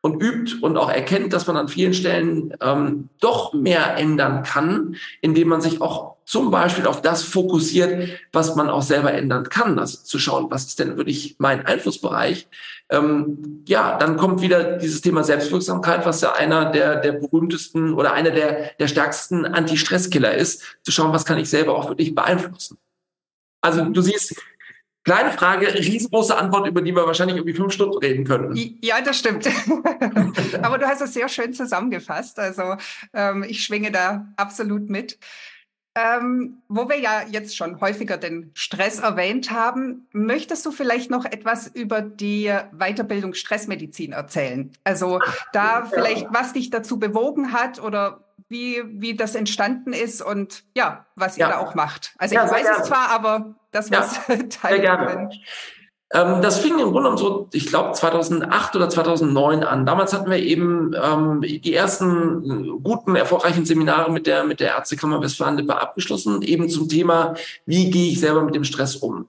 und 0.00 0.20
übt 0.20 0.56
und 0.60 0.76
auch 0.76 0.90
erkennt, 0.90 1.32
dass 1.32 1.46
man 1.46 1.56
an 1.56 1.68
vielen 1.68 1.94
Stellen 1.94 2.54
ähm, 2.60 3.08
doch 3.20 3.52
mehr 3.52 3.96
ändern 3.96 4.42
kann, 4.42 4.96
indem 5.20 5.48
man 5.48 5.60
sich 5.60 5.80
auch 5.80 6.16
zum 6.24 6.50
Beispiel 6.50 6.86
auf 6.86 7.02
das 7.02 7.22
fokussiert, 7.22 8.08
was 8.32 8.54
man 8.56 8.70
auch 8.70 8.82
selber 8.82 9.12
ändern 9.12 9.48
kann. 9.48 9.78
Also 9.78 9.98
zu 9.98 10.18
schauen, 10.18 10.50
was 10.50 10.66
ist 10.66 10.78
denn 10.78 10.96
wirklich 10.96 11.36
mein 11.38 11.66
Einflussbereich? 11.66 12.48
Ähm, 12.90 13.62
ja, 13.66 13.96
dann 13.96 14.16
kommt 14.16 14.42
wieder 14.42 14.76
dieses 14.76 15.00
Thema 15.00 15.24
Selbstwirksamkeit, 15.24 16.04
was 16.06 16.20
ja 16.20 16.32
einer 16.32 16.70
der, 16.70 16.96
der 16.96 17.12
berühmtesten 17.12 17.94
oder 17.94 18.12
einer 18.12 18.30
der, 18.30 18.70
der 18.78 18.88
stärksten 18.88 19.44
Anti-Stress-Killer 19.46 20.34
ist, 20.34 20.62
zu 20.82 20.92
schauen, 20.92 21.12
was 21.12 21.24
kann 21.24 21.38
ich 21.38 21.48
selber 21.48 21.76
auch 21.76 21.88
wirklich 21.88 22.14
beeinflussen. 22.14 22.78
Also 23.60 23.84
du 23.84 24.00
siehst, 24.02 24.34
Kleine 25.04 25.32
Frage, 25.32 25.74
riesengroße 25.74 26.36
Antwort, 26.36 26.68
über 26.68 26.80
die 26.80 26.94
wir 26.94 27.04
wahrscheinlich 27.04 27.36
irgendwie 27.36 27.56
fünf 27.56 27.72
Stunden 27.72 27.98
reden 27.98 28.24
könnten. 28.24 28.54
Ja, 28.82 29.00
das 29.00 29.18
stimmt. 29.18 29.48
Aber 30.62 30.78
du 30.78 30.86
hast 30.86 31.00
es 31.00 31.14
sehr 31.14 31.28
schön 31.28 31.52
zusammengefasst. 31.52 32.38
Also 32.38 32.76
ähm, 33.12 33.42
ich 33.42 33.64
schwinge 33.64 33.90
da 33.90 34.32
absolut 34.36 34.88
mit. 34.88 35.18
Ähm, 35.94 36.62
wo 36.68 36.88
wir 36.88 36.98
ja 36.98 37.22
jetzt 37.28 37.54
schon 37.54 37.80
häufiger 37.82 38.16
den 38.16 38.50
Stress 38.54 39.00
erwähnt 39.00 39.50
haben, 39.50 40.06
möchtest 40.12 40.64
du 40.64 40.72
vielleicht 40.72 41.10
noch 41.10 41.26
etwas 41.26 41.66
über 41.66 42.00
die 42.00 42.50
Weiterbildung 42.72 43.34
Stressmedizin 43.34 44.12
erzählen? 44.12 44.72
Also 44.84 45.20
da 45.52 45.84
vielleicht, 45.84 46.28
was 46.30 46.54
dich 46.54 46.70
dazu 46.70 46.98
bewogen 46.98 47.52
hat 47.52 47.78
oder 47.78 48.20
wie, 48.48 48.82
wie 48.86 49.14
das 49.14 49.34
entstanden 49.34 49.92
ist 49.92 50.22
und 50.22 50.64
ja, 50.74 51.04
was 51.14 51.36
ihr 51.36 51.42
ja. 51.42 51.50
da 51.50 51.58
auch 51.58 51.74
macht. 51.74 52.14
Also 52.18 52.34
ja, 52.36 52.44
ich 52.46 52.50
weiß 52.50 52.66
es 52.78 52.86
zwar, 52.86 53.10
aber 53.10 53.54
das 53.70 53.90
was 53.90 54.18
ja. 54.28 54.34
Ähm, 54.70 55.30
das 56.12 56.58
fing 56.58 56.78
im 56.78 56.90
Grunde 56.90 57.10
genommen 57.10 57.16
so, 57.16 57.48
ich 57.52 57.66
glaube, 57.66 57.92
2008 57.92 58.76
oder 58.76 58.90
2009 58.90 59.64
an. 59.64 59.86
Damals 59.86 60.12
hatten 60.12 60.30
wir 60.30 60.38
eben 60.38 60.94
ähm, 61.02 61.40
die 61.40 61.74
ersten 61.74 62.82
guten, 62.82 63.16
erfolgreichen 63.16 63.64
Seminare 63.64 64.12
mit 64.12 64.26
der, 64.26 64.44
mit 64.44 64.60
der 64.60 64.74
Ärztekammer 64.74 65.22
Westfalen-Lippe 65.22 65.80
abgeschlossen, 65.80 66.42
eben 66.42 66.68
zum 66.68 66.86
Thema, 66.86 67.34
wie 67.64 67.90
gehe 67.90 68.12
ich 68.12 68.20
selber 68.20 68.42
mit 68.42 68.54
dem 68.54 68.64
Stress 68.64 68.96
um. 68.96 69.26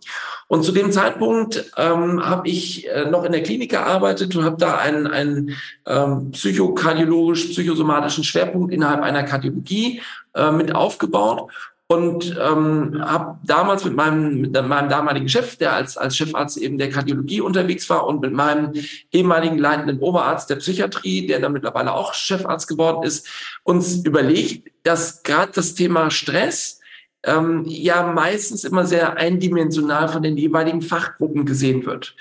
Und 0.47 0.63
zu 0.63 0.73
dem 0.73 0.91
Zeitpunkt 0.91 1.71
ähm, 1.77 2.21
habe 2.25 2.49
ich 2.49 2.89
äh, 2.89 3.05
noch 3.05 3.23
in 3.23 3.31
der 3.31 3.43
Klinik 3.43 3.71
gearbeitet 3.71 4.35
und 4.35 4.43
habe 4.43 4.57
da 4.57 4.75
einen, 4.75 5.07
einen 5.07 5.55
ähm, 5.85 6.31
psychokardiologisch-psychosomatischen 6.31 8.25
Schwerpunkt 8.25 8.73
innerhalb 8.73 9.01
einer 9.03 9.23
Kardiologie 9.23 10.01
äh, 10.33 10.51
mit 10.51 10.75
aufgebaut 10.75 11.49
und 11.93 12.35
ähm, 12.39 12.99
habe 12.99 13.37
damals 13.43 13.85
mit 13.85 13.95
meinem, 13.95 14.41
mit 14.41 14.53
meinem 14.53 14.89
damaligen 14.89 15.29
Chef, 15.29 15.57
der 15.57 15.73
als, 15.73 15.97
als 15.97 16.17
Chefarzt 16.17 16.57
eben 16.57 16.77
der 16.77 16.89
Kardiologie 16.89 17.41
unterwegs 17.41 17.89
war 17.89 18.07
und 18.07 18.21
mit 18.21 18.33
meinem 18.33 18.73
ehemaligen 19.11 19.57
leitenden 19.57 19.99
Oberarzt 19.99 20.49
der 20.49 20.55
Psychiatrie, 20.55 21.27
der 21.27 21.39
dann 21.39 21.53
mittlerweile 21.53 21.93
auch 21.93 22.13
Chefarzt 22.13 22.67
geworden 22.67 23.03
ist, 23.03 23.27
uns 23.63 23.97
überlegt, 24.05 24.71
dass 24.83 25.23
gerade 25.23 25.51
das 25.53 25.75
Thema 25.75 26.09
Stress 26.09 26.79
ähm, 27.23 27.63
ja 27.65 28.03
meistens 28.03 28.63
immer 28.63 28.85
sehr 28.85 29.17
eindimensional 29.17 30.09
von 30.09 30.23
den 30.23 30.35
jeweiligen 30.35 30.81
Fachgruppen 30.81 31.45
gesehen 31.45 31.85
wird. 31.85 32.15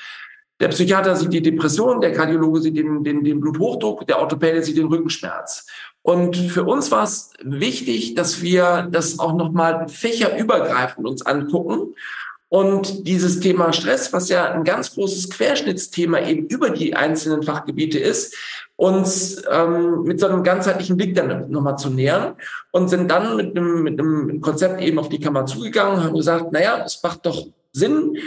Der 0.61 0.69
Psychiater 0.69 1.17
sieht 1.17 1.33
die 1.33 1.43
Depression, 1.43 2.01
der 2.01 2.13
Kardiologe 2.13 2.61
sieht 2.61 2.77
den, 2.77 3.03
den, 3.03 3.25
den 3.25 3.41
Bluthochdruck, 3.41 4.07
der 4.07 4.21
Orthopäde 4.21 4.63
sieht 4.63 4.77
den 4.77 4.87
Rückenschmerz. 4.87 5.67
Und 6.03 6.37
für 6.37 6.65
uns 6.65 6.91
war 6.91 7.05
es 7.05 7.33
wichtig, 7.43 8.15
dass 8.15 8.43
wir 8.43 8.89
das 8.91 9.19
auch 9.19 9.35
nochmal 9.35 9.89
fächerübergreifend 9.89 11.07
uns 11.07 11.25
angucken. 11.25 11.95
Und 12.49 13.07
dieses 13.07 13.41
Thema 13.41 13.73
Stress, 13.73 14.13
was 14.13 14.29
ja 14.29 14.53
ein 14.53 14.65
ganz 14.65 14.95
großes 14.95 15.31
Querschnittsthema 15.31 16.21
eben 16.21 16.49
über 16.49 16.69
die 16.69 16.95
einzelnen 16.95 17.43
Fachgebiete 17.43 17.99
ist, 17.99 18.35
uns 18.77 19.43
ähm, 19.51 20.03
mit 20.03 20.21
so 20.21 20.27
einem 20.27 20.43
ganzheitlichen 20.43 20.97
Blick 20.97 21.15
dann 21.15 21.51
nochmal 21.51 21.79
zu 21.79 21.89
nähern 21.89 22.35
und 22.73 22.89
sind 22.89 23.11
dann 23.11 23.37
mit 23.37 23.57
einem, 23.57 23.83
mit 23.83 23.99
einem 23.99 24.41
Konzept 24.41 24.83
eben 24.83 24.99
auf 24.99 25.09
die 25.09 25.21
Kammer 25.21 25.47
zugegangen, 25.47 26.03
haben 26.05 26.17
gesagt, 26.17 26.53
naja, 26.53 26.83
es 26.85 27.03
macht 27.03 27.25
doch 27.25 27.47
Sinn, 27.73 28.19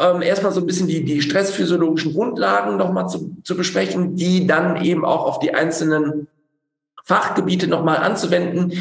ähm, 0.00 0.22
erstmal 0.22 0.52
so 0.52 0.60
ein 0.60 0.66
bisschen 0.66 0.86
die, 0.86 1.04
die 1.04 1.20
stressphysiologischen 1.20 2.14
Grundlagen 2.14 2.78
nochmal 2.78 3.08
zu, 3.08 3.36
zu 3.44 3.56
besprechen, 3.56 4.16
die 4.16 4.46
dann 4.46 4.82
eben 4.82 5.04
auch 5.04 5.26
auf 5.26 5.40
die 5.40 5.54
einzelnen 5.54 6.28
Fachgebiete 7.04 7.66
nochmal 7.66 7.98
anzuwenden. 7.98 8.72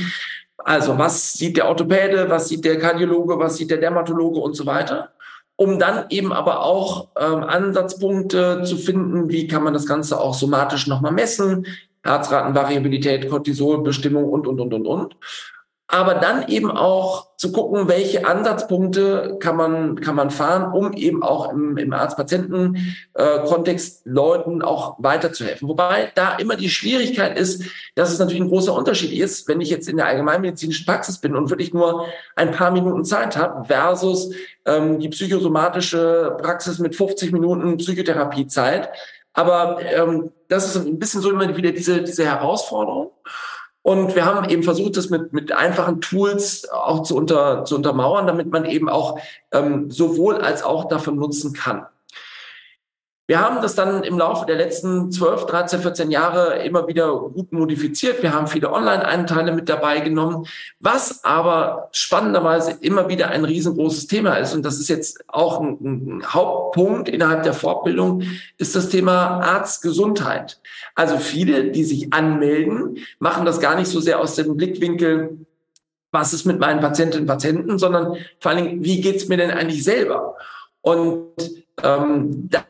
Also 0.58 0.98
was 0.98 1.34
sieht 1.34 1.58
der 1.58 1.68
Orthopäde, 1.68 2.30
was 2.30 2.48
sieht 2.48 2.66
der 2.66 2.78
Kardiologe, 2.78 3.40
was 3.40 3.58
sieht 3.58 3.72
der 3.72 3.80
Dermatologe 3.80 4.40
und 4.40 4.56
so 4.56 4.66
weiter, 4.66 5.10
um 5.56 5.80
dann 5.80 6.06
eben 6.10 6.32
aber 6.32 6.64
auch 6.64 7.10
ähm, 7.20 7.44
Ansatzpunkte 7.44 8.64
zu 8.64 8.78
finden, 8.78 9.30
wie 9.30 9.48
kann 9.48 9.64
man 9.64 9.74
das 9.74 9.86
Ganze 9.86 10.20
auch 10.20 10.34
somatisch 10.34 10.88
nochmal 10.88 11.12
messen, 11.12 11.66
Herzratenvariabilität, 12.04 13.30
Cortisolbestimmung 13.30 14.30
und, 14.30 14.48
und, 14.48 14.60
und, 14.60 14.74
und, 14.74 14.88
und 14.88 15.16
aber 15.92 16.16
dann 16.16 16.48
eben 16.48 16.72
auch 16.72 17.28
zu 17.36 17.52
gucken, 17.52 17.90
welche 17.90 18.26
Ansatzpunkte 18.26 19.36
kann 19.42 19.58
man, 19.58 20.00
kann 20.00 20.16
man 20.16 20.32
fahren, 20.32 20.72
um 20.72 20.94
eben 20.94 21.22
auch 21.22 21.52
im, 21.52 21.76
im 21.76 21.92
Arzt-Patienten-Kontext 21.92 24.04
Leuten 24.06 24.62
auch 24.62 24.96
weiterzuhelfen. 25.00 25.68
Wobei 25.68 26.10
da 26.16 26.38
immer 26.38 26.56
die 26.56 26.70
Schwierigkeit 26.70 27.38
ist, 27.38 27.66
dass 27.96 28.14
es 28.14 28.20
natürlich 28.20 28.42
ein 28.42 28.48
großer 28.48 28.74
Unterschied 28.74 29.12
ist, 29.12 29.50
wenn 29.50 29.60
ich 29.60 29.70
jetzt 29.70 29.90
in 29.90 29.98
der 29.98 30.06
allgemeinmedizinischen 30.06 30.86
Praxis 30.86 31.18
bin 31.18 31.36
und 31.36 31.50
wirklich 31.50 31.74
nur 31.74 32.06
ein 32.38 32.52
paar 32.52 32.72
Minuten 32.72 33.04
Zeit 33.04 33.36
habe 33.36 33.66
versus 33.66 34.34
ähm, 34.66 35.00
die 35.00 35.10
psychosomatische 35.10 36.38
Praxis 36.42 36.80
mit 36.80 36.96
50 36.96 37.34
Minuten 37.34 37.76
Psychotherapiezeit. 37.76 38.88
Aber 39.34 39.82
ähm, 39.82 40.32
das 40.48 40.74
ist 40.74 40.86
ein 40.86 41.00
bisschen 41.00 41.22
so 41.22 41.32
immer 41.32 41.58
wieder 41.58 41.72
diese, 41.72 42.02
diese 42.02 42.26
Herausforderung. 42.26 43.12
Und 43.84 44.16
wir 44.16 44.26
haben 44.26 44.48
eben 44.50 44.64
versucht, 44.64 44.96
das 44.96 45.10
mit, 45.10 45.34
mit 45.34 45.52
einfachen 45.52 46.02
Tools 46.02 46.70
auch 46.70 47.02
zu, 47.04 47.16
unter, 47.16 47.66
zu 47.66 47.76
untermauern, 47.76 48.28
damit 48.28 48.52
man 48.52 48.66
eben 48.66 48.90
auch 48.90 49.20
ähm, 49.52 49.90
sowohl 49.90 50.38
als 50.38 50.64
auch 50.64 50.88
davon 50.88 51.16
nutzen 51.16 51.54
kann. 51.54 51.86
Wir 53.32 53.40
haben 53.40 53.62
das 53.62 53.76
dann 53.76 54.04
im 54.04 54.18
Laufe 54.18 54.46
der 54.46 54.58
letzten 54.58 55.10
12, 55.10 55.46
13, 55.46 55.80
14 55.80 56.12
Jahre 56.12 56.66
immer 56.66 56.90
wieder 56.90 57.18
gut 57.18 57.54
modifiziert. 57.54 58.22
Wir 58.22 58.34
haben 58.34 58.48
viele 58.48 58.74
Online-Einteile 58.74 59.54
mit 59.54 59.70
dabei 59.70 60.02
genommen. 60.02 60.48
Was 60.82 61.24
aber 61.24 61.88
spannenderweise 61.94 62.74
immer 62.82 63.08
wieder 63.08 63.30
ein 63.30 63.46
riesengroßes 63.46 64.08
Thema 64.08 64.36
ist, 64.36 64.54
und 64.54 64.66
das 64.66 64.82
ist 64.82 64.90
jetzt 64.90 65.24
auch 65.28 65.62
ein, 65.62 65.78
ein 65.82 66.24
Hauptpunkt 66.26 67.08
innerhalb 67.08 67.44
der 67.44 67.54
Fortbildung, 67.54 68.24
ist 68.58 68.76
das 68.76 68.90
Thema 68.90 69.40
Arztgesundheit. 69.40 70.60
Also 70.96 71.18
viele, 71.18 71.72
die 71.72 71.86
sich 71.86 72.12
anmelden, 72.12 72.98
machen 73.20 73.46
das 73.46 73.62
gar 73.62 73.78
nicht 73.78 73.88
so 73.88 74.02
sehr 74.02 74.20
aus 74.20 74.36
dem 74.36 74.58
Blickwinkel, 74.58 75.38
was 76.12 76.34
ist 76.34 76.44
mit 76.44 76.60
meinen 76.60 76.82
Patientinnen 76.82 77.24
und 77.24 77.34
Patienten, 77.34 77.80
sondern 77.80 78.18
vor 78.42 78.52
allen 78.52 78.66
Dingen, 78.66 78.84
wie 78.84 79.00
geht's 79.00 79.30
mir 79.30 79.38
denn 79.38 79.52
eigentlich 79.52 79.86
selber? 79.86 80.36
Und 80.82 81.32
ähm, 81.82 82.50
da 82.50 82.66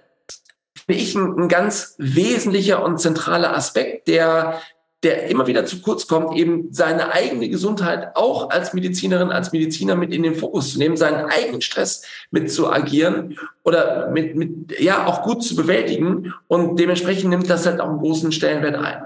finde 0.91 1.03
ich, 1.03 1.15
ein, 1.15 1.43
ein 1.43 1.47
ganz 1.47 1.95
wesentlicher 1.97 2.83
und 2.83 2.99
zentraler 2.99 3.55
Aspekt, 3.55 4.07
der 4.07 4.59
der 5.03 5.31
immer 5.31 5.47
wieder 5.47 5.65
zu 5.65 5.81
kurz 5.81 6.05
kommt, 6.05 6.37
eben 6.37 6.67
seine 6.71 7.11
eigene 7.11 7.49
Gesundheit 7.49 8.15
auch 8.15 8.51
als 8.51 8.71
Medizinerin, 8.75 9.31
als 9.31 9.51
Mediziner 9.51 9.95
mit 9.95 10.13
in 10.13 10.21
den 10.21 10.35
Fokus 10.35 10.73
zu 10.73 10.77
nehmen, 10.77 10.95
seinen 10.95 11.25
eigenen 11.25 11.61
Stress 11.61 12.03
mit 12.29 12.51
zu 12.51 12.71
agieren 12.71 13.35
oder 13.63 14.11
mit, 14.11 14.35
mit, 14.35 14.79
ja, 14.79 15.07
auch 15.07 15.23
gut 15.23 15.43
zu 15.43 15.55
bewältigen. 15.55 16.35
Und 16.47 16.79
dementsprechend 16.79 17.31
nimmt 17.31 17.49
das 17.49 17.65
halt 17.65 17.81
auch 17.81 17.89
einen 17.89 17.97
großen 17.97 18.31
Stellenwert 18.31 18.75
ein. 18.75 19.05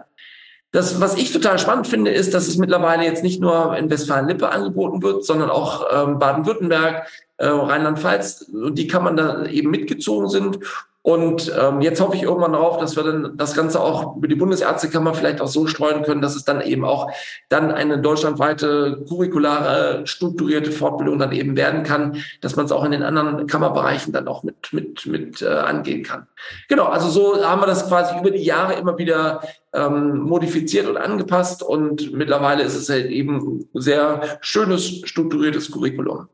Das, 0.74 1.00
was 1.00 1.16
ich 1.16 1.32
total 1.32 1.60
spannend 1.60 1.88
finde, 1.88 2.12
ist, 2.12 2.34
dass 2.34 2.50
es 2.50 2.58
mittlerweile 2.58 3.06
jetzt 3.06 3.24
nicht 3.24 3.40
nur 3.40 3.78
in 3.78 3.90
Westfalen-Lippe 3.90 4.50
angeboten 4.50 5.02
wird, 5.02 5.24
sondern 5.24 5.50
auch 5.50 5.86
ähm, 5.94 6.20
Baden-Württemberg, 6.20 7.08
äh, 7.38 7.48
Rheinland-Pfalz, 7.48 8.52
die 8.52 8.92
man 9.00 9.16
da 9.16 9.46
eben 9.46 9.70
mitgezogen 9.70 10.28
sind. 10.28 10.60
Und 11.06 11.54
ähm, 11.56 11.82
jetzt 11.82 12.02
hoffe 12.02 12.16
ich 12.16 12.24
irgendwann 12.24 12.54
darauf, 12.54 12.80
dass 12.80 12.96
wir 12.96 13.04
dann 13.04 13.38
das 13.38 13.54
Ganze 13.54 13.80
auch 13.80 14.16
über 14.16 14.28
die 14.28 14.34
Bundesärztekammer 14.34 15.14
vielleicht 15.14 15.40
auch 15.40 15.48
so 15.48 15.68
streuen 15.68 16.02
können, 16.02 16.20
dass 16.20 16.36
es 16.36 16.46
dann 16.46 16.62
eben 16.62 16.84
auch 16.84 17.12
dann 17.48 17.72
eine 17.72 18.00
deutschlandweite 18.00 19.06
curriculare, 19.08 20.08
strukturierte 20.08 20.72
Fortbildung 20.72 21.20
dann 21.20 21.32
eben 21.32 21.56
werden 21.56 21.84
kann, 21.84 22.24
dass 22.42 22.56
man 22.56 22.66
es 22.66 22.72
auch 22.72 22.84
in 22.84 22.90
den 22.90 23.04
anderen 23.04 23.46
Kammerbereichen 23.46 24.14
dann 24.14 24.28
auch 24.28 24.42
mit, 24.42 24.74
mit, 24.74 25.06
mit 25.06 25.44
äh, 25.44 25.48
angehen 25.48 26.02
kann. 26.02 26.26
Genau, 26.70 26.86
also 26.86 27.08
so 27.10 27.46
haben 27.46 27.62
wir 27.62 27.68
das 27.68 27.88
quasi 27.88 28.18
über 28.18 28.32
die 28.32 28.44
Jahre 28.44 28.74
immer 28.74 28.98
wieder 28.98 29.42
ähm, 29.74 30.22
modifiziert 30.22 30.88
und 30.88 30.98
angepasst 30.98 31.62
und 31.62 32.14
mittlerweile 32.14 32.64
ist 32.64 32.74
es 32.74 32.90
halt 32.90 33.12
eben 33.12 33.68
ein 33.76 33.80
sehr 33.80 34.40
schönes, 34.42 35.02
strukturiertes 35.04 35.72
Curriculum. 35.72 36.30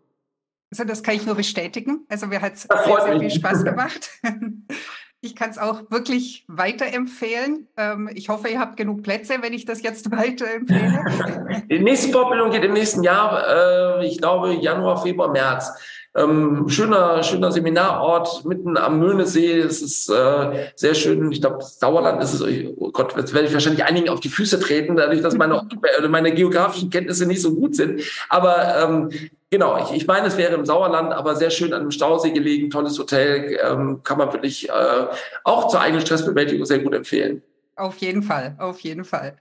Also 0.72 0.86
das 0.86 1.04
kann 1.04 1.16
ich 1.16 1.26
nur 1.26 1.36
bestätigen. 1.36 2.06
Also 2.10 2.28
mir 2.28 2.42
hat 2.42 2.54
es 2.54 2.62
sehr, 2.62 3.02
sehr 3.06 3.20
viel 3.20 3.30
Spaß 3.30 3.64
gemacht. 3.64 4.10
Ich 5.24 5.36
kann 5.36 5.52
es 5.52 5.60
auch 5.60 5.92
wirklich 5.92 6.46
weiterempfehlen. 6.48 7.68
Ähm, 7.78 8.10
ich 8.12 8.30
hoffe, 8.30 8.48
ihr 8.48 8.60
habt 8.60 8.76
genug 8.76 9.04
Plätze, 9.04 9.36
wenn 9.42 9.54
ich 9.54 9.66
das 9.66 9.84
jetzt 9.84 10.10
weiterempfehle. 10.18 11.64
Die 11.70 11.78
nächste 11.78 12.12
Fortbildung 12.12 12.50
geht 12.50 12.64
im 12.64 12.74
nächsten 12.74 13.04
Jahr, 13.04 14.00
äh, 14.00 14.08
ich 14.08 14.18
glaube 14.18 14.54
Januar, 14.54 15.00
Februar, 15.00 15.30
März. 15.30 15.72
Ähm, 16.16 16.68
schöner, 16.68 17.22
schöner 17.22 17.52
Seminarort 17.52 18.44
mitten 18.46 18.76
am 18.78 18.98
Möhnesee. 18.98 19.60
Es 19.60 19.84
ist 19.84 20.10
äh, 20.10 20.70
sehr 20.76 20.96
schön. 20.96 21.32
Ich 21.32 21.40
glaube, 21.40 21.64
Sauerland 21.64 22.22
ist 22.24 22.34
es. 22.34 22.42
Oh 22.78 22.92
Gott, 22.92 23.16
jetzt 23.16 23.36
werde 23.36 23.48
ich 23.48 23.54
wahrscheinlich 23.54 23.86
einigen 23.86 24.10
auf 24.10 24.22
die 24.22 24.30
Füße 24.30 24.60
treten, 24.60 24.96
dadurch, 24.96 25.22
dass 25.22 25.38
meine, 25.38 25.70
meine 26.10 26.34
geografischen 26.34 26.90
Kenntnisse 26.90 27.28
nicht 27.28 27.44
so 27.44 27.54
gut 27.54 27.76
sind. 27.76 28.02
Aber 28.28 28.84
ähm, 28.84 29.10
genau, 29.52 29.78
ich, 29.84 29.92
ich 29.96 30.08
meine, 30.08 30.26
es 30.26 30.38
wäre 30.38 30.56
im 30.56 30.66
Sauerland, 30.66 31.14
aber 31.14 31.36
sehr 31.36 31.52
schön 31.52 31.74
an 31.74 31.82
einem 31.82 31.92
Stausee 31.92 32.32
gelegen, 32.32 32.72
tolles 32.72 32.98
Hotel. 32.98 33.60
Ähm, 33.64 34.02
kann 34.04 34.18
man 34.18 34.34
wirklich 34.34 34.70
äh, 34.70 35.08
auch 35.44 35.68
zur 35.68 35.82
eigenen 35.82 36.04
Stressbewältigung 36.04 36.66
sehr 36.66 36.80
gut 36.80 36.96
empfehlen. 36.96 37.44
Auf 37.76 37.98
jeden 37.98 38.24
Fall, 38.24 38.56
auf 38.58 38.80
jeden 38.80 39.06
Fall. 39.06 39.38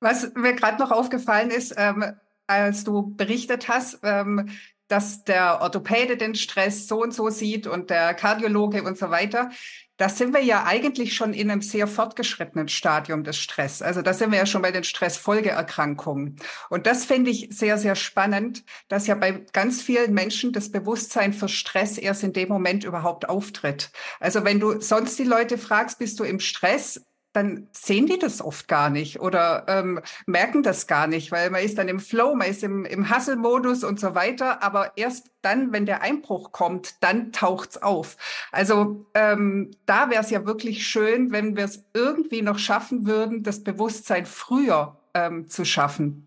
Was 0.00 0.32
mir 0.34 0.54
gerade 0.54 0.78
noch 0.78 0.92
aufgefallen 0.92 1.50
ist, 1.50 1.74
ähm, 1.76 2.04
als 2.46 2.84
du 2.84 3.14
berichtet 3.16 3.68
hast, 3.68 3.98
ähm, 4.02 4.50
dass 4.88 5.24
der 5.24 5.60
Orthopäde 5.62 6.16
den 6.16 6.34
Stress 6.34 6.86
so 6.86 7.02
und 7.02 7.12
so 7.12 7.28
sieht 7.28 7.66
und 7.66 7.90
der 7.90 8.14
Kardiologe 8.14 8.82
und 8.84 8.96
so 8.96 9.10
weiter. 9.10 9.50
Da 9.96 10.08
sind 10.08 10.34
wir 10.34 10.42
ja 10.42 10.64
eigentlich 10.64 11.14
schon 11.14 11.32
in 11.32 11.50
einem 11.50 11.62
sehr 11.62 11.86
fortgeschrittenen 11.86 12.68
Stadium 12.68 13.24
des 13.24 13.38
Stress. 13.38 13.80
Also 13.82 14.02
da 14.02 14.12
sind 14.12 14.30
wir 14.30 14.38
ja 14.38 14.46
schon 14.46 14.62
bei 14.62 14.70
den 14.70 14.84
Stressfolgeerkrankungen. 14.84 16.36
Und 16.68 16.86
das 16.86 17.04
finde 17.04 17.30
ich 17.30 17.48
sehr, 17.50 17.78
sehr 17.78 17.94
spannend, 17.94 18.64
dass 18.88 19.06
ja 19.06 19.14
bei 19.14 19.44
ganz 19.52 19.80
vielen 19.82 20.12
Menschen 20.12 20.52
das 20.52 20.70
Bewusstsein 20.70 21.32
für 21.32 21.48
Stress 21.48 21.98
erst 21.98 22.22
in 22.24 22.32
dem 22.32 22.48
Moment 22.48 22.84
überhaupt 22.84 23.28
auftritt. 23.28 23.90
Also 24.20 24.44
wenn 24.44 24.60
du 24.60 24.80
sonst 24.80 25.18
die 25.18 25.24
Leute 25.24 25.58
fragst, 25.58 25.98
bist 25.98 26.20
du 26.20 26.24
im 26.24 26.40
Stress? 26.40 27.00
Dann 27.36 27.68
sehen 27.70 28.06
die 28.06 28.18
das 28.18 28.40
oft 28.40 28.66
gar 28.66 28.88
nicht 28.88 29.20
oder 29.20 29.66
ähm, 29.68 30.00
merken 30.26 30.62
das 30.62 30.86
gar 30.86 31.06
nicht, 31.06 31.30
weil 31.30 31.50
man 31.50 31.62
ist 31.62 31.76
dann 31.76 31.86
im 31.86 32.00
Flow, 32.00 32.34
man 32.34 32.48
ist 32.48 32.64
im, 32.64 32.86
im 32.86 33.14
Hustle-Modus 33.14 33.84
und 33.84 34.00
so 34.00 34.14
weiter. 34.14 34.62
Aber 34.62 34.96
erst 34.96 35.30
dann, 35.42 35.70
wenn 35.70 35.84
der 35.84 36.00
Einbruch 36.00 36.52
kommt, 36.52 37.02
dann 37.02 37.32
taucht's 37.32 37.76
auf. 37.76 38.16
Also 38.52 39.06
ähm, 39.12 39.70
da 39.84 40.08
wäre 40.08 40.22
es 40.22 40.30
ja 40.30 40.46
wirklich 40.46 40.86
schön, 40.86 41.30
wenn 41.30 41.56
wir 41.56 41.66
es 41.66 41.84
irgendwie 41.92 42.40
noch 42.40 42.58
schaffen 42.58 43.06
würden, 43.06 43.42
das 43.42 43.62
Bewusstsein 43.62 44.24
früher 44.24 44.96
ähm, 45.12 45.46
zu 45.48 45.66
schaffen. 45.66 46.26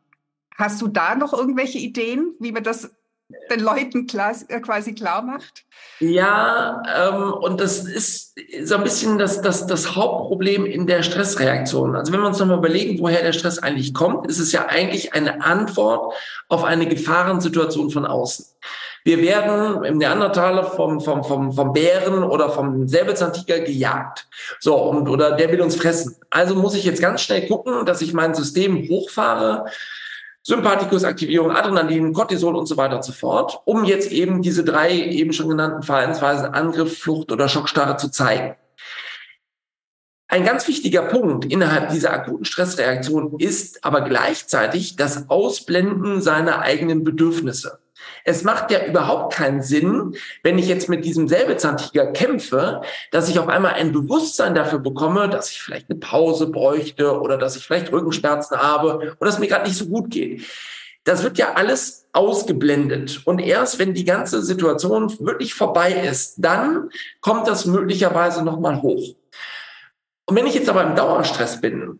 Hast 0.56 0.80
du 0.82 0.88
da 0.88 1.16
noch 1.16 1.34
irgendwelche 1.34 1.80
Ideen, 1.80 2.36
wie 2.40 2.54
wir 2.54 2.62
das 2.62 2.92
den 3.50 3.60
Leuten 3.60 4.08
klar, 4.08 4.34
äh, 4.48 4.60
quasi 4.60 4.94
klar 4.94 5.22
macht? 5.22 5.66
Ja, 6.00 6.82
ähm, 6.96 7.34
und 7.34 7.60
das 7.60 7.80
ist 7.84 8.40
so 8.64 8.76
ein 8.76 8.84
bisschen 8.84 9.18
das, 9.18 9.42
das, 9.42 9.68
das 9.68 9.96
Hauptproblem 9.96 10.66
in 10.66 10.88
der 10.88 11.04
Stressreaktion. 11.04 11.96
Also 11.96 12.14
wenn 12.14 12.22
wir 12.22 12.28
uns 12.28 12.40
nochmal 12.40 12.58
überlegen, 12.58 13.00
woher 13.00 13.22
der 13.22 13.34
Stress 13.34 13.60
eigentlich 13.60 13.94
kommt, 13.94 14.28
ist 14.28 14.40
es 14.40 14.52
ja 14.52 14.68
eigentlich 14.68 15.14
eine 15.14 15.44
Antwort 15.44 16.14
auf 16.48 16.64
eine 16.64 16.88
Gefahrensituation 16.88 17.92
von 17.92 18.06
außen. 18.06 18.46
Wir 19.04 19.22
werden 19.22 19.84
im 19.86 19.98
Neandertaler 19.98 20.64
vom, 20.64 21.00
vom, 21.00 21.24
vom, 21.24 21.54
vom 21.54 21.74
Bären 21.74 22.24
oder 22.24 22.50
vom 22.50 22.88
Säbelzahntiger 22.88 23.60
gejagt. 23.60 24.28
So, 24.60 24.76
und, 24.76 25.08
oder 25.08 25.32
der 25.32 25.52
will 25.52 25.62
uns 25.62 25.76
fressen. 25.76 26.16
Also 26.30 26.56
muss 26.56 26.76
ich 26.76 26.84
jetzt 26.84 27.02
ganz 27.02 27.22
schnell 27.22 27.48
gucken, 27.48 27.86
dass 27.86 28.02
ich 28.02 28.14
mein 28.14 28.36
System 28.36 28.88
hochfahre, 28.90 29.66
Sympathikusaktivierung, 30.50 31.52
Adrenalin, 31.52 32.12
Cortisol 32.12 32.56
und 32.56 32.66
so 32.66 32.76
weiter 32.76 32.96
und 32.96 33.06
so 33.06 33.12
fort, 33.12 33.62
um 33.66 33.84
jetzt 33.84 34.12
eben 34.12 34.42
diese 34.42 34.64
drei 34.64 34.92
eben 34.92 35.32
schon 35.32 35.48
genannten 35.48 35.84
Verhaltensweisen 35.84 36.48
Angriff, 36.48 36.98
Flucht 36.98 37.32
oder 37.32 37.48
Schockstarre 37.48 37.98
zu 37.98 38.10
zeigen. 38.10 38.56
Ein 40.28 40.44
ganz 40.44 40.68
wichtiger 40.68 41.04
Punkt 41.04 41.46
innerhalb 41.46 41.92
dieser 41.92 42.14
akuten 42.14 42.46
Stressreaktion 42.46 43.36
ist 43.38 43.86
aber 43.86 44.02
gleichzeitig 44.02 44.96
das 44.96 45.30
Ausblenden 45.30 46.20
seiner 46.20 46.62
eigenen 46.62 47.04
Bedürfnisse. 47.04 47.78
Es 48.30 48.44
macht 48.44 48.70
ja 48.70 48.86
überhaupt 48.86 49.34
keinen 49.34 49.64
Sinn, 49.64 50.16
wenn 50.44 50.60
ich 50.60 50.68
jetzt 50.68 50.88
mit 50.88 51.04
diesem 51.04 51.28
Säbelzahntiger 51.28 52.12
kämpfe, 52.12 52.84
dass 53.10 53.28
ich 53.28 53.40
auf 53.40 53.48
einmal 53.48 53.74
ein 53.74 53.92
Bewusstsein 53.92 54.54
dafür 54.54 54.78
bekomme, 54.78 55.30
dass 55.30 55.50
ich 55.50 55.60
vielleicht 55.60 55.90
eine 55.90 55.98
Pause 55.98 56.46
bräuchte 56.46 57.20
oder 57.20 57.40
dass 57.40 57.56
ich 57.56 57.66
vielleicht 57.66 57.92
Rückenschmerzen 57.92 58.56
habe 58.56 59.16
oder 59.20 59.30
es 59.32 59.40
mir 59.40 59.48
gerade 59.48 59.68
nicht 59.68 59.80
so 59.80 59.88
gut 59.88 60.12
geht. 60.12 60.44
Das 61.06 61.24
wird 61.24 61.40
ja 61.40 61.54
alles 61.56 62.08
ausgeblendet. 62.14 63.22
Und 63.26 63.40
erst 63.40 63.80
wenn 63.80 63.96
die 63.96 64.06
ganze 64.06 64.44
Situation 64.44 65.12
wirklich 65.26 65.56
vorbei 65.56 65.92
ist, 65.92 66.36
dann 66.38 66.92
kommt 67.22 67.48
das 67.48 67.66
möglicherweise 67.66 68.44
nochmal 68.44 68.84
hoch. 68.84 69.16
Und 70.28 70.36
wenn 70.36 70.46
ich 70.46 70.54
jetzt 70.54 70.70
aber 70.70 70.84
im 70.84 70.96
Dauerstress 70.96 71.62
bin, 71.62 72.00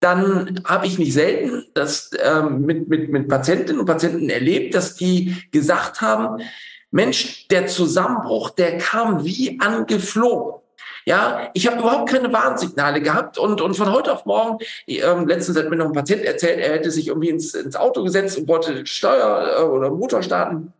dann 0.00 0.60
habe 0.64 0.86
ich 0.86 0.98
nicht 0.98 1.14
selten 1.14 1.64
das 1.74 2.10
ähm, 2.22 2.62
mit, 2.62 2.88
mit, 2.88 3.10
mit 3.10 3.28
Patientinnen 3.28 3.80
und 3.80 3.86
Patienten 3.86 4.28
erlebt, 4.28 4.74
dass 4.74 4.94
die 4.94 5.36
gesagt 5.52 6.00
haben, 6.00 6.42
Mensch, 6.90 7.48
der 7.48 7.66
Zusammenbruch, 7.66 8.50
der 8.50 8.78
kam 8.78 9.24
wie 9.24 9.58
angeflogen. 9.60 10.60
Ja, 11.04 11.50
ich 11.54 11.68
habe 11.68 11.78
überhaupt 11.78 12.10
keine 12.10 12.32
Warnsignale 12.32 13.00
gehabt 13.00 13.38
und, 13.38 13.60
und 13.60 13.74
von 13.74 13.92
heute 13.92 14.12
auf 14.12 14.26
morgen, 14.26 14.58
ähm, 14.88 15.28
letztens 15.28 15.56
hat 15.56 15.70
mir 15.70 15.76
noch 15.76 15.86
ein 15.86 15.92
Patient 15.92 16.24
erzählt, 16.24 16.58
er 16.58 16.72
hätte 16.72 16.90
sich 16.90 17.08
irgendwie 17.08 17.28
ins, 17.28 17.54
ins 17.54 17.76
Auto 17.76 18.02
gesetzt 18.02 18.36
und 18.38 18.48
wollte 18.48 18.84
Steuer 18.86 19.56
äh, 19.58 19.62
oder 19.62 19.90
Motor 19.90 20.22
starten 20.24 20.72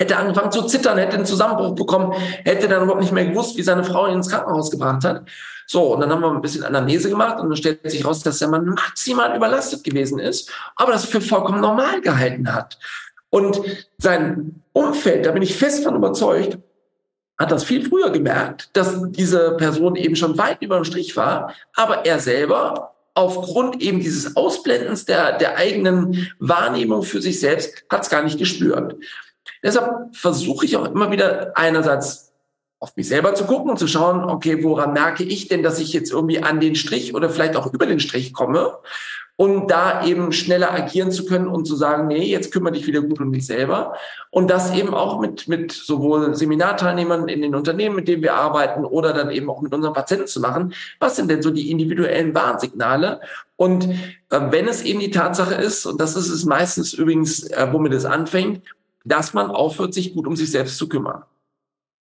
hätte 0.00 0.16
angefangen 0.16 0.50
zu 0.50 0.62
zittern, 0.62 0.96
hätte 0.96 1.16
einen 1.16 1.26
Zusammenbruch 1.26 1.74
bekommen, 1.74 2.14
hätte 2.44 2.66
dann 2.66 2.82
überhaupt 2.82 3.02
nicht 3.02 3.12
mehr 3.12 3.26
gewusst, 3.26 3.56
wie 3.58 3.62
seine 3.62 3.84
Frau 3.84 4.06
ihn 4.06 4.14
ins 4.14 4.30
Krankenhaus 4.30 4.70
gebracht 4.70 5.04
hat. 5.04 5.26
So, 5.66 5.94
und 5.94 6.00
dann 6.00 6.10
haben 6.10 6.22
wir 6.22 6.30
ein 6.30 6.40
bisschen 6.40 6.64
Anamnese 6.64 7.10
gemacht 7.10 7.38
und 7.38 7.50
dann 7.50 7.56
stellt 7.56 7.88
sich 7.88 8.04
raus, 8.04 8.22
dass 8.22 8.38
der 8.38 8.48
Mann 8.48 8.64
maximal 8.64 9.36
überlastet 9.36 9.84
gewesen 9.84 10.18
ist, 10.18 10.50
aber 10.74 10.92
das 10.92 11.04
für 11.04 11.20
vollkommen 11.20 11.60
normal 11.60 12.00
gehalten 12.00 12.52
hat. 12.52 12.78
Und 13.28 13.60
sein 13.98 14.62
Umfeld, 14.72 15.26
da 15.26 15.32
bin 15.32 15.42
ich 15.42 15.54
fest 15.54 15.84
von 15.84 15.94
überzeugt, 15.94 16.58
hat 17.38 17.52
das 17.52 17.62
viel 17.62 17.88
früher 17.88 18.10
gemerkt, 18.10 18.70
dass 18.72 19.00
diese 19.12 19.56
Person 19.58 19.96
eben 19.96 20.16
schon 20.16 20.36
weit 20.38 20.62
über 20.62 20.76
dem 20.76 20.84
Strich 20.84 21.16
war, 21.16 21.54
aber 21.74 22.06
er 22.06 22.18
selber 22.18 22.94
aufgrund 23.14 23.82
eben 23.82 24.00
dieses 24.00 24.36
Ausblendens 24.36 25.04
der, 25.04 25.36
der 25.38 25.56
eigenen 25.56 26.32
Wahrnehmung 26.38 27.02
für 27.02 27.20
sich 27.20 27.38
selbst 27.38 27.84
hat 27.90 28.02
es 28.02 28.10
gar 28.10 28.22
nicht 28.22 28.38
gespürt. 28.38 28.96
Deshalb 29.62 30.14
versuche 30.14 30.64
ich 30.64 30.76
auch 30.76 30.86
immer 30.86 31.10
wieder 31.10 31.52
einerseits 31.56 32.32
auf 32.78 32.96
mich 32.96 33.08
selber 33.08 33.34
zu 33.34 33.44
gucken 33.44 33.70
und 33.70 33.78
zu 33.78 33.86
schauen, 33.86 34.24
okay, 34.24 34.64
woran 34.64 34.94
merke 34.94 35.22
ich 35.22 35.48
denn, 35.48 35.62
dass 35.62 35.78
ich 35.78 35.92
jetzt 35.92 36.10
irgendwie 36.10 36.42
an 36.42 36.60
den 36.60 36.74
Strich 36.74 37.14
oder 37.14 37.28
vielleicht 37.28 37.56
auch 37.56 37.72
über 37.72 37.84
den 37.84 38.00
Strich 38.00 38.32
komme 38.32 38.78
und 39.40 39.70
da 39.70 40.04
eben 40.04 40.32
schneller 40.32 40.70
agieren 40.70 41.10
zu 41.10 41.24
können 41.24 41.48
und 41.48 41.64
zu 41.64 41.74
sagen, 41.74 42.08
nee, 42.08 42.26
jetzt 42.26 42.52
kümmere 42.52 42.74
dich 42.74 42.86
wieder 42.86 43.00
gut 43.00 43.22
um 43.22 43.32
dich 43.32 43.46
selber. 43.46 43.94
Und 44.30 44.50
das 44.50 44.74
eben 44.74 44.92
auch 44.92 45.18
mit, 45.18 45.48
mit 45.48 45.72
sowohl 45.72 46.34
Seminarteilnehmern 46.34 47.26
in 47.26 47.40
den 47.40 47.54
Unternehmen, 47.54 47.96
mit 47.96 48.06
denen 48.06 48.22
wir 48.22 48.34
arbeiten 48.34 48.84
oder 48.84 49.14
dann 49.14 49.30
eben 49.30 49.48
auch 49.48 49.62
mit 49.62 49.72
unseren 49.72 49.94
Patienten 49.94 50.26
zu 50.26 50.40
machen. 50.40 50.74
Was 50.98 51.16
sind 51.16 51.30
denn 51.30 51.40
so 51.40 51.50
die 51.50 51.70
individuellen 51.70 52.34
Warnsignale? 52.34 53.22
Und 53.56 53.88
äh, 54.28 54.40
wenn 54.50 54.68
es 54.68 54.82
eben 54.82 55.00
die 55.00 55.10
Tatsache 55.10 55.54
ist, 55.54 55.86
und 55.86 55.98
das 56.02 56.16
ist 56.16 56.28
es 56.28 56.44
meistens 56.44 56.92
übrigens, 56.92 57.44
äh, 57.44 57.66
womit 57.72 57.94
es 57.94 58.04
anfängt, 58.04 58.62
dass 59.04 59.34
man 59.34 59.50
aufhört, 59.50 59.94
sich 59.94 60.14
gut 60.14 60.26
um 60.26 60.36
sich 60.36 60.50
selbst 60.50 60.76
zu 60.76 60.88
kümmern. 60.88 61.24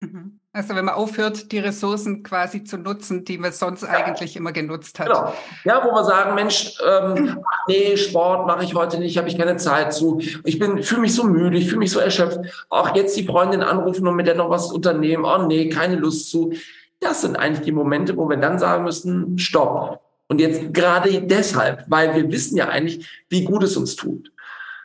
Mhm. 0.02 0.40
Also 0.52 0.76
wenn 0.76 0.86
man 0.86 0.96
aufhört, 0.96 1.52
die 1.52 1.60
Ressourcen 1.60 2.24
quasi 2.24 2.64
zu 2.64 2.78
nutzen, 2.78 3.24
die 3.24 3.38
man 3.38 3.52
sonst 3.52 3.84
ja. 3.84 3.90
eigentlich 3.90 4.36
immer 4.36 4.52
genutzt 4.52 4.98
hat. 5.00 5.08
Genau. 5.08 5.34
Ja, 5.64 5.86
wo 5.86 5.92
wir 5.92 6.04
sagen, 6.04 6.34
Mensch, 6.34 6.76
ähm, 6.86 7.38
nee, 7.68 7.96
Sport 7.98 8.48
mache 8.48 8.64
ich 8.64 8.74
heute 8.74 8.98
nicht, 8.98 9.18
habe 9.20 9.28
ich 9.28 9.38
keine 9.38 9.58
Zeit 9.58 9.94
zu. 9.94 10.20
Ich 10.44 10.58
bin, 10.58 10.82
fühle 10.82 11.02
mich 11.02 11.14
so 11.14 11.24
müde, 11.24 11.58
ich 11.58 11.68
fühle 11.68 11.80
mich 11.80 11.92
so 11.92 12.00
erschöpft. 12.00 12.40
Auch 12.70 12.96
jetzt 12.96 13.16
die 13.16 13.26
Freundin 13.26 13.62
anrufen 13.62 14.08
und 14.08 14.16
mit 14.16 14.26
der 14.26 14.36
noch 14.36 14.50
was 14.50 14.72
unternehmen. 14.72 15.24
Oh 15.24 15.46
nee, 15.46 15.70
keine 15.70 15.98
Lust 15.98 16.32
zu. 16.32 16.52
Das 17.00 17.22
sind 17.22 17.36
eigentlich 17.36 17.66
die 17.66 17.72
Momente, 17.72 18.18
wo 18.18 18.28
wir 18.28 18.38
dann 18.38 18.58
sagen 18.58 18.86
müssen, 18.86 19.38
stopp. 19.38 20.02
Und 20.30 20.42
jetzt 20.42 20.74
gerade 20.74 21.22
deshalb, 21.22 21.86
weil 21.88 22.16
wir 22.16 22.32
wissen 22.32 22.58
ja 22.58 22.70
eigentlich, 22.70 23.08
wie 23.30 23.46
gut 23.46 23.64
es 23.64 23.78
uns 23.78 23.96
tut. 23.96 24.32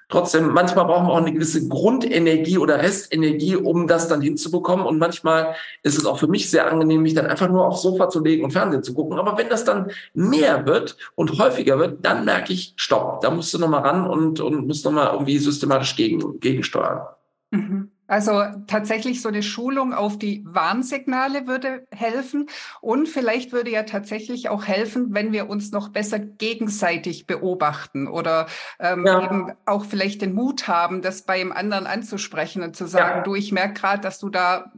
Trotzdem, 0.09 0.52
manchmal 0.52 0.84
brauchen 0.84 1.07
wir 1.07 1.12
auch 1.12 1.18
eine 1.18 1.32
gewisse 1.32 1.66
Grundenergie 1.68 2.59
oder 2.59 2.82
Restenergie, 2.82 3.57
um 3.57 3.86
das 3.86 4.09
dann 4.09 4.20
hinzubekommen. 4.20 4.84
Und 4.84 4.98
manchmal 4.98 5.55
ist 5.82 5.96
es 5.96 6.05
auch 6.05 6.18
für 6.18 6.28
mich 6.28 6.50
sehr 6.50 6.70
angenehm, 6.70 7.02
mich 7.02 7.14
dann 7.14 7.26
einfach 7.26 7.48
nur 7.48 7.66
aufs 7.66 7.82
Sofa 7.82 8.09
zu 8.09 8.22
legen 8.22 8.44
und 8.44 8.52
Fernsehen 8.52 8.82
zu 8.82 8.94
gucken. 8.94 9.18
Aber 9.18 9.38
wenn 9.38 9.48
das 9.48 9.64
dann 9.64 9.90
mehr 10.12 10.66
wird 10.66 10.96
und 11.14 11.38
häufiger 11.38 11.78
wird, 11.78 12.05
dann 12.05 12.24
merke 12.24 12.52
ich, 12.52 12.74
stopp, 12.76 13.22
da 13.22 13.30
musst 13.30 13.55
du 13.55 13.59
nochmal 13.59 13.82
ran 13.82 14.07
und, 14.07 14.40
und 14.40 14.66
musst 14.66 14.84
nochmal 14.84 15.12
irgendwie 15.12 15.38
systematisch 15.38 15.96
gegen, 15.96 16.38
gegensteuern. 16.38 17.02
Mhm. 17.50 17.90
Also 18.15 18.45
tatsächlich 18.69 19.21
so 19.23 19.29
eine 19.29 19.43
Schulung 19.43 19.93
auf 19.93 20.21
die 20.21 20.45
Warnsignale 20.47 21.49
würde 21.49 21.85
helfen 21.91 22.49
und 22.81 23.09
vielleicht 23.09 23.51
würde 23.51 23.73
ja 23.73 23.83
tatsächlich 23.83 24.49
auch 24.49 24.67
helfen, 24.67 25.09
wenn 25.15 25.33
wir 25.33 25.51
uns 25.51 25.73
noch 25.73 25.89
besser 25.89 26.21
gegenseitig 26.21 27.27
beobachten 27.27 28.07
oder 28.07 28.47
ähm, 28.79 29.05
ja. 29.05 29.25
eben 29.25 29.53
auch 29.67 29.85
vielleicht 29.85 30.23
den 30.23 30.33
Mut 30.33 30.69
haben, 30.69 31.03
das 31.03 31.23
beim 31.23 31.51
anderen 31.51 31.89
anzusprechen 31.89 32.62
und 32.62 32.77
zu 32.77 32.87
sagen, 32.87 33.17
ja. 33.17 33.23
du, 33.25 33.35
ich 33.35 33.51
merke 33.51 33.81
gerade, 33.81 34.01
dass 34.01 34.21
du 34.21 34.29
da 34.29 34.71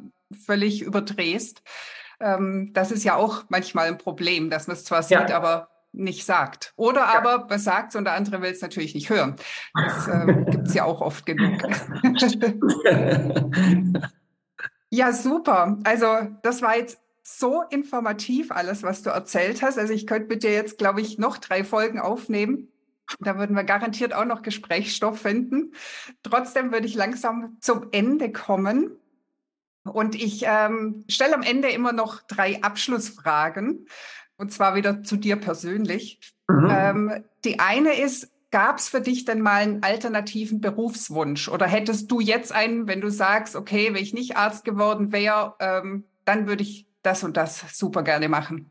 völlig 0.46 0.80
überdrehst. 0.80 1.62
Ähm, 2.20 2.70
das 2.72 2.90
ist 2.90 3.04
ja 3.04 3.16
auch 3.16 3.44
manchmal 3.50 3.88
ein 3.88 3.98
Problem, 3.98 4.48
dass 4.48 4.66
man 4.66 4.78
es 4.78 4.84
zwar 4.86 5.02
sieht, 5.02 5.28
ja. 5.28 5.36
aber 5.36 5.68
nicht 5.96 6.24
sagt. 6.24 6.72
Oder 6.76 7.00
ja. 7.00 7.18
aber 7.18 7.46
was 7.48 7.64
sagt 7.64 7.96
und 7.96 8.04
der 8.04 8.14
andere 8.14 8.42
will 8.42 8.50
es 8.50 8.62
natürlich 8.62 8.94
nicht 8.94 9.10
hören. 9.10 9.36
Das 9.74 10.08
äh, 10.08 10.44
gibt 10.50 10.68
es 10.68 10.74
ja 10.74 10.84
auch 10.84 11.00
oft 11.00 11.26
genug. 11.26 11.60
ja, 14.90 15.12
super. 15.12 15.78
Also 15.84 16.06
das 16.42 16.62
war 16.62 16.76
jetzt 16.76 16.98
so 17.22 17.62
informativ 17.70 18.52
alles, 18.52 18.82
was 18.82 19.02
du 19.02 19.10
erzählt 19.10 19.62
hast. 19.62 19.78
Also 19.78 19.92
ich 19.92 20.06
könnte 20.06 20.28
mit 20.28 20.42
dir 20.42 20.52
jetzt, 20.52 20.78
glaube 20.78 21.00
ich, 21.00 21.18
noch 21.18 21.38
drei 21.38 21.64
Folgen 21.64 21.98
aufnehmen. 21.98 22.68
Da 23.20 23.38
würden 23.38 23.56
wir 23.56 23.64
garantiert 23.64 24.14
auch 24.14 24.24
noch 24.24 24.42
Gesprächsstoff 24.42 25.20
finden. 25.20 25.72
Trotzdem 26.22 26.72
würde 26.72 26.86
ich 26.86 26.94
langsam 26.94 27.56
zum 27.60 27.88
Ende 27.92 28.32
kommen. 28.32 28.96
Und 29.84 30.16
ich 30.16 30.44
ähm, 30.46 31.04
stelle 31.08 31.34
am 31.34 31.42
Ende 31.42 31.68
immer 31.68 31.92
noch 31.92 32.22
drei 32.22 32.62
Abschlussfragen 32.62 33.86
und 34.36 34.52
zwar 34.52 34.74
wieder 34.74 35.02
zu 35.02 35.16
dir 35.16 35.36
persönlich. 35.36 36.20
Mhm. 36.48 36.68
Ähm, 36.70 37.24
die 37.44 37.58
eine 37.58 38.00
ist, 38.00 38.30
gab 38.50 38.78
es 38.78 38.88
für 38.88 39.00
dich 39.00 39.24
denn 39.24 39.40
mal 39.40 39.62
einen 39.62 39.82
alternativen 39.82 40.60
Berufswunsch? 40.60 41.48
Oder 41.48 41.66
hättest 41.66 42.10
du 42.10 42.20
jetzt 42.20 42.52
einen, 42.52 42.86
wenn 42.86 43.00
du 43.00 43.10
sagst, 43.10 43.56
okay, 43.56 43.92
wenn 43.92 44.02
ich 44.02 44.14
nicht 44.14 44.36
Arzt 44.36 44.64
geworden 44.64 45.12
wäre, 45.12 45.54
ähm, 45.60 46.04
dann 46.24 46.46
würde 46.46 46.62
ich 46.62 46.86
das 47.02 47.22
und 47.22 47.36
das 47.36 47.64
super 47.76 48.02
gerne 48.02 48.28
machen? 48.28 48.70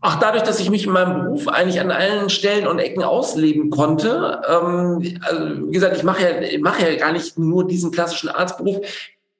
Ach, 0.00 0.18
dadurch, 0.20 0.42
dass 0.42 0.60
ich 0.60 0.70
mich 0.70 0.86
in 0.86 0.92
meinem 0.92 1.24
Beruf 1.24 1.48
eigentlich 1.48 1.80
an 1.80 1.90
allen 1.90 2.28
Stellen 2.30 2.66
und 2.66 2.78
Ecken 2.78 3.02
ausleben 3.02 3.70
konnte, 3.70 4.42
ähm, 4.48 5.18
also 5.22 5.68
wie 5.68 5.72
gesagt, 5.72 5.96
ich 5.96 6.02
mache 6.02 6.22
ja, 6.22 6.58
mache 6.60 6.90
ja 6.90 6.96
gar 6.98 7.12
nicht 7.12 7.38
nur 7.38 7.66
diesen 7.66 7.90
klassischen 7.90 8.28
Arztberuf 8.28 8.86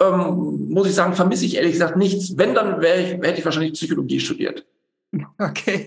ähm, 0.00 0.68
muss 0.70 0.88
ich 0.88 0.94
sagen, 0.94 1.14
vermisse 1.14 1.46
ich 1.46 1.56
ehrlich 1.56 1.72
gesagt 1.72 1.96
nichts. 1.96 2.36
Wenn, 2.36 2.54
dann 2.54 2.80
wäre 2.80 3.00
ich, 3.00 3.08
hätte 3.12 3.38
ich 3.38 3.44
wahrscheinlich 3.44 3.74
Psychologie 3.74 4.20
studiert. 4.20 4.64
Okay. 5.38 5.86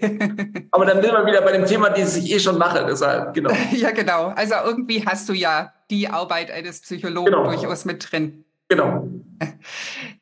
Aber 0.71 0.85
dann 0.85 1.01
sind 1.01 1.11
wir 1.11 1.25
wieder 1.25 1.41
bei 1.41 1.51
dem 1.51 1.65
Thema, 1.65 1.89
das 1.89 2.15
ich 2.15 2.31
eh 2.31 2.39
schon 2.39 2.57
mache, 2.57 2.85
deshalb, 2.87 3.33
genau. 3.33 3.51
Ja, 3.71 3.91
genau. 3.91 4.27
Also 4.27 4.55
irgendwie 4.65 5.05
hast 5.05 5.27
du 5.27 5.33
ja 5.33 5.73
die 5.89 6.07
Arbeit 6.07 6.51
eines 6.51 6.81
Psychologen 6.81 7.31
genau. 7.31 7.43
durchaus 7.43 7.85
mit 7.85 8.11
drin. 8.11 8.45
Genau. 8.69 9.07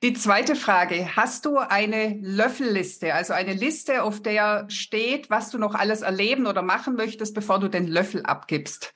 Die 0.04 0.14
zweite 0.14 0.56
Frage, 0.56 1.16
hast 1.16 1.46
du 1.46 1.58
eine 1.58 2.20
Löffelliste, 2.22 3.14
also 3.16 3.34
eine 3.34 3.54
Liste, 3.54 4.04
auf 4.04 4.22
der 4.22 4.66
steht, 4.70 5.32
was 5.32 5.50
du 5.50 5.58
noch 5.58 5.74
alles 5.74 6.02
erleben 6.02 6.46
oder 6.46 6.62
machen 6.62 6.96
möchtest, 6.96 7.34
bevor 7.34 7.60
du 7.60 7.70
den 7.70 7.88
Löffel 7.88 8.24
abgibst? 8.24 8.94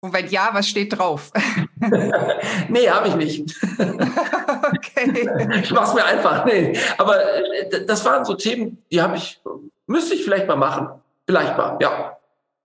Und 0.00 0.12
wenn 0.12 0.28
ja, 0.28 0.50
was 0.52 0.68
steht 0.68 0.96
drauf? 0.98 1.32
nee, 2.68 2.88
habe 2.88 3.08
ich 3.08 3.16
nicht. 3.16 3.56
okay. 3.78 5.28
Ich 5.62 5.70
mache 5.72 5.88
es 5.88 5.94
mir 5.94 6.04
einfach. 6.04 6.44
Nee. 6.44 6.78
Aber 6.98 7.18
äh, 7.18 7.84
das 7.86 8.04
waren 8.04 8.24
so 8.24 8.34
Themen, 8.34 8.82
die 8.90 9.00
habe 9.00 9.16
ich, 9.16 9.40
müsste 9.86 10.14
ich 10.14 10.24
vielleicht 10.24 10.46
mal 10.46 10.56
machen. 10.56 10.88
Vielleicht 11.26 11.56
mal, 11.56 11.78
ja. 11.80 12.16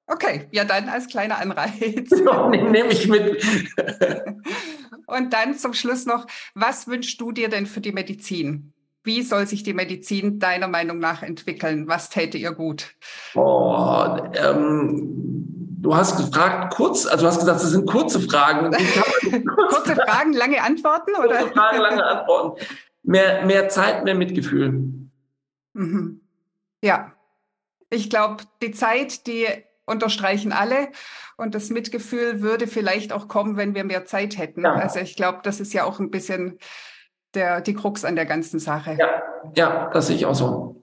Okay, 0.07 0.47
ja, 0.51 0.65
dann 0.65 0.89
als 0.89 1.07
kleiner 1.07 1.37
Anreiz. 1.37 2.11
Nehme 2.51 2.89
ich 2.89 3.07
mit. 3.07 3.43
Und 5.07 5.33
dann 5.33 5.57
zum 5.57 5.73
Schluss 5.73 6.05
noch, 6.05 6.27
was 6.53 6.87
wünschst 6.87 7.19
du 7.19 7.31
dir 7.31 7.49
denn 7.49 7.65
für 7.65 7.81
die 7.81 7.93
Medizin? 7.93 8.73
Wie 9.03 9.23
soll 9.23 9.47
sich 9.47 9.63
die 9.63 9.73
Medizin 9.73 10.37
deiner 10.37 10.67
Meinung 10.67 10.99
nach 10.99 11.23
entwickeln? 11.23 11.87
Was 11.87 12.09
täte 12.09 12.37
ihr 12.37 12.51
gut? 12.51 12.93
Oh, 13.33 14.17
ähm, 14.35 15.40
du 15.81 15.95
hast 15.95 16.17
gefragt, 16.17 16.73
kurz, 16.73 17.05
also 17.05 17.23
du 17.23 17.27
hast 17.27 17.39
gesagt, 17.39 17.61
es 17.61 17.71
sind 17.71 17.89
kurze 17.89 18.19
Fragen. 18.19 18.71
kurze 19.69 19.95
Fragen, 19.95 20.33
lange 20.33 20.61
Antworten? 20.61 21.11
Oder? 21.15 21.39
Kurze 21.39 21.53
Fragen, 21.53 21.77
lange 21.79 22.05
Antworten. 22.05 22.65
Mehr, 23.03 23.45
mehr 23.45 23.69
Zeit, 23.69 24.03
mehr 24.03 24.15
Mitgefühl. 24.15 24.83
Mhm. 25.73 26.21
Ja, 26.83 27.13
ich 27.89 28.09
glaube, 28.09 28.43
die 28.61 28.71
Zeit, 28.71 29.27
die 29.27 29.47
unterstreichen 29.85 30.53
alle. 30.53 30.89
Und 31.37 31.55
das 31.55 31.69
Mitgefühl 31.69 32.41
würde 32.41 32.67
vielleicht 32.67 33.11
auch 33.11 33.27
kommen, 33.27 33.57
wenn 33.57 33.73
wir 33.73 33.83
mehr 33.83 34.05
Zeit 34.05 34.37
hätten. 34.37 34.63
Ja. 34.63 34.73
Also 34.73 34.99
ich 34.99 35.15
glaube, 35.15 35.39
das 35.43 35.59
ist 35.59 35.73
ja 35.73 35.83
auch 35.83 35.99
ein 35.99 36.11
bisschen 36.11 36.59
der, 37.33 37.61
die 37.61 37.73
Krux 37.73 38.05
an 38.05 38.15
der 38.15 38.25
ganzen 38.25 38.59
Sache. 38.59 38.97
Ja, 38.99 39.23
ja, 39.55 39.89
das 39.91 40.07
sehe 40.07 40.15
ich 40.15 40.25
auch 40.25 40.35
so. 40.35 40.80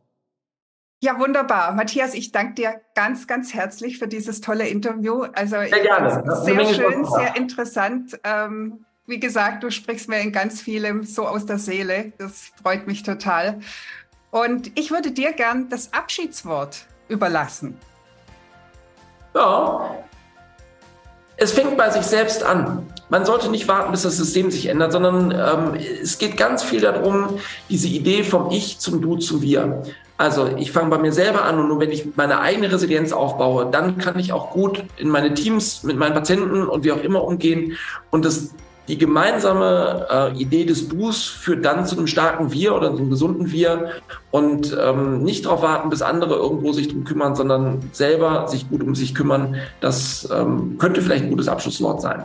Ja, 1.01 1.19
wunderbar. 1.19 1.73
Matthias, 1.73 2.15
ich 2.15 2.33
danke 2.33 2.55
dir 2.55 2.81
ganz, 2.95 3.29
ganz 3.29 3.55
herzlich 3.55 3.99
für 3.99 4.09
dieses 4.09 4.41
tolle 4.41 4.67
Interview. 4.67 5.27
Also 5.35 5.57
sehr, 5.57 5.81
gerne. 5.81 6.25
sehr 6.45 6.75
schön, 6.75 7.05
sehr 7.05 7.37
interessant. 7.37 8.19
Ähm, 8.25 8.85
wie 9.07 9.21
gesagt, 9.21 9.63
du 9.63 9.71
sprichst 9.71 10.09
mir 10.09 10.21
in 10.21 10.33
ganz 10.33 10.61
vielem 10.61 11.05
so 11.05 11.27
aus 11.27 11.47
der 11.47 11.59
Seele. 11.59 12.13
Das 12.19 12.51
freut 12.61 12.89
mich 12.89 13.05
total. 13.05 13.61
Und 14.31 14.77
ich 14.79 14.91
würde 14.91 15.13
dir 15.13 15.33
gern 15.33 15.69
das 15.69 15.93
Abschiedswort 15.93 16.87
überlassen. 17.09 17.79
Ja, 19.35 19.99
es 21.37 21.53
fängt 21.53 21.77
bei 21.77 21.91
sich 21.91 22.03
selbst 22.03 22.43
an. 22.43 22.93
Man 23.11 23.25
sollte 23.25 23.51
nicht 23.51 23.69
warten, 23.69 23.91
bis 23.91 24.03
das 24.03 24.17
System 24.17 24.51
sich 24.51 24.67
ändert, 24.67 24.93
sondern 24.93 25.31
ähm, 25.31 25.81
es 26.03 26.19
geht 26.19 26.37
ganz 26.37 26.63
viel 26.63 26.81
darum, 26.81 27.39
diese 27.69 27.89
Idee 27.89 28.23
vom 28.23 28.51
Ich 28.51 28.79
zum 28.79 29.01
Du 29.01 29.17
zum 29.17 29.43
Wir. 29.43 29.83
Also 30.19 30.49
ich 30.57 30.73
fange 30.73 30.91
bei 30.91 30.99
mir 30.99 31.13
selber 31.13 31.45
an 31.45 31.61
und 31.61 31.69
nur 31.69 31.79
wenn 31.81 31.93
ich 31.93 32.17
meine 32.17 32.41
eigene 32.41 32.73
Resilienz 32.73 33.13
aufbaue, 33.13 33.69
dann 33.71 33.99
kann 33.99 34.19
ich 34.19 34.33
auch 34.33 34.51
gut 34.51 34.83
in 34.97 35.09
meine 35.09 35.33
Teams 35.33 35.85
mit 35.85 35.97
meinen 35.97 36.13
Patienten 36.13 36.65
und 36.65 36.85
wie 36.85 36.91
auch 36.91 37.03
immer 37.03 37.23
umgehen. 37.23 37.77
Und 38.11 38.25
das 38.25 38.51
die 38.89 38.97
gemeinsame 38.97 40.07
äh, 40.11 40.41
Idee 40.41 40.65
des 40.65 40.89
Dus 40.89 41.25
führt 41.25 41.65
dann 41.65 41.87
zu 41.87 41.97
einem 41.97 42.07
starken 42.07 42.53
Wir 42.53 42.75
oder 42.75 42.91
zu 42.91 42.99
einem 42.99 43.11
gesunden 43.11 43.53
Wir 43.53 43.91
und 44.31 44.77
ähm, 44.83 45.23
nicht 45.23 45.45
darauf 45.45 45.63
warten, 45.63 45.91
bis 45.91 46.01
andere 46.01 46.37
irgendwo 46.37 46.73
sich 46.73 46.89
drum 46.89 47.05
kümmern, 47.05 47.37
sondern 47.37 47.91
selber 47.93 48.49
sich 48.49 48.69
gut 48.71 48.83
um 48.83 48.95
sich 48.95 49.15
kümmern. 49.15 49.57
Das 49.81 50.27
ähm, 50.35 50.79
könnte 50.79 51.03
vielleicht 51.03 51.25
ein 51.25 51.31
gutes 51.31 51.49
Abschlusswort 51.49 52.01
sein. 52.01 52.25